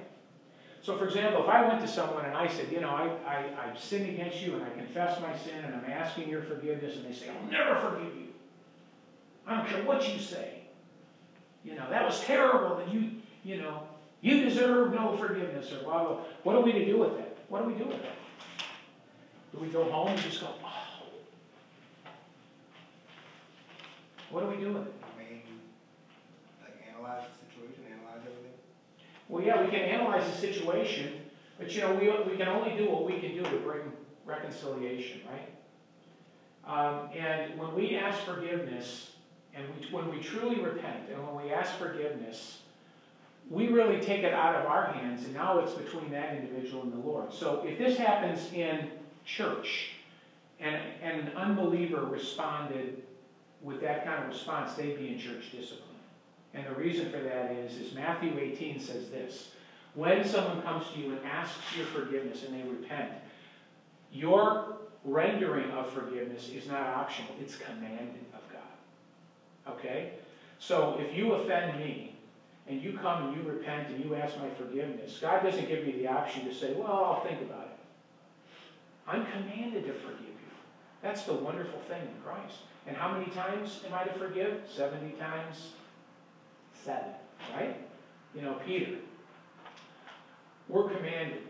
So, 0.81 0.97
for 0.97 1.05
example, 1.05 1.43
if 1.43 1.49
I 1.49 1.67
went 1.67 1.79
to 1.81 1.87
someone 1.87 2.25
and 2.25 2.35
I 2.35 2.47
said, 2.47 2.71
you 2.71 2.81
know, 2.81 2.89
I, 2.89 3.09
I, 3.27 3.45
I've 3.65 3.79
sinned 3.79 4.09
against 4.09 4.41
you 4.41 4.55
and 4.55 4.63
I 4.63 4.69
confess 4.69 5.19
my 5.21 5.37
sin 5.37 5.63
and 5.63 5.75
I'm 5.75 5.85
asking 5.85 6.27
your 6.29 6.41
forgiveness, 6.41 6.95
and 6.95 7.05
they 7.05 7.13
say, 7.13 7.27
I'll 7.29 7.51
never 7.51 7.79
forgive 7.79 8.15
you. 8.15 8.27
I 9.45 9.57
don't 9.57 9.67
care 9.67 9.83
what 9.83 10.11
you 10.11 10.19
say. 10.19 10.63
You 11.63 11.75
know, 11.75 11.87
that 11.91 12.03
was 12.03 12.19
terrible, 12.21 12.77
and 12.77 12.91
you, 12.91 13.11
you 13.43 13.61
know, 13.61 13.83
you 14.21 14.43
deserve 14.43 14.93
no 14.93 15.15
forgiveness, 15.17 15.71
or 15.71 15.83
blah, 15.83 16.03
blah. 16.03 16.17
What 16.43 16.55
are 16.55 16.61
we 16.61 16.71
to 16.71 16.85
do 16.85 16.97
with 16.97 17.15
that? 17.17 17.37
What 17.49 17.63
do 17.63 17.69
we 17.69 17.75
do 17.75 17.85
with 17.85 18.01
that? 18.01 18.15
Do 19.53 19.59
we 19.59 19.67
go 19.67 19.83
home 19.83 20.07
and 20.07 20.19
just 20.19 20.41
go, 20.41 20.47
oh? 20.63 20.81
What 24.31 24.41
do 24.41 24.47
we 24.47 24.63
do 24.63 24.73
with 24.73 24.87
it? 24.87 25.00
Analyze 27.01 27.23
the 27.29 27.45
situation, 27.45 27.83
analyze 27.87 28.21
everything. 28.21 28.57
Well, 29.27 29.43
yeah, 29.43 29.63
we 29.63 29.71
can 29.71 29.81
analyze 29.81 30.29
the 30.29 30.37
situation, 30.37 31.13
but 31.57 31.73
you 31.73 31.81
know, 31.81 31.95
we, 31.95 32.31
we 32.31 32.37
can 32.37 32.47
only 32.47 32.77
do 32.77 32.91
what 32.91 33.05
we 33.05 33.19
can 33.19 33.33
do 33.33 33.43
to 33.43 33.57
bring 33.57 33.81
reconciliation, 34.25 35.21
right? 35.27 35.49
Um, 36.67 37.09
and 37.17 37.57
when 37.57 37.73
we 37.73 37.95
ask 37.95 38.23
forgiveness, 38.23 39.11
and 39.55 39.65
we, 39.69 39.87
when 39.91 40.09
we 40.11 40.21
truly 40.21 40.61
repent, 40.61 41.09
and 41.11 41.25
when 41.25 41.43
we 41.43 41.51
ask 41.51 41.75
forgiveness, 41.77 42.59
we 43.49 43.67
really 43.67 43.99
take 43.99 44.23
it 44.23 44.33
out 44.33 44.55
of 44.55 44.67
our 44.67 44.91
hands, 44.91 45.25
and 45.25 45.33
now 45.33 45.57
it's 45.59 45.73
between 45.73 46.11
that 46.11 46.35
individual 46.35 46.83
and 46.83 46.93
the 46.93 46.97
Lord. 46.97 47.33
So 47.33 47.63
if 47.65 47.79
this 47.79 47.97
happens 47.97 48.53
in 48.53 48.91
church, 49.25 49.93
and, 50.59 50.79
and 51.01 51.27
an 51.27 51.35
unbeliever 51.35 52.05
responded 52.05 53.01
with 53.63 53.81
that 53.81 54.05
kind 54.05 54.23
of 54.23 54.29
response, 54.29 54.73
they'd 54.73 54.97
be 54.97 55.07
in 55.07 55.17
church 55.17 55.51
discipline. 55.51 55.90
And 56.53 56.65
the 56.65 56.73
reason 56.73 57.11
for 57.11 57.19
that 57.19 57.51
is, 57.51 57.77
is 57.77 57.93
Matthew 57.93 58.37
18 58.37 58.79
says 58.79 59.09
this, 59.09 59.51
when 59.93 60.25
someone 60.25 60.61
comes 60.61 60.85
to 60.93 60.99
you 60.99 61.11
and 61.11 61.25
asks 61.25 61.75
your 61.75 61.85
forgiveness 61.87 62.43
and 62.43 62.53
they 62.53 62.67
repent, 62.67 63.11
your 64.11 64.77
rendering 65.03 65.71
of 65.71 65.91
forgiveness 65.91 66.49
is 66.49 66.67
not 66.67 66.87
optional, 66.87 67.31
it's 67.41 67.55
commanded 67.55 68.25
of 68.33 68.41
God. 68.51 69.73
Okay? 69.73 70.13
So 70.59 70.97
if 70.99 71.15
you 71.15 71.33
offend 71.33 71.79
me, 71.79 72.11
and 72.67 72.81
you 72.81 72.97
come 73.01 73.27
and 73.27 73.35
you 73.35 73.51
repent 73.51 73.89
and 73.89 74.03
you 74.03 74.15
ask 74.15 74.37
my 74.37 74.49
forgiveness, 74.51 75.17
God 75.19 75.43
doesn't 75.43 75.67
give 75.67 75.85
me 75.85 75.93
the 75.93 76.07
option 76.07 76.45
to 76.45 76.53
say, 76.53 76.73
well, 76.73 76.87
I'll 76.87 77.23
think 77.23 77.41
about 77.41 77.65
it. 77.65 77.77
I'm 79.07 79.25
commanded 79.25 79.85
to 79.87 79.93
forgive 79.93 80.21
you. 80.21 80.51
That's 81.01 81.23
the 81.23 81.33
wonderful 81.33 81.79
thing 81.89 82.01
in 82.01 82.21
Christ. 82.23 82.59
And 82.87 82.95
how 82.95 83.11
many 83.11 83.29
times 83.31 83.81
am 83.85 83.93
I 83.93 84.03
to 84.03 84.13
forgive? 84.13 84.61
70 84.73 85.11
times? 85.13 85.71
Seven, 86.83 87.11
right? 87.55 87.77
You 88.35 88.41
know, 88.41 88.55
Peter. 88.65 88.97
We're 90.67 90.89
commanded. 90.89 91.41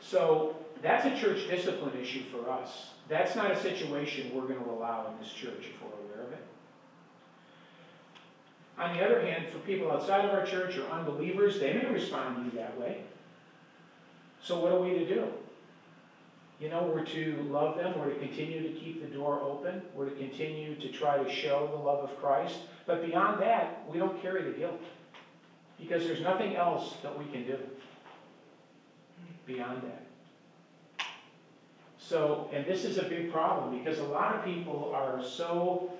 So 0.00 0.56
that's 0.82 1.06
a 1.06 1.16
church 1.18 1.48
discipline 1.48 1.98
issue 2.00 2.24
for 2.24 2.50
us. 2.50 2.88
That's 3.08 3.34
not 3.34 3.50
a 3.50 3.60
situation 3.60 4.34
we're 4.34 4.46
going 4.46 4.62
to 4.62 4.70
allow 4.70 5.10
in 5.10 5.18
this 5.18 5.32
church 5.32 5.60
if 5.60 5.82
we're 5.82 5.88
aware 5.88 6.26
of 6.26 6.32
it. 6.32 6.46
On 8.78 8.96
the 8.96 9.04
other 9.04 9.20
hand, 9.20 9.46
for 9.52 9.58
people 9.60 9.90
outside 9.90 10.24
of 10.24 10.32
our 10.32 10.44
church 10.44 10.76
or 10.76 10.88
unbelievers, 10.90 11.60
they 11.60 11.72
may 11.72 11.86
respond 11.86 12.36
to 12.36 12.42
you 12.44 12.50
that 12.62 12.78
way. 12.78 13.02
So 14.42 14.58
what 14.60 14.72
are 14.72 14.80
we 14.80 14.90
to 14.90 15.06
do? 15.06 15.26
You 16.60 16.68
know, 16.68 16.82
we're 16.82 17.04
to 17.04 17.46
love 17.50 17.76
them, 17.76 17.98
we're 17.98 18.10
to 18.10 18.18
continue 18.18 18.62
to 18.62 18.78
keep 18.78 19.02
the 19.02 19.14
door 19.14 19.40
open, 19.42 19.82
we're 19.94 20.08
to 20.08 20.16
continue 20.16 20.76
to 20.76 20.88
try 20.88 21.22
to 21.22 21.30
show 21.30 21.68
the 21.70 21.76
love 21.76 22.08
of 22.08 22.16
Christ. 22.20 22.58
But 22.86 23.04
beyond 23.04 23.40
that, 23.40 23.84
we 23.90 23.98
don't 23.98 24.20
carry 24.20 24.42
the 24.42 24.56
guilt. 24.56 24.80
Because 25.78 26.04
there's 26.04 26.20
nothing 26.20 26.56
else 26.56 26.94
that 27.02 27.18
we 27.18 27.24
can 27.26 27.44
do 27.44 27.58
beyond 29.46 29.82
that. 29.82 31.06
So, 31.98 32.48
and 32.52 32.66
this 32.66 32.84
is 32.84 32.98
a 32.98 33.04
big 33.04 33.32
problem 33.32 33.78
because 33.78 33.98
a 33.98 34.04
lot 34.04 34.34
of 34.34 34.44
people 34.44 34.92
are 34.94 35.22
so 35.22 35.90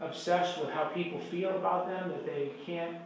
obsessed 0.00 0.60
with 0.60 0.70
how 0.70 0.84
people 0.84 1.18
feel 1.18 1.50
about 1.56 1.88
them 1.88 2.10
that 2.10 2.26
they 2.26 2.52
can't, 2.64 2.96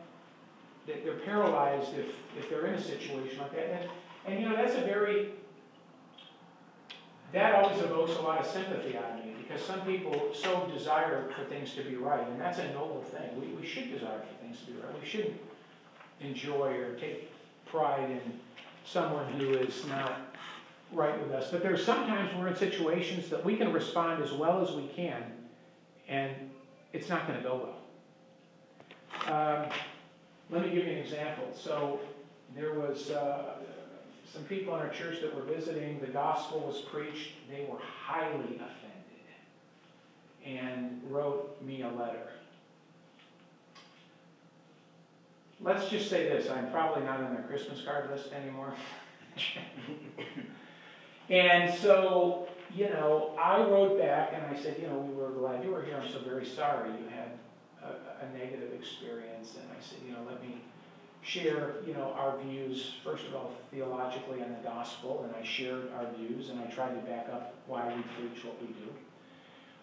that 0.86 1.04
they're 1.04 1.18
paralyzed 1.20 1.90
if, 1.96 2.06
if 2.36 2.50
they're 2.50 2.66
in 2.66 2.74
a 2.74 2.82
situation 2.82 3.38
like 3.38 3.54
that. 3.54 3.70
And, 3.70 3.90
and 4.26 4.40
you 4.42 4.48
know, 4.48 4.56
that's 4.56 4.74
a 4.74 4.80
very, 4.80 5.30
that 7.32 7.54
always 7.54 7.80
evokes 7.80 8.16
a 8.16 8.22
lot 8.22 8.40
of 8.40 8.46
sympathy 8.46 8.96
out 8.96 9.18
of 9.18 9.24
me 9.24 9.31
because 9.53 9.66
some 9.66 9.80
people 9.82 10.30
so 10.32 10.70
desire 10.72 11.28
for 11.36 11.44
things 11.44 11.74
to 11.74 11.82
be 11.82 11.96
right, 11.96 12.26
and 12.26 12.40
that's 12.40 12.59
a 12.59 12.72
noble 12.72 13.03
thing. 13.03 13.28
We, 13.40 13.48
we 13.48 13.66
should 13.66 13.90
desire 13.92 14.20
for 14.20 14.44
things 14.44 14.59
to 14.61 14.66
be 14.66 14.78
right. 14.78 15.00
We 15.00 15.07
shouldn't 15.07 15.38
enjoy 16.20 16.76
or 16.78 16.94
take 16.94 17.30
pride 17.66 18.11
in 18.11 18.20
someone 18.84 19.30
who 19.34 19.50
is 19.50 19.84
not 19.86 20.36
right 20.92 21.20
with 21.22 21.32
us. 21.32 21.50
But 21.50 21.62
there 21.62 21.72
are 21.74 21.78
sometimes 21.78 22.34
we're 22.36 22.48
in 22.48 22.57
situations 22.57 23.28
that 23.30 23.44
we 23.44 23.57
can 23.57 23.72
respond 23.72 24.22
as 24.22 24.32
well 24.32 24.66
as 24.66 24.74
we 24.74 24.86
can, 24.88 25.22
and 26.09 26.32
it's 26.92 27.09
not 27.09 27.26
going 27.26 27.38
to 27.38 27.44
go 27.44 27.68
well. 29.26 29.34
Um, 29.34 29.66
let 30.50 30.62
me 30.62 30.74
give 30.74 30.86
you 30.86 30.92
an 30.92 30.98
example. 30.98 31.44
So 31.55 32.00
there 32.55 32.74
was 32.74 33.11
uh, 33.11 33.55
some 34.32 34.42
people 34.44 34.74
in 34.76 34.80
our 34.80 34.90
church 34.90 35.20
that 35.20 35.34
were 35.34 35.42
visiting. 35.42 36.00
The 36.00 36.09
gospel 36.09 36.61
was 36.61 36.80
preached. 36.80 37.30
They 37.50 37.66
were 37.68 37.78
highly 37.78 38.57
offended 38.57 38.91
and 40.47 41.01
wrote 41.09 41.61
me 41.62 41.82
a 41.82 41.88
letter. 41.88 42.28
Let's 45.61 45.88
just 45.88 46.11
say 46.11 46.24
this, 46.24 46.51
I'm 46.51 46.70
probably 46.70 47.05
not 47.05 47.20
on 47.20 47.34
their 47.34 47.45
Christmas 47.45 47.82
card 47.84 48.11
list 48.11 48.32
anymore. 48.32 48.74
and 51.30 51.72
so, 51.72 52.49
you 52.74 52.86
know, 52.86 53.36
I 53.40 53.61
wrote 53.61 53.99
back 53.99 54.32
and 54.34 54.45
I 54.45 54.61
said, 54.61 54.76
you 54.80 54.88
know, 54.88 54.99
we 54.99 55.14
were 55.14 55.30
glad 55.30 55.62
you 55.62 55.70
were 55.70 55.82
here. 55.82 56.01
I'm 56.03 56.11
so 56.11 56.18
very 56.18 56.45
sorry 56.45 56.90
you 56.90 57.09
had 57.09 57.38
a, 57.82 58.24
a 58.24 58.36
negative 58.36 58.72
experience. 58.74 59.55
And 59.55 59.68
I 59.70 59.80
said, 59.80 59.99
you 60.05 60.12
know, 60.12 60.20
let 60.26 60.43
me 60.43 60.62
share, 61.22 61.76
you 61.86 61.95
know, 61.95 62.12
our 62.16 62.36
views, 62.38 62.95
first 63.05 63.26
of 63.26 63.34
all, 63.36 63.53
theologically 63.70 64.43
on 64.43 64.51
the 64.51 64.68
gospel. 64.68 65.24
And 65.24 65.34
I 65.36 65.47
shared 65.47 65.93
our 65.97 66.07
views 66.18 66.51
and 66.51 66.59
I 66.59 66.64
tried 66.64 66.95
to 66.95 67.01
back 67.09 67.28
up 67.32 67.55
why 67.68 67.86
we 67.95 68.03
preach 68.03 68.45
what 68.45 68.61
we 68.61 68.66
do. 68.68 68.90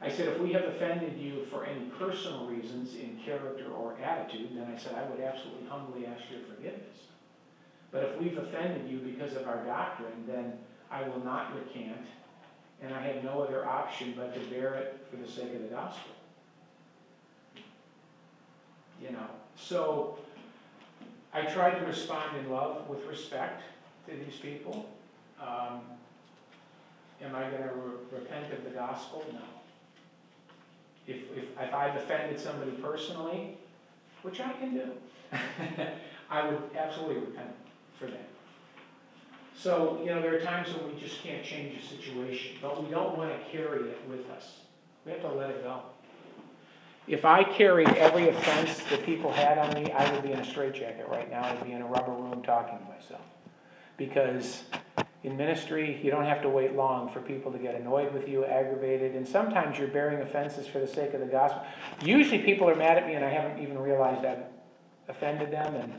I 0.01 0.09
said, 0.09 0.29
if 0.29 0.39
we 0.39 0.53
have 0.53 0.63
offended 0.63 1.17
you 1.17 1.45
for 1.51 1.65
any 1.65 1.85
personal 1.99 2.47
reasons 2.47 2.95
in 2.95 3.19
character 3.25 3.65
or 3.69 3.97
attitude, 4.01 4.51
then 4.55 4.73
I 4.73 4.79
said, 4.79 4.95
I 4.95 5.09
would 5.09 5.19
absolutely 5.19 5.67
humbly 5.67 6.05
ask 6.05 6.23
your 6.31 6.41
forgiveness. 6.41 6.97
But 7.91 8.03
if 8.03 8.21
we've 8.21 8.37
offended 8.37 8.89
you 8.89 8.99
because 8.99 9.35
of 9.35 9.47
our 9.47 9.63
doctrine, 9.65 10.23
then 10.25 10.53
I 10.89 11.03
will 11.03 11.23
not 11.23 11.53
recant, 11.53 12.05
and 12.81 12.93
I 12.93 13.01
have 13.01 13.23
no 13.23 13.41
other 13.41 13.65
option 13.65 14.13
but 14.15 14.33
to 14.33 14.39
bear 14.49 14.75
it 14.75 15.05
for 15.09 15.17
the 15.17 15.27
sake 15.27 15.53
of 15.53 15.63
the 15.63 15.67
gospel. 15.67 16.11
You 19.01 19.11
know, 19.11 19.27
so 19.55 20.17
I 21.33 21.41
tried 21.41 21.79
to 21.79 21.85
respond 21.85 22.37
in 22.37 22.49
love 22.49 22.87
with 22.89 23.05
respect 23.05 23.63
to 24.07 24.15
these 24.15 24.35
people. 24.41 24.89
Um, 25.41 25.81
am 27.21 27.35
I 27.35 27.49
going 27.49 27.63
to 27.63 27.73
re- 27.75 28.19
repent 28.19 28.53
of 28.53 28.63
the 28.63 28.71
gospel? 28.71 29.23
No. 29.33 29.58
If, 31.09 31.37
if, 31.37 31.43
if 31.59 31.73
I've 31.73 31.95
offended 31.95 32.39
somebody 32.39 32.71
personally, 32.71 33.57
which 34.21 34.39
I 34.39 34.53
can 34.53 34.73
do, 34.73 34.91
I 36.29 36.47
would 36.47 36.61
absolutely 36.77 37.17
repent 37.17 37.49
for 37.97 38.05
that. 38.05 38.27
So, 39.55 39.99
you 40.01 40.11
know, 40.11 40.21
there 40.21 40.35
are 40.35 40.39
times 40.39 40.73
when 40.73 40.93
we 40.93 41.01
just 41.01 41.21
can't 41.21 41.43
change 41.43 41.77
a 41.83 41.85
situation, 41.85 42.57
but 42.61 42.81
we 42.81 42.89
don't 42.89 43.17
want 43.17 43.31
to 43.31 43.51
carry 43.51 43.89
it 43.89 43.99
with 44.09 44.29
us. 44.29 44.59
We 45.05 45.11
have 45.11 45.21
to 45.21 45.29
let 45.29 45.49
it 45.49 45.63
go. 45.63 45.81
If 47.07 47.25
I 47.25 47.43
carried 47.43 47.89
every 47.89 48.29
offense 48.29 48.83
that 48.91 49.03
people 49.03 49.31
had 49.31 49.57
on 49.57 49.73
me, 49.73 49.91
I 49.91 50.11
would 50.13 50.21
be 50.21 50.31
in 50.31 50.39
a 50.39 50.45
straitjacket 50.45 51.07
right 51.09 51.29
now. 51.29 51.43
I'd 51.43 51.63
be 51.63 51.71
in 51.71 51.81
a 51.81 51.87
rubber 51.87 52.11
room 52.11 52.43
talking 52.43 52.77
to 52.77 52.85
myself. 52.85 53.21
Because 53.97 54.63
in 55.23 55.35
ministry, 55.35 55.99
you 56.01 56.11
don't 56.11 56.25
have 56.25 56.41
to 56.41 56.49
wait 56.49 56.75
long 56.75 57.09
for 57.09 57.19
people 57.19 57.51
to 57.51 57.57
get 57.57 57.75
annoyed 57.75 58.13
with 58.13 58.27
you, 58.27 58.45
aggravated, 58.45 59.15
and 59.15 59.27
sometimes 59.27 59.77
you're 59.77 59.89
bearing 59.89 60.21
offenses 60.21 60.65
for 60.65 60.79
the 60.79 60.87
sake 60.87 61.13
of 61.13 61.19
the 61.19 61.25
gospel. 61.25 61.61
Usually 62.01 62.39
people 62.39 62.69
are 62.69 62.75
mad 62.75 62.97
at 62.97 63.05
me 63.05 63.15
and 63.15 63.25
I 63.25 63.29
haven't 63.29 63.61
even 63.61 63.77
realized 63.77 64.25
I've 64.25 64.43
offended 65.09 65.51
them. 65.51 65.75
And, 65.75 65.93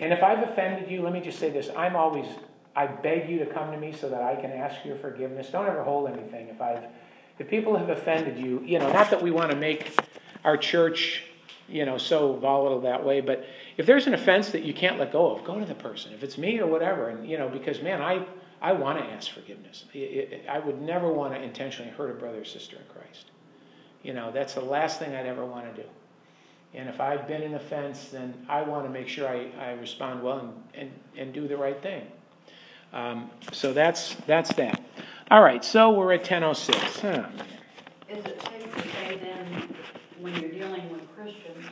and 0.00 0.12
if 0.12 0.22
I've 0.24 0.42
offended 0.48 0.90
you, 0.90 1.02
let 1.02 1.12
me 1.12 1.20
just 1.20 1.38
say 1.38 1.50
this 1.50 1.70
I'm 1.76 1.94
always, 1.94 2.26
I 2.74 2.88
beg 2.88 3.30
you 3.30 3.38
to 3.38 3.46
come 3.46 3.70
to 3.70 3.78
me 3.78 3.92
so 3.92 4.08
that 4.08 4.22
I 4.22 4.34
can 4.34 4.50
ask 4.50 4.84
your 4.84 4.96
forgiveness. 4.96 5.50
Don't 5.50 5.66
ever 5.66 5.84
hold 5.84 6.10
anything. 6.10 6.48
If 6.48 6.60
I've, 6.60 6.84
if 7.38 7.48
people 7.48 7.76
have 7.76 7.90
offended 7.90 8.38
you, 8.38 8.60
you 8.64 8.80
know, 8.80 8.92
not 8.92 9.10
that 9.10 9.22
we 9.22 9.30
want 9.30 9.52
to 9.52 9.56
make 9.56 9.96
our 10.44 10.56
church 10.56 11.22
you 11.68 11.84
know, 11.84 11.98
so 11.98 12.32
volatile 12.34 12.80
that 12.80 13.04
way. 13.04 13.20
But 13.20 13.44
if 13.76 13.86
there's 13.86 14.06
an 14.06 14.14
offense 14.14 14.50
that 14.52 14.62
you 14.62 14.72
can't 14.72 14.98
let 14.98 15.12
go 15.12 15.36
of, 15.36 15.44
go 15.44 15.58
to 15.58 15.66
the 15.66 15.74
person. 15.74 16.12
If 16.14 16.22
it's 16.22 16.38
me 16.38 16.58
or 16.58 16.66
whatever, 16.66 17.10
and 17.10 17.28
you 17.28 17.36
know, 17.36 17.48
because 17.48 17.82
man, 17.82 18.00
I 18.00 18.24
I 18.60 18.72
want 18.72 18.98
to 18.98 19.04
ask 19.04 19.30
forgiveness. 19.30 19.84
It, 19.92 19.98
it, 19.98 20.44
I 20.48 20.58
would 20.58 20.80
never 20.80 21.12
want 21.12 21.34
to 21.34 21.40
intentionally 21.40 21.90
hurt 21.92 22.10
a 22.10 22.14
brother 22.14 22.40
or 22.40 22.44
sister 22.44 22.76
in 22.76 22.82
Christ. 22.92 23.26
You 24.02 24.14
know, 24.14 24.30
that's 24.32 24.54
the 24.54 24.60
last 24.60 24.98
thing 24.98 25.14
I'd 25.14 25.26
ever 25.26 25.44
want 25.44 25.74
to 25.74 25.82
do. 25.82 25.88
And 26.74 26.88
if 26.88 27.00
I've 27.00 27.26
been 27.26 27.42
an 27.42 27.54
offense, 27.54 28.08
then 28.08 28.34
I 28.48 28.62
want 28.62 28.84
to 28.84 28.90
make 28.90 29.08
sure 29.08 29.28
I, 29.28 29.50
I 29.58 29.70
respond 29.72 30.22
well 30.22 30.38
and, 30.40 30.52
and, 30.74 30.92
and 31.16 31.32
do 31.32 31.48
the 31.48 31.56
right 31.56 31.80
thing. 31.82 32.06
Um, 32.92 33.30
so 33.52 33.72
that's 33.72 34.14
that's 34.26 34.52
that. 34.54 34.80
All 35.30 35.42
right, 35.42 35.64
so 35.64 35.90
we're 35.90 36.12
at 36.14 36.24
10:06. 36.24 37.04
Oh, 37.04 37.12
man. 37.12 37.32
Is 38.08 38.24
it 38.24 38.40
safe 38.42 38.74
to 38.74 38.88
say 38.92 39.18
then, 39.20 39.74
when 40.20 40.34
you're 40.40 40.50
dealing 40.50 40.90
with 40.90 41.02
Christians, 41.14 41.66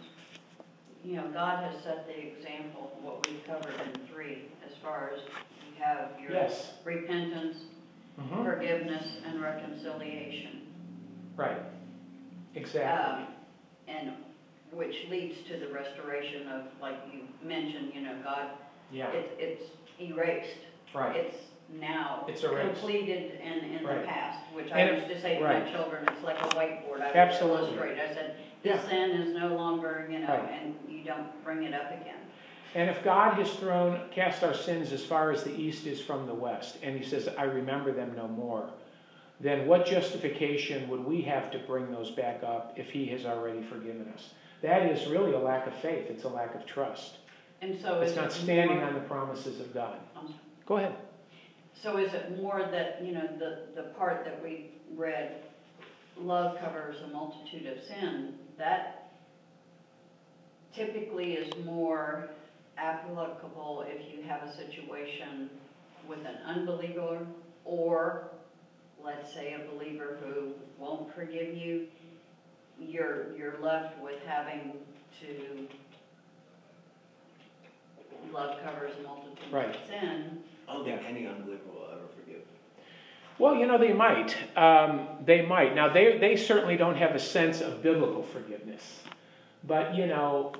you 1.02 1.16
know, 1.16 1.28
God 1.28 1.64
has 1.64 1.82
set 1.82 2.06
the 2.06 2.18
example, 2.18 2.98
what 3.00 3.26
we've 3.26 3.42
covered 3.46 3.74
in 3.86 4.00
three, 4.12 4.42
as 4.66 4.76
far 4.82 5.12
as 5.14 5.20
have 5.80 6.10
your 6.20 6.32
Yes. 6.32 6.74
repentance, 6.84 7.64
Mhm. 8.18 8.44
forgiveness, 8.44 9.20
and 9.26 9.40
reconciliation. 9.40 10.66
Right. 11.36 11.58
Exactly. 12.54 13.22
Um, 13.24 13.32
And 13.88 14.12
which 14.72 15.06
leads 15.08 15.40
to 15.48 15.56
the 15.58 15.68
restoration 15.68 16.48
of, 16.48 16.64
like 16.80 16.96
you 17.12 17.28
mentioned, 17.40 17.92
you 17.94 18.00
know, 18.00 18.16
God, 18.24 18.48
Yeah. 18.90 19.10
it's, 19.12 19.32
it's 19.38 19.70
erased. 20.00 20.58
Right. 20.92 21.14
It's 21.16 21.36
now 21.70 22.24
It's 22.28 22.42
erased. 22.42 22.80
completed 22.80 23.40
in, 23.40 23.52
in 23.76 23.82
the 23.84 23.88
Right. 23.88 24.04
past, 24.04 24.40
which 24.52 24.72
I 24.72 24.80
And 24.80 24.96
used 24.96 25.08
it- 25.10 25.14
to 25.14 25.20
say 25.20 25.38
to 25.38 25.44
right. 25.44 25.64
my 25.64 25.70
children, 25.70 26.04
it's 26.08 26.22
like 26.24 26.36
a 26.40 26.48
whiteboard. 26.56 27.00
I 27.00 27.06
would 27.06 27.16
Absolutely. 27.16 27.58
illustrate. 27.76 27.98
I 28.00 28.12
said, 28.12 28.36
this 28.64 28.82
Yeah. 28.82 28.88
sin 28.88 29.10
is 29.12 29.34
no 29.34 29.54
longer, 29.54 30.08
you 30.10 30.18
know, 30.18 30.26
Right. 30.26 30.50
and 30.50 30.74
you 30.88 31.04
don't 31.04 31.44
bring 31.44 31.62
it 31.62 31.72
up 31.72 31.92
again. 31.92 32.25
And 32.76 32.90
if 32.90 33.02
God 33.02 33.38
has 33.38 33.50
thrown, 33.54 33.98
cast 34.10 34.44
our 34.44 34.52
sins 34.52 34.92
as 34.92 35.02
far 35.02 35.32
as 35.32 35.42
the 35.42 35.56
east 35.58 35.86
is 35.86 35.98
from 35.98 36.26
the 36.26 36.34
west, 36.34 36.76
and 36.82 36.94
He 36.94 37.02
says, 37.02 37.26
I 37.38 37.44
remember 37.44 37.90
them 37.90 38.12
no 38.14 38.28
more, 38.28 38.68
then 39.40 39.66
what 39.66 39.86
justification 39.86 40.86
would 40.90 41.02
we 41.02 41.22
have 41.22 41.50
to 41.52 41.58
bring 41.60 41.90
those 41.90 42.10
back 42.10 42.42
up 42.42 42.74
if 42.76 42.90
He 42.90 43.06
has 43.06 43.24
already 43.24 43.62
forgiven 43.62 44.06
us? 44.14 44.28
That 44.60 44.82
is 44.90 45.06
really 45.08 45.32
a 45.32 45.38
lack 45.38 45.66
of 45.66 45.74
faith. 45.76 46.10
It's 46.10 46.24
a 46.24 46.28
lack 46.28 46.54
of 46.54 46.66
trust. 46.66 47.16
And 47.62 47.80
so 47.80 48.02
It's 48.02 48.14
not 48.14 48.26
it 48.26 48.32
standing 48.32 48.76
more- 48.76 48.88
on 48.88 48.92
the 48.92 49.00
promises 49.00 49.58
of 49.58 49.72
God. 49.72 49.98
Go 50.66 50.76
ahead. 50.76 50.96
So 51.82 51.96
is 51.96 52.12
it 52.12 52.42
more 52.42 52.68
that, 52.70 53.02
you 53.02 53.12
know, 53.12 53.26
the, 53.38 53.60
the 53.74 53.88
part 53.98 54.22
that 54.26 54.42
we 54.42 54.72
read, 54.94 55.36
love 56.18 56.58
covers 56.58 56.96
a 57.00 57.06
multitude 57.06 57.66
of 57.68 57.82
sin, 57.82 58.34
that 58.58 59.08
typically 60.74 61.32
is 61.32 61.64
more 61.64 62.28
applicable 62.78 63.84
if 63.88 64.12
you 64.12 64.22
have 64.22 64.42
a 64.42 64.52
situation 64.54 65.50
with 66.08 66.20
an 66.20 66.36
unbeliever 66.44 67.26
or, 67.64 68.30
let's 69.02 69.32
say, 69.32 69.54
a 69.54 69.72
believer 69.74 70.18
who 70.22 70.52
won't 70.78 71.12
forgive 71.14 71.56
you, 71.56 71.86
you're, 72.80 73.36
you're 73.36 73.58
left 73.60 74.00
with 74.02 74.20
having 74.26 74.72
to, 75.20 75.66
love 78.32 78.56
covers 78.62 78.92
a 78.98 79.02
multitude 79.02 79.38
Right. 79.50 79.70
of 79.70 79.76
sin, 79.88 80.38
I 80.68 80.74
don't 80.74 80.84
think 80.84 81.02
any 81.08 81.26
unbeliever 81.26 81.62
will 81.72 81.88
ever 81.92 82.02
forgive. 82.18 82.42
Well, 83.38 83.54
you 83.54 83.66
know, 83.66 83.78
they 83.78 83.92
might. 83.92 84.34
Um, 84.56 85.08
they 85.24 85.44
might. 85.44 85.74
Now, 85.74 85.92
they, 85.92 86.18
they 86.18 86.36
certainly 86.36 86.76
don't 86.76 86.96
have 86.96 87.14
a 87.14 87.18
sense 87.18 87.60
of 87.60 87.82
biblical 87.82 88.22
forgiveness. 88.22 89.00
But, 89.64 89.94
you 89.94 90.06
know, 90.06 90.52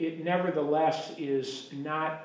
it 0.00 0.24
nevertheless 0.24 1.12
is 1.18 1.68
not, 1.72 2.24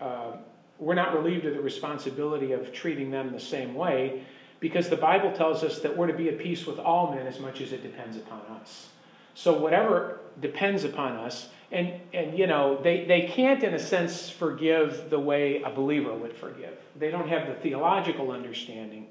uh, 0.00 0.32
we're 0.78 0.94
not 0.94 1.12
relieved 1.12 1.44
of 1.44 1.54
the 1.54 1.60
responsibility 1.60 2.52
of 2.52 2.72
treating 2.72 3.10
them 3.10 3.32
the 3.32 3.40
same 3.40 3.74
way 3.74 4.22
because 4.60 4.88
the 4.88 4.96
Bible 4.96 5.32
tells 5.32 5.64
us 5.64 5.80
that 5.80 5.96
we're 5.96 6.06
to 6.06 6.12
be 6.12 6.28
at 6.28 6.38
peace 6.38 6.64
with 6.64 6.78
all 6.78 7.12
men 7.12 7.26
as 7.26 7.40
much 7.40 7.60
as 7.60 7.72
it 7.72 7.82
depends 7.82 8.16
upon 8.16 8.40
us. 8.60 8.88
So, 9.34 9.58
whatever 9.58 10.20
depends 10.40 10.84
upon 10.84 11.14
us, 11.16 11.48
and, 11.72 11.94
and 12.14 12.38
you 12.38 12.46
know, 12.46 12.80
they, 12.80 13.04
they 13.04 13.22
can't, 13.22 13.62
in 13.62 13.74
a 13.74 13.78
sense, 13.78 14.30
forgive 14.30 15.10
the 15.10 15.18
way 15.18 15.62
a 15.62 15.70
believer 15.70 16.14
would 16.14 16.32
forgive. 16.32 16.78
They 16.96 17.10
don't 17.10 17.28
have 17.28 17.48
the 17.48 17.54
theological 17.54 18.30
understanding, 18.30 19.08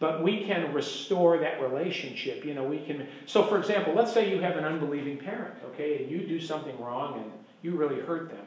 but 0.00 0.22
we 0.22 0.44
can 0.44 0.72
restore 0.72 1.38
that 1.38 1.60
relationship. 1.60 2.44
You 2.44 2.54
know, 2.54 2.64
we 2.64 2.78
can. 2.78 3.06
So, 3.26 3.44
for 3.44 3.58
example, 3.58 3.94
let's 3.94 4.12
say 4.12 4.30
you 4.30 4.40
have 4.40 4.56
an 4.56 4.64
unbelieving 4.64 5.18
parent, 5.18 5.54
okay, 5.72 6.02
and 6.02 6.10
you 6.10 6.26
do 6.26 6.40
something 6.40 6.78
wrong 6.80 7.20
and 7.20 7.32
you 7.62 7.76
really 7.76 8.00
hurt 8.00 8.30
them. 8.30 8.44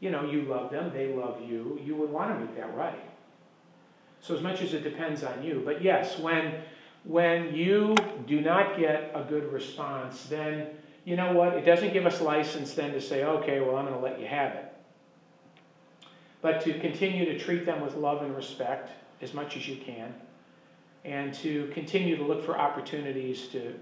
You 0.00 0.10
know, 0.10 0.24
you 0.24 0.42
love 0.42 0.70
them, 0.70 0.90
they 0.92 1.12
love 1.12 1.40
you. 1.42 1.80
You 1.84 1.94
would 1.96 2.10
want 2.10 2.32
to 2.32 2.44
make 2.44 2.56
that 2.56 2.74
right. 2.74 3.00
So, 4.20 4.34
as 4.34 4.42
much 4.42 4.60
as 4.60 4.74
it 4.74 4.84
depends 4.84 5.24
on 5.24 5.42
you, 5.42 5.62
but 5.64 5.82
yes, 5.82 6.18
when 6.18 6.54
when 7.04 7.54
you 7.54 7.96
do 8.26 8.40
not 8.40 8.78
get 8.78 9.10
a 9.14 9.22
good 9.22 9.50
response, 9.52 10.24
then 10.24 10.66
you 11.04 11.16
know 11.16 11.32
what? 11.32 11.54
It 11.54 11.64
doesn't 11.64 11.92
give 11.92 12.04
us 12.04 12.20
license 12.20 12.74
then 12.74 12.92
to 12.92 13.00
say, 13.00 13.24
okay, 13.24 13.60
well, 13.60 13.76
I'm 13.76 13.86
going 13.86 13.96
to 13.96 14.04
let 14.04 14.20
you 14.20 14.26
have 14.26 14.52
it. 14.52 14.72
But 16.42 16.60
to 16.62 16.78
continue 16.78 17.24
to 17.26 17.38
treat 17.38 17.64
them 17.64 17.80
with 17.80 17.94
love 17.94 18.22
and 18.22 18.36
respect 18.36 18.90
as 19.22 19.34
much 19.34 19.56
as 19.56 19.66
you 19.66 19.76
can, 19.76 20.14
and 21.04 21.32
to 21.34 21.70
continue 21.72 22.16
to 22.16 22.24
look 22.24 22.44
for 22.44 22.58
opportunities 22.58 23.48
to 23.48 23.74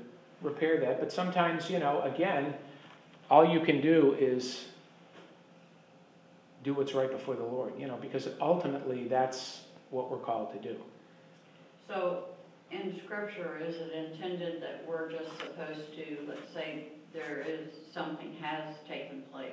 repair 0.43 0.81
that. 0.81 1.01
But 1.01 1.13
sometimes, 1.13 1.69
you 1.69 1.79
know, 1.79 2.03
again, 2.03 2.55
all 3.31 3.45
you 3.45 3.61
can 3.61 3.81
do 3.81 4.17
is 4.19 4.67
do 6.63 6.75
what's 6.75 6.95
right 6.95 7.11
before 7.11 7.35
the 7.35 7.45
Lord, 7.45 7.73
you 7.79 7.87
know, 7.87 7.97
because 7.97 8.29
ultimately 8.41 9.09
that's 9.09 9.63
what 9.91 10.11
we're 10.11 10.19
called 10.19 10.53
to 10.53 10.69
do. 10.69 10.77
So, 11.89 12.25
in 12.71 13.01
scripture, 13.05 13.61
is 13.65 13.77
it 13.77 13.93
intended 13.93 14.63
that 14.63 14.85
we're 14.87 15.11
just 15.11 15.31
supposed 15.39 15.95
to, 15.97 16.19
let's 16.29 16.53
say, 16.53 16.89
there 17.15 17.45
is, 17.49 17.71
something 17.95 18.37
has 18.41 18.75
taken 18.87 19.23
place? 19.33 19.53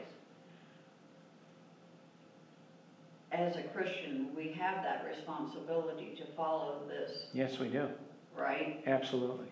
As 3.37 3.57
a 3.57 3.63
Christian, 3.63 4.29
we 4.35 4.49
have 4.59 4.81
that 4.83 5.05
responsibility 5.05 6.15
to 6.17 6.25
follow 6.37 6.77
this, 6.87 7.25
Yes, 7.33 7.59
we 7.59 7.67
do. 7.67 7.89
right? 8.37 8.81
Absolutely. 8.87 9.47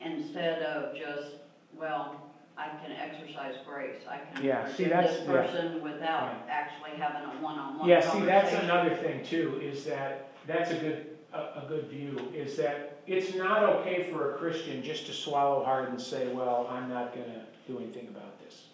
Instead 0.00 0.62
of 0.62 0.94
just, 0.96 1.36
well, 1.76 2.14
I 2.56 2.68
can 2.68 2.92
exercise 2.92 3.56
grace, 3.66 4.02
I 4.08 4.18
can 4.18 4.44
Yeah, 4.44 4.66
see, 4.68 4.84
forgive 4.84 4.90
that's- 4.90 5.16
this 5.18 5.26
yeah. 5.28 5.42
person 5.46 5.82
without 5.82 6.22
Right. 6.28 6.48
actually 6.48 6.90
having 6.92 7.22
a 7.28 7.42
one-on-one 7.42 7.78
conversation. 7.80 7.88
Yeah, 7.88 8.00
see, 8.00 8.24
that's 8.24 8.50
conversation. 8.54 8.70
another 8.70 8.94
thing 8.96 9.24
too, 9.24 9.60
is 9.60 9.84
that, 9.86 10.28
that's 10.46 10.70
a 10.70 10.76
good, 10.76 11.16
a, 11.32 11.38
a 11.38 11.64
good 11.66 11.86
view, 11.88 12.30
is 12.32 12.56
that 12.58 12.98
it's 13.08 13.34
not 13.34 13.64
okay 13.64 14.04
for 14.12 14.34
a 14.34 14.38
Christian 14.38 14.80
just 14.82 15.06
to 15.06 15.12
swallow 15.12 15.64
hard 15.64 15.88
and 15.88 16.00
say, 16.00 16.28
well, 16.32 16.68
I'm 16.70 16.88
not 16.88 17.12
gonna 17.12 17.46
do 17.66 17.78
anything 17.78 18.06
about 18.08 18.38
this. 18.38 18.68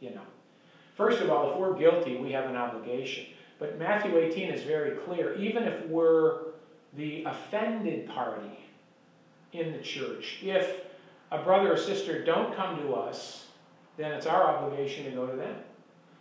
You 0.00 0.10
know, 0.10 0.22
first 1.00 1.22
of 1.22 1.30
all, 1.30 1.50
if 1.50 1.56
we're 1.56 1.78
guilty, 1.78 2.18
we 2.18 2.30
have 2.30 2.44
an 2.44 2.56
obligation, 2.56 3.24
but 3.58 3.78
Matthew 3.78 4.18
eighteen 4.18 4.50
is 4.50 4.62
very 4.64 4.98
clear, 4.98 5.34
even 5.36 5.62
if 5.62 5.86
we're 5.86 6.42
the 6.92 7.24
offended 7.24 8.06
party 8.10 8.58
in 9.52 9.72
the 9.72 9.78
church, 9.78 10.40
if 10.42 10.82
a 11.30 11.38
brother 11.38 11.72
or 11.72 11.76
sister 11.78 12.22
don't 12.22 12.54
come 12.54 12.76
to 12.82 12.92
us, 12.92 13.46
then 13.96 14.12
it's 14.12 14.26
our 14.26 14.42
obligation 14.42 15.06
to 15.06 15.10
go 15.12 15.26
to 15.26 15.36
them. 15.36 15.56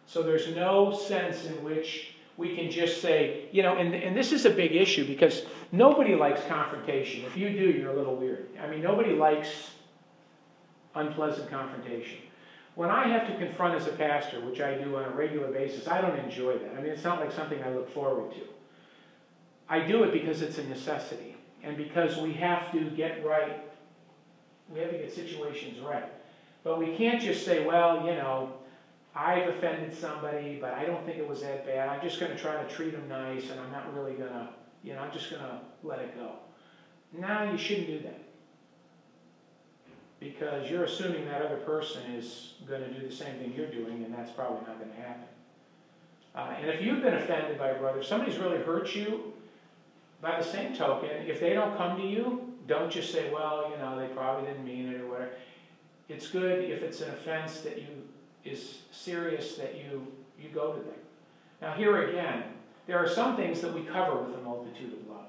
So 0.05 0.23
there's 0.23 0.55
no 0.55 0.93
sense 0.93 1.45
in 1.45 1.61
which 1.61 2.13
we 2.37 2.55
can 2.55 2.71
just 2.71 3.01
say, 3.01 3.49
you 3.51 3.63
know, 3.63 3.75
and, 3.75 3.93
and 3.93 4.15
this 4.15 4.31
is 4.31 4.45
a 4.45 4.49
big 4.49 4.73
issue 4.73 5.05
because 5.05 5.43
nobody 5.73 6.15
likes 6.15 6.41
confrontation. 6.47 7.25
If 7.25 7.35
you 7.35 7.49
do, 7.49 7.77
you're 7.77 7.91
a 7.91 7.95
little 7.95 8.15
weird. 8.15 8.47
I 8.63 8.67
mean, 8.67 8.81
nobody 8.81 9.13
likes 9.13 9.71
unpleasant 10.95 11.49
confrontation. 11.49 12.19
When 12.79 12.89
I 12.89 13.09
have 13.09 13.27
to 13.27 13.35
confront 13.35 13.75
as 13.75 13.87
a 13.87 13.91
pastor, 13.91 14.39
which 14.39 14.61
I 14.61 14.73
do 14.75 14.95
on 14.95 15.03
a 15.03 15.09
regular 15.09 15.51
basis, 15.51 15.89
I 15.89 15.99
don't 15.99 16.17
enjoy 16.17 16.57
that. 16.59 16.75
I 16.77 16.81
mean, 16.81 16.93
it's 16.93 17.03
not 17.03 17.19
like 17.19 17.33
something 17.33 17.61
I 17.61 17.71
look 17.71 17.93
forward 17.93 18.31
to. 18.35 18.39
I 19.67 19.81
do 19.81 20.05
it 20.05 20.13
because 20.13 20.41
it's 20.41 20.59
a 20.59 20.63
necessity 20.63 21.35
and 21.61 21.75
because 21.75 22.15
we 22.19 22.31
have 22.35 22.71
to 22.71 22.89
get 22.91 23.25
right. 23.25 23.69
We 24.69 24.79
have 24.79 24.91
to 24.91 24.97
get 24.97 25.13
situations 25.13 25.81
right. 25.81 26.09
But 26.63 26.79
we 26.79 26.95
can't 26.95 27.21
just 27.21 27.43
say, 27.43 27.65
well, 27.65 28.05
you 28.05 28.13
know, 28.13 28.53
I've 29.13 29.49
offended 29.49 29.93
somebody, 29.93 30.57
but 30.61 30.73
I 30.73 30.85
don't 30.85 31.05
think 31.05 31.17
it 31.17 31.27
was 31.27 31.41
that 31.41 31.65
bad. 31.65 31.89
I'm 31.89 32.01
just 32.01 32.17
going 32.17 32.31
to 32.31 32.37
try 32.37 32.63
to 32.63 32.69
treat 32.69 32.93
them 32.93 33.09
nice, 33.09 33.49
and 33.49 33.59
I'm 33.59 33.73
not 33.73 33.93
really 33.93 34.13
going 34.13 34.31
to, 34.31 34.47
you 34.85 34.93
know, 34.93 35.01
I'm 35.01 35.11
just 35.11 35.29
going 35.29 35.41
to 35.41 35.59
let 35.83 35.99
it 35.99 36.15
go. 36.15 36.31
No, 37.11 37.51
you 37.51 37.57
shouldn't 37.57 37.87
do 37.87 37.99
that. 38.03 38.28
Because 40.19 40.69
you're 40.69 40.83
assuming 40.83 41.25
that 41.25 41.41
other 41.41 41.57
person 41.57 42.01
is 42.11 42.53
going 42.67 42.81
to 42.81 42.89
do 42.93 43.07
the 43.07 43.13
same 43.13 43.35
thing 43.35 43.53
you're 43.55 43.71
doing, 43.71 44.03
and 44.03 44.13
that's 44.13 44.31
probably 44.31 44.67
not 44.67 44.77
going 44.79 44.91
to 44.91 44.97
happen. 44.97 45.23
Uh, 46.35 46.53
and 46.59 46.69
if 46.69 46.81
you've 46.81 47.01
been 47.01 47.15
offended 47.15 47.57
by 47.57 47.69
a 47.69 47.79
brother, 47.79 48.03
somebody's 48.03 48.37
really 48.37 48.57
hurt 48.57 48.93
you, 48.95 49.33
by 50.21 50.37
the 50.37 50.45
same 50.45 50.75
token, 50.75 51.09
if 51.09 51.39
they 51.39 51.53
don't 51.53 51.75
come 51.77 51.97
to 51.97 52.05
you, 52.05 52.53
don't 52.67 52.91
just 52.91 53.11
say, 53.11 53.31
well, 53.31 53.71
you 53.71 53.77
know, 53.77 53.97
they 53.97 54.07
probably 54.13 54.47
didn't 54.47 54.65
mean 54.65 54.93
it 54.93 55.01
or 55.01 55.07
whatever. 55.07 55.31
it's 56.07 56.27
good 56.27 56.65
if 56.65 56.83
it's 56.83 57.01
an 57.01 57.09
offense 57.09 57.61
that 57.61 57.77
you, 57.77 57.87
is 58.43 58.79
serious, 58.91 59.55
that 59.55 59.75
you, 59.75 60.05
you 60.39 60.49
go 60.49 60.73
to 60.73 60.79
them. 60.79 60.93
Now, 61.61 61.73
here 61.73 62.09
again, 62.09 62.43
there 62.87 62.97
are 62.97 63.07
some 63.07 63.35
things 63.35 63.61
that 63.61 63.73
we 63.73 63.81
cover 63.81 64.17
with 64.21 64.35
a 64.35 64.41
multitude 64.41 64.93
of 64.93 65.07
love. 65.07 65.25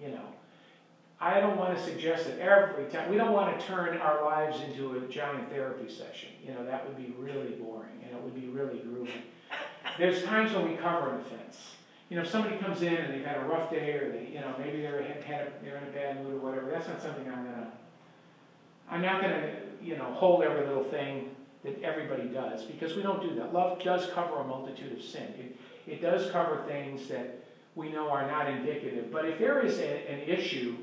You 0.00 0.08
know, 0.08 0.26
I 1.20 1.40
don't 1.40 1.56
want 1.56 1.76
to 1.76 1.82
suggest 1.82 2.26
that 2.26 2.38
every 2.38 2.84
time, 2.86 3.10
we 3.10 3.16
don't 3.16 3.32
want 3.32 3.58
to 3.58 3.66
turn 3.66 3.96
our 3.98 4.24
lives 4.24 4.60
into 4.60 4.96
a 4.96 5.00
giant 5.08 5.50
therapy 5.50 5.90
session. 5.90 6.28
You 6.44 6.52
know, 6.52 6.64
that 6.66 6.86
would 6.86 6.96
be 6.96 7.14
really 7.18 7.52
boring 7.52 8.04
and 8.04 8.14
it 8.14 8.22
would 8.22 8.34
be 8.34 8.48
really 8.48 8.80
grueling. 8.80 9.22
There's 9.98 10.22
times 10.24 10.52
when 10.52 10.70
we 10.70 10.76
cover 10.76 11.14
an 11.14 11.20
offense. 11.20 11.76
You 12.10 12.16
know, 12.16 12.22
if 12.22 12.28
somebody 12.28 12.58
comes 12.58 12.82
in 12.82 12.94
and 12.94 13.14
they've 13.14 13.24
had 13.24 13.38
a 13.38 13.46
rough 13.46 13.70
day 13.70 13.92
or 13.94 14.12
they, 14.12 14.28
you 14.32 14.40
know, 14.40 14.54
maybe 14.58 14.82
they're, 14.82 15.02
had, 15.02 15.48
a, 15.48 15.52
they're 15.64 15.78
in 15.78 15.84
a 15.84 15.90
bad 15.90 16.22
mood 16.22 16.34
or 16.34 16.38
whatever, 16.38 16.70
that's 16.70 16.86
not 16.86 17.00
something 17.00 17.26
I'm 17.26 17.44
gonna, 17.44 17.72
I'm 18.90 19.02
not 19.02 19.22
gonna, 19.22 19.50
you 19.82 19.96
know, 19.96 20.04
hold 20.12 20.44
every 20.44 20.66
little 20.66 20.84
thing 20.84 21.30
that 21.64 21.82
everybody 21.82 22.28
does, 22.28 22.62
because 22.62 22.94
we 22.94 23.02
don't 23.02 23.20
do 23.20 23.34
that. 23.36 23.52
Love 23.52 23.82
does 23.82 24.08
cover 24.14 24.36
a 24.36 24.44
multitude 24.44 24.92
of 24.92 25.02
sin. 25.02 25.34
It, 25.36 25.56
it 25.90 26.02
does 26.02 26.30
cover 26.30 26.62
things 26.68 27.08
that 27.08 27.42
we 27.74 27.90
know 27.90 28.08
are 28.08 28.30
not 28.30 28.48
indicative, 28.48 29.10
but 29.10 29.24
if 29.24 29.38
there 29.40 29.60
is 29.60 29.78
a, 29.80 30.08
an 30.08 30.20
issue 30.20 30.76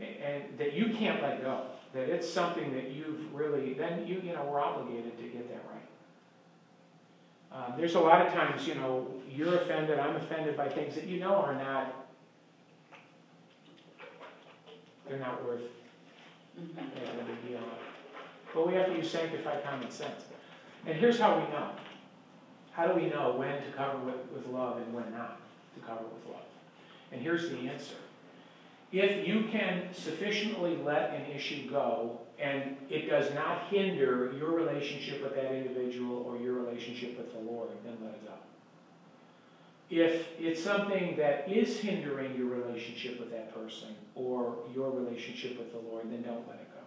and 0.00 0.44
that 0.58 0.74
you 0.74 0.94
can't 0.94 1.22
let 1.22 1.42
go, 1.42 1.66
that 1.92 2.08
it's 2.08 2.30
something 2.30 2.72
that 2.74 2.90
you've 2.90 3.32
really, 3.34 3.74
then 3.74 4.06
you, 4.06 4.20
you 4.22 4.32
know, 4.32 4.44
we're 4.44 4.60
obligated 4.60 5.16
to 5.16 5.24
get 5.24 5.48
that 5.48 5.64
right. 5.72 5.78
Um, 7.50 7.74
there's 7.78 7.94
a 7.94 8.00
lot 8.00 8.26
of 8.26 8.32
times, 8.32 8.66
you 8.66 8.74
know, 8.74 9.06
you're 9.28 9.56
offended, 9.56 9.98
I'm 9.98 10.16
offended 10.16 10.56
by 10.56 10.68
things 10.68 10.94
that 10.94 11.04
you 11.04 11.18
know 11.18 11.34
are 11.34 11.54
not, 11.54 12.06
they're 15.08 15.18
not 15.18 15.44
worth 15.44 15.62
making 16.56 17.20
a 17.20 17.24
big 17.24 17.48
deal 17.48 17.58
of. 17.58 17.64
But 18.54 18.68
we 18.68 18.74
have 18.74 18.86
to 18.86 18.96
use 18.96 19.10
sanctified 19.10 19.64
common 19.64 19.90
sense. 19.90 20.24
And 20.86 20.96
here's 20.96 21.18
how 21.18 21.36
we 21.36 21.42
know. 21.52 21.70
How 22.72 22.86
do 22.86 22.94
we 22.94 23.08
know 23.08 23.34
when 23.36 23.62
to 23.62 23.70
cover 23.72 23.98
with, 23.98 24.30
with 24.32 24.46
love 24.46 24.76
and 24.76 24.94
when 24.94 25.10
not 25.10 25.40
to 25.74 25.80
cover 25.80 26.04
with 26.04 26.26
love? 26.32 26.44
And 27.10 27.20
here's 27.20 27.50
the 27.50 27.56
answer. 27.56 27.96
If 28.90 29.28
you 29.28 29.44
can 29.52 29.92
sufficiently 29.92 30.78
let 30.82 31.10
an 31.10 31.30
issue 31.30 31.70
go 31.70 32.20
and 32.38 32.76
it 32.88 33.10
does 33.10 33.34
not 33.34 33.68
hinder 33.68 34.32
your 34.38 34.52
relationship 34.52 35.22
with 35.22 35.34
that 35.34 35.52
individual 35.52 36.24
or 36.26 36.38
your 36.38 36.54
relationship 36.54 37.18
with 37.18 37.32
the 37.32 37.40
Lord, 37.40 37.68
then 37.84 37.96
let 38.02 38.14
it 38.14 38.24
go. 38.24 38.32
If 39.90 40.28
it's 40.38 40.62
something 40.62 41.16
that 41.16 41.50
is 41.50 41.80
hindering 41.80 42.36
your 42.36 42.46
relationship 42.46 43.18
with 43.18 43.30
that 43.32 43.54
person 43.54 43.88
or 44.14 44.56
your 44.74 44.90
relationship 44.90 45.58
with 45.58 45.72
the 45.72 45.78
Lord, 45.78 46.10
then 46.10 46.22
don't 46.22 46.46
let 46.46 46.60
it 46.60 46.68
go. 46.72 46.80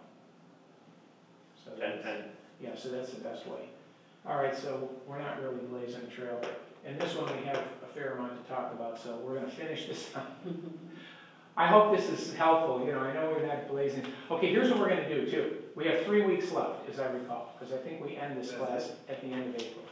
So 1.64 1.70
Ten, 1.78 2.00
that's, 2.02 2.22
yeah, 2.60 2.76
so 2.76 2.88
that's 2.90 3.12
the 3.12 3.20
best 3.20 3.46
way. 3.46 3.68
All 4.26 4.36
right, 4.36 4.56
so 4.56 4.88
we're 5.06 5.18
not 5.18 5.42
really 5.42 5.64
blazing 5.68 6.02
a 6.02 6.10
trail. 6.10 6.40
And 6.84 7.00
this 7.00 7.14
one 7.16 7.36
we 7.36 7.44
have 7.44 7.58
a 7.58 7.92
fair 7.92 8.14
amount 8.14 8.44
to 8.44 8.52
talk 8.52 8.72
about, 8.72 9.00
so 9.00 9.16
we're 9.24 9.34
gonna 9.34 9.50
finish 9.50 9.86
this 9.86 10.10
up. 10.14 10.40
I 11.56 11.66
hope 11.66 11.94
this 11.94 12.08
is 12.08 12.34
helpful, 12.34 12.84
you 12.84 12.92
know, 12.92 13.00
I 13.00 13.12
know 13.12 13.30
we're 13.30 13.46
not 13.46 13.68
blazing. 13.68 14.06
Okay, 14.30 14.50
here's 14.50 14.70
what 14.70 14.78
we're 14.78 14.88
gonna 14.88 15.08
do 15.08 15.30
too. 15.30 15.56
We 15.74 15.84
have 15.84 16.04
three 16.04 16.22
weeks 16.22 16.50
left, 16.50 16.88
as 16.88 16.98
I 16.98 17.10
recall, 17.10 17.54
because 17.58 17.74
I 17.74 17.78
think 17.78 18.02
we 18.02 18.16
end 18.16 18.40
this 18.40 18.52
class 18.52 18.92
at 19.08 19.20
the 19.20 19.28
end 19.28 19.54
of 19.54 19.60
April. 19.60 19.84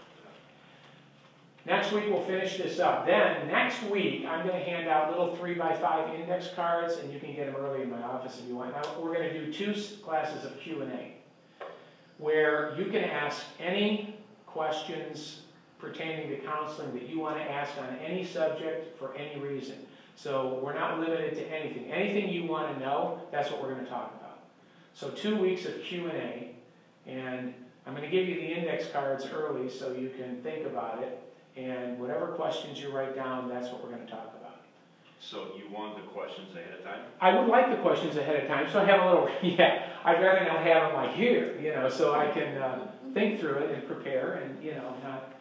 Next 1.67 1.93
week, 1.93 2.05
we'll 2.09 2.23
finish 2.23 2.57
this 2.57 2.81
up. 2.81 3.05
Then, 3.05 3.47
next 3.49 3.83
week, 3.85 4.25
I'm 4.25 4.47
gonna 4.47 4.59
hand 4.59 4.89
out 4.89 5.11
little 5.11 5.37
three 5.37 5.53
by 5.55 5.75
five 5.75 6.15
index 6.15 6.49
cards, 6.57 6.97
and 6.97 7.13
you 7.13 7.21
can 7.21 7.35
get 7.35 7.53
them 7.53 7.57
early 7.63 7.83
in 7.83 7.91
my 7.91 8.03
office 8.03 8.41
if 8.41 8.49
you 8.49 8.57
want. 8.57 8.73
Now, 8.73 8.99
we're 8.99 9.13
gonna 9.13 9.33
do 9.33 9.53
two 9.53 9.75
classes 10.03 10.47
of 10.47 10.59
Q 10.59 10.81
and 10.81 10.93
A, 10.93 11.13
where 12.17 12.75
you 12.79 12.87
can 12.87 13.05
ask 13.05 13.45
any 13.59 14.17
questions 14.47 15.43
pertaining 15.79 16.31
to 16.31 16.37
counseling 16.39 16.93
that 16.95 17.09
you 17.09 17.21
wanna 17.21 17.43
ask 17.43 17.77
on 17.79 17.95
any 17.99 18.25
subject 18.25 18.99
for 18.99 19.15
any 19.15 19.39
reason. 19.39 19.77
So 20.23 20.61
we're 20.63 20.75
not 20.75 21.01
limited 21.01 21.35
to 21.37 21.47
anything. 21.47 21.91
Anything 21.91 22.29
you 22.29 22.45
want 22.45 22.75
to 22.75 22.81
know, 22.85 23.23
that's 23.33 23.51
what 23.51 23.63
we're 23.63 23.73
going 23.73 23.85
to 23.85 23.91
talk 23.91 24.15
about. 24.21 24.41
So 24.93 25.09
two 25.09 25.37
weeks 25.37 25.65
of 25.65 25.83
Q 25.83 26.11
and 26.11 26.19
A, 26.19 26.55
and 27.07 27.55
I'm 27.87 27.95
going 27.95 28.05
to 28.05 28.15
give 28.15 28.29
you 28.29 28.35
the 28.35 28.53
index 28.53 28.87
cards 28.93 29.27
early 29.33 29.71
so 29.71 29.93
you 29.93 30.11
can 30.11 30.43
think 30.43 30.67
about 30.67 31.03
it. 31.03 31.23
And 31.57 31.99
whatever 31.99 32.27
questions 32.29 32.79
you 32.79 32.91
write 32.91 33.17
down, 33.17 33.49
that's 33.49 33.69
what 33.69 33.83
we're 33.83 33.91
going 33.91 34.05
to 34.05 34.11
talk 34.11 34.35
about. 34.39 34.61
So 35.21 35.53
you 35.57 35.75
want 35.75 35.97
the 35.97 36.03
questions 36.03 36.55
ahead 36.55 36.79
of 36.79 36.85
time? 36.85 37.01
I 37.23 37.39
would 37.39 37.49
like 37.49 37.71
the 37.71 37.81
questions 37.81 38.17
ahead 38.17 38.43
of 38.43 38.47
time, 38.47 38.71
so 38.71 38.81
I 38.81 38.85
have 38.85 39.01
a 39.01 39.07
little, 39.07 39.31
yeah, 39.43 39.87
I'd 40.05 40.21
rather 40.23 40.45
not 40.45 40.63
have 40.63 40.83
them 40.83 40.95
like 40.95 41.15
here, 41.15 41.59
you 41.59 41.73
know, 41.73 41.89
so 41.89 42.15
I 42.15 42.31
can 42.31 42.59
uh, 42.59 42.89
think 43.15 43.41
through 43.41 43.55
it 43.55 43.71
and 43.71 43.87
prepare 43.87 44.35
and, 44.35 44.63
you 44.63 44.73
know, 44.73 44.95
not. 45.03 45.33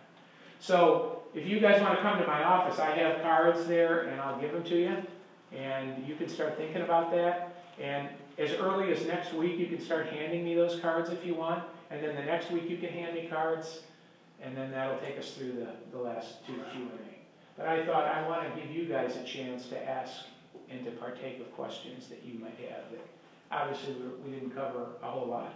So 0.62 1.19
if 1.34 1.48
you 1.48 1.60
guys 1.60 1.82
want 1.82 1.96
to 1.96 2.02
come 2.02 2.20
to 2.20 2.28
my 2.28 2.44
office, 2.44 2.80
I 2.80 2.92
have 2.92 3.22
cards 3.22 3.66
there 3.68 4.02
and 4.02 4.20
I'll 4.20 4.40
give 4.40 4.52
them 4.52 4.64
to 4.64 4.80
you. 4.80 4.98
And 5.56 6.08
you 6.08 6.16
can 6.16 6.28
start 6.30 6.58
thinking 6.58 6.82
about 6.82 7.12
that. 7.12 7.64
And 7.80 8.10
as 8.38 8.52
early 8.54 8.92
as 8.92 9.06
next 9.06 9.34
week, 9.34 9.58
you 9.58 9.68
can 9.68 9.80
start 9.80 10.08
handing 10.08 10.44
me 10.44 10.56
those 10.56 10.80
cards 10.80 11.10
if 11.10 11.26
you 11.26 11.36
want. 11.36 11.64
And 11.92 12.04
then 12.04 12.16
the 12.16 12.24
next 12.24 12.52
week, 12.52 12.70
you 12.70 12.78
can 12.78 12.90
hand 12.90 13.16
me 13.16 13.28
cards. 13.30 13.82
And 14.42 14.56
then 14.56 14.72
that'll 14.72 15.00
take 15.00 15.18
us 15.18 15.32
through 15.32 15.54
the, 15.54 15.68
the 15.92 16.02
last 16.02 16.46
two 16.46 16.54
Q 16.54 16.82
and 16.82 16.92
A. 16.92 17.58
But 17.58 17.68
I 17.68 17.86
thought 17.86 18.06
I 18.06 18.28
want 18.28 18.44
to 18.44 18.62
give 18.62 18.72
you 18.72 18.86
guys 18.86 19.18
a 19.18 19.24
chance 19.24 19.68
to 19.68 19.90
ask 19.90 20.26
and 20.70 20.86
to 20.86 20.92
partake 20.92 21.40
of 21.42 21.52
questions 21.56 22.08
that 22.08 22.24
you 22.24 22.40
might 22.40 22.58
have 22.70 22.90
that 22.92 23.06
obviously 23.52 23.96
we 24.24 24.32
didn't 24.32 24.52
cover 24.52 24.88
a 25.02 25.10
whole 25.10 25.28
lot 25.28 25.54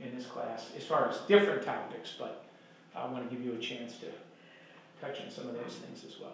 in 0.00 0.14
this 0.14 0.26
class 0.26 0.70
as 0.76 0.84
far 0.84 1.08
as 1.08 1.18
different 1.28 1.62
topics, 1.62 2.14
but 2.18 2.44
I 2.94 3.06
want 3.06 3.28
to 3.28 3.34
give 3.34 3.44
you 3.44 3.52
a 3.52 3.58
chance 3.58 3.98
to 3.98 4.06
touch 5.00 5.20
on 5.20 5.30
some 5.30 5.48
of 5.48 5.54
those 5.54 5.76
things 5.76 6.04
as 6.04 6.20
well. 6.20 6.32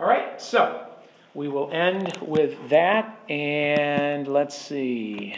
All 0.00 0.06
right, 0.06 0.40
so 0.40 0.86
we 1.34 1.48
will 1.48 1.70
end 1.70 2.16
with 2.20 2.68
that, 2.68 3.20
and 3.28 4.26
let's 4.26 4.56
see. 4.56 5.34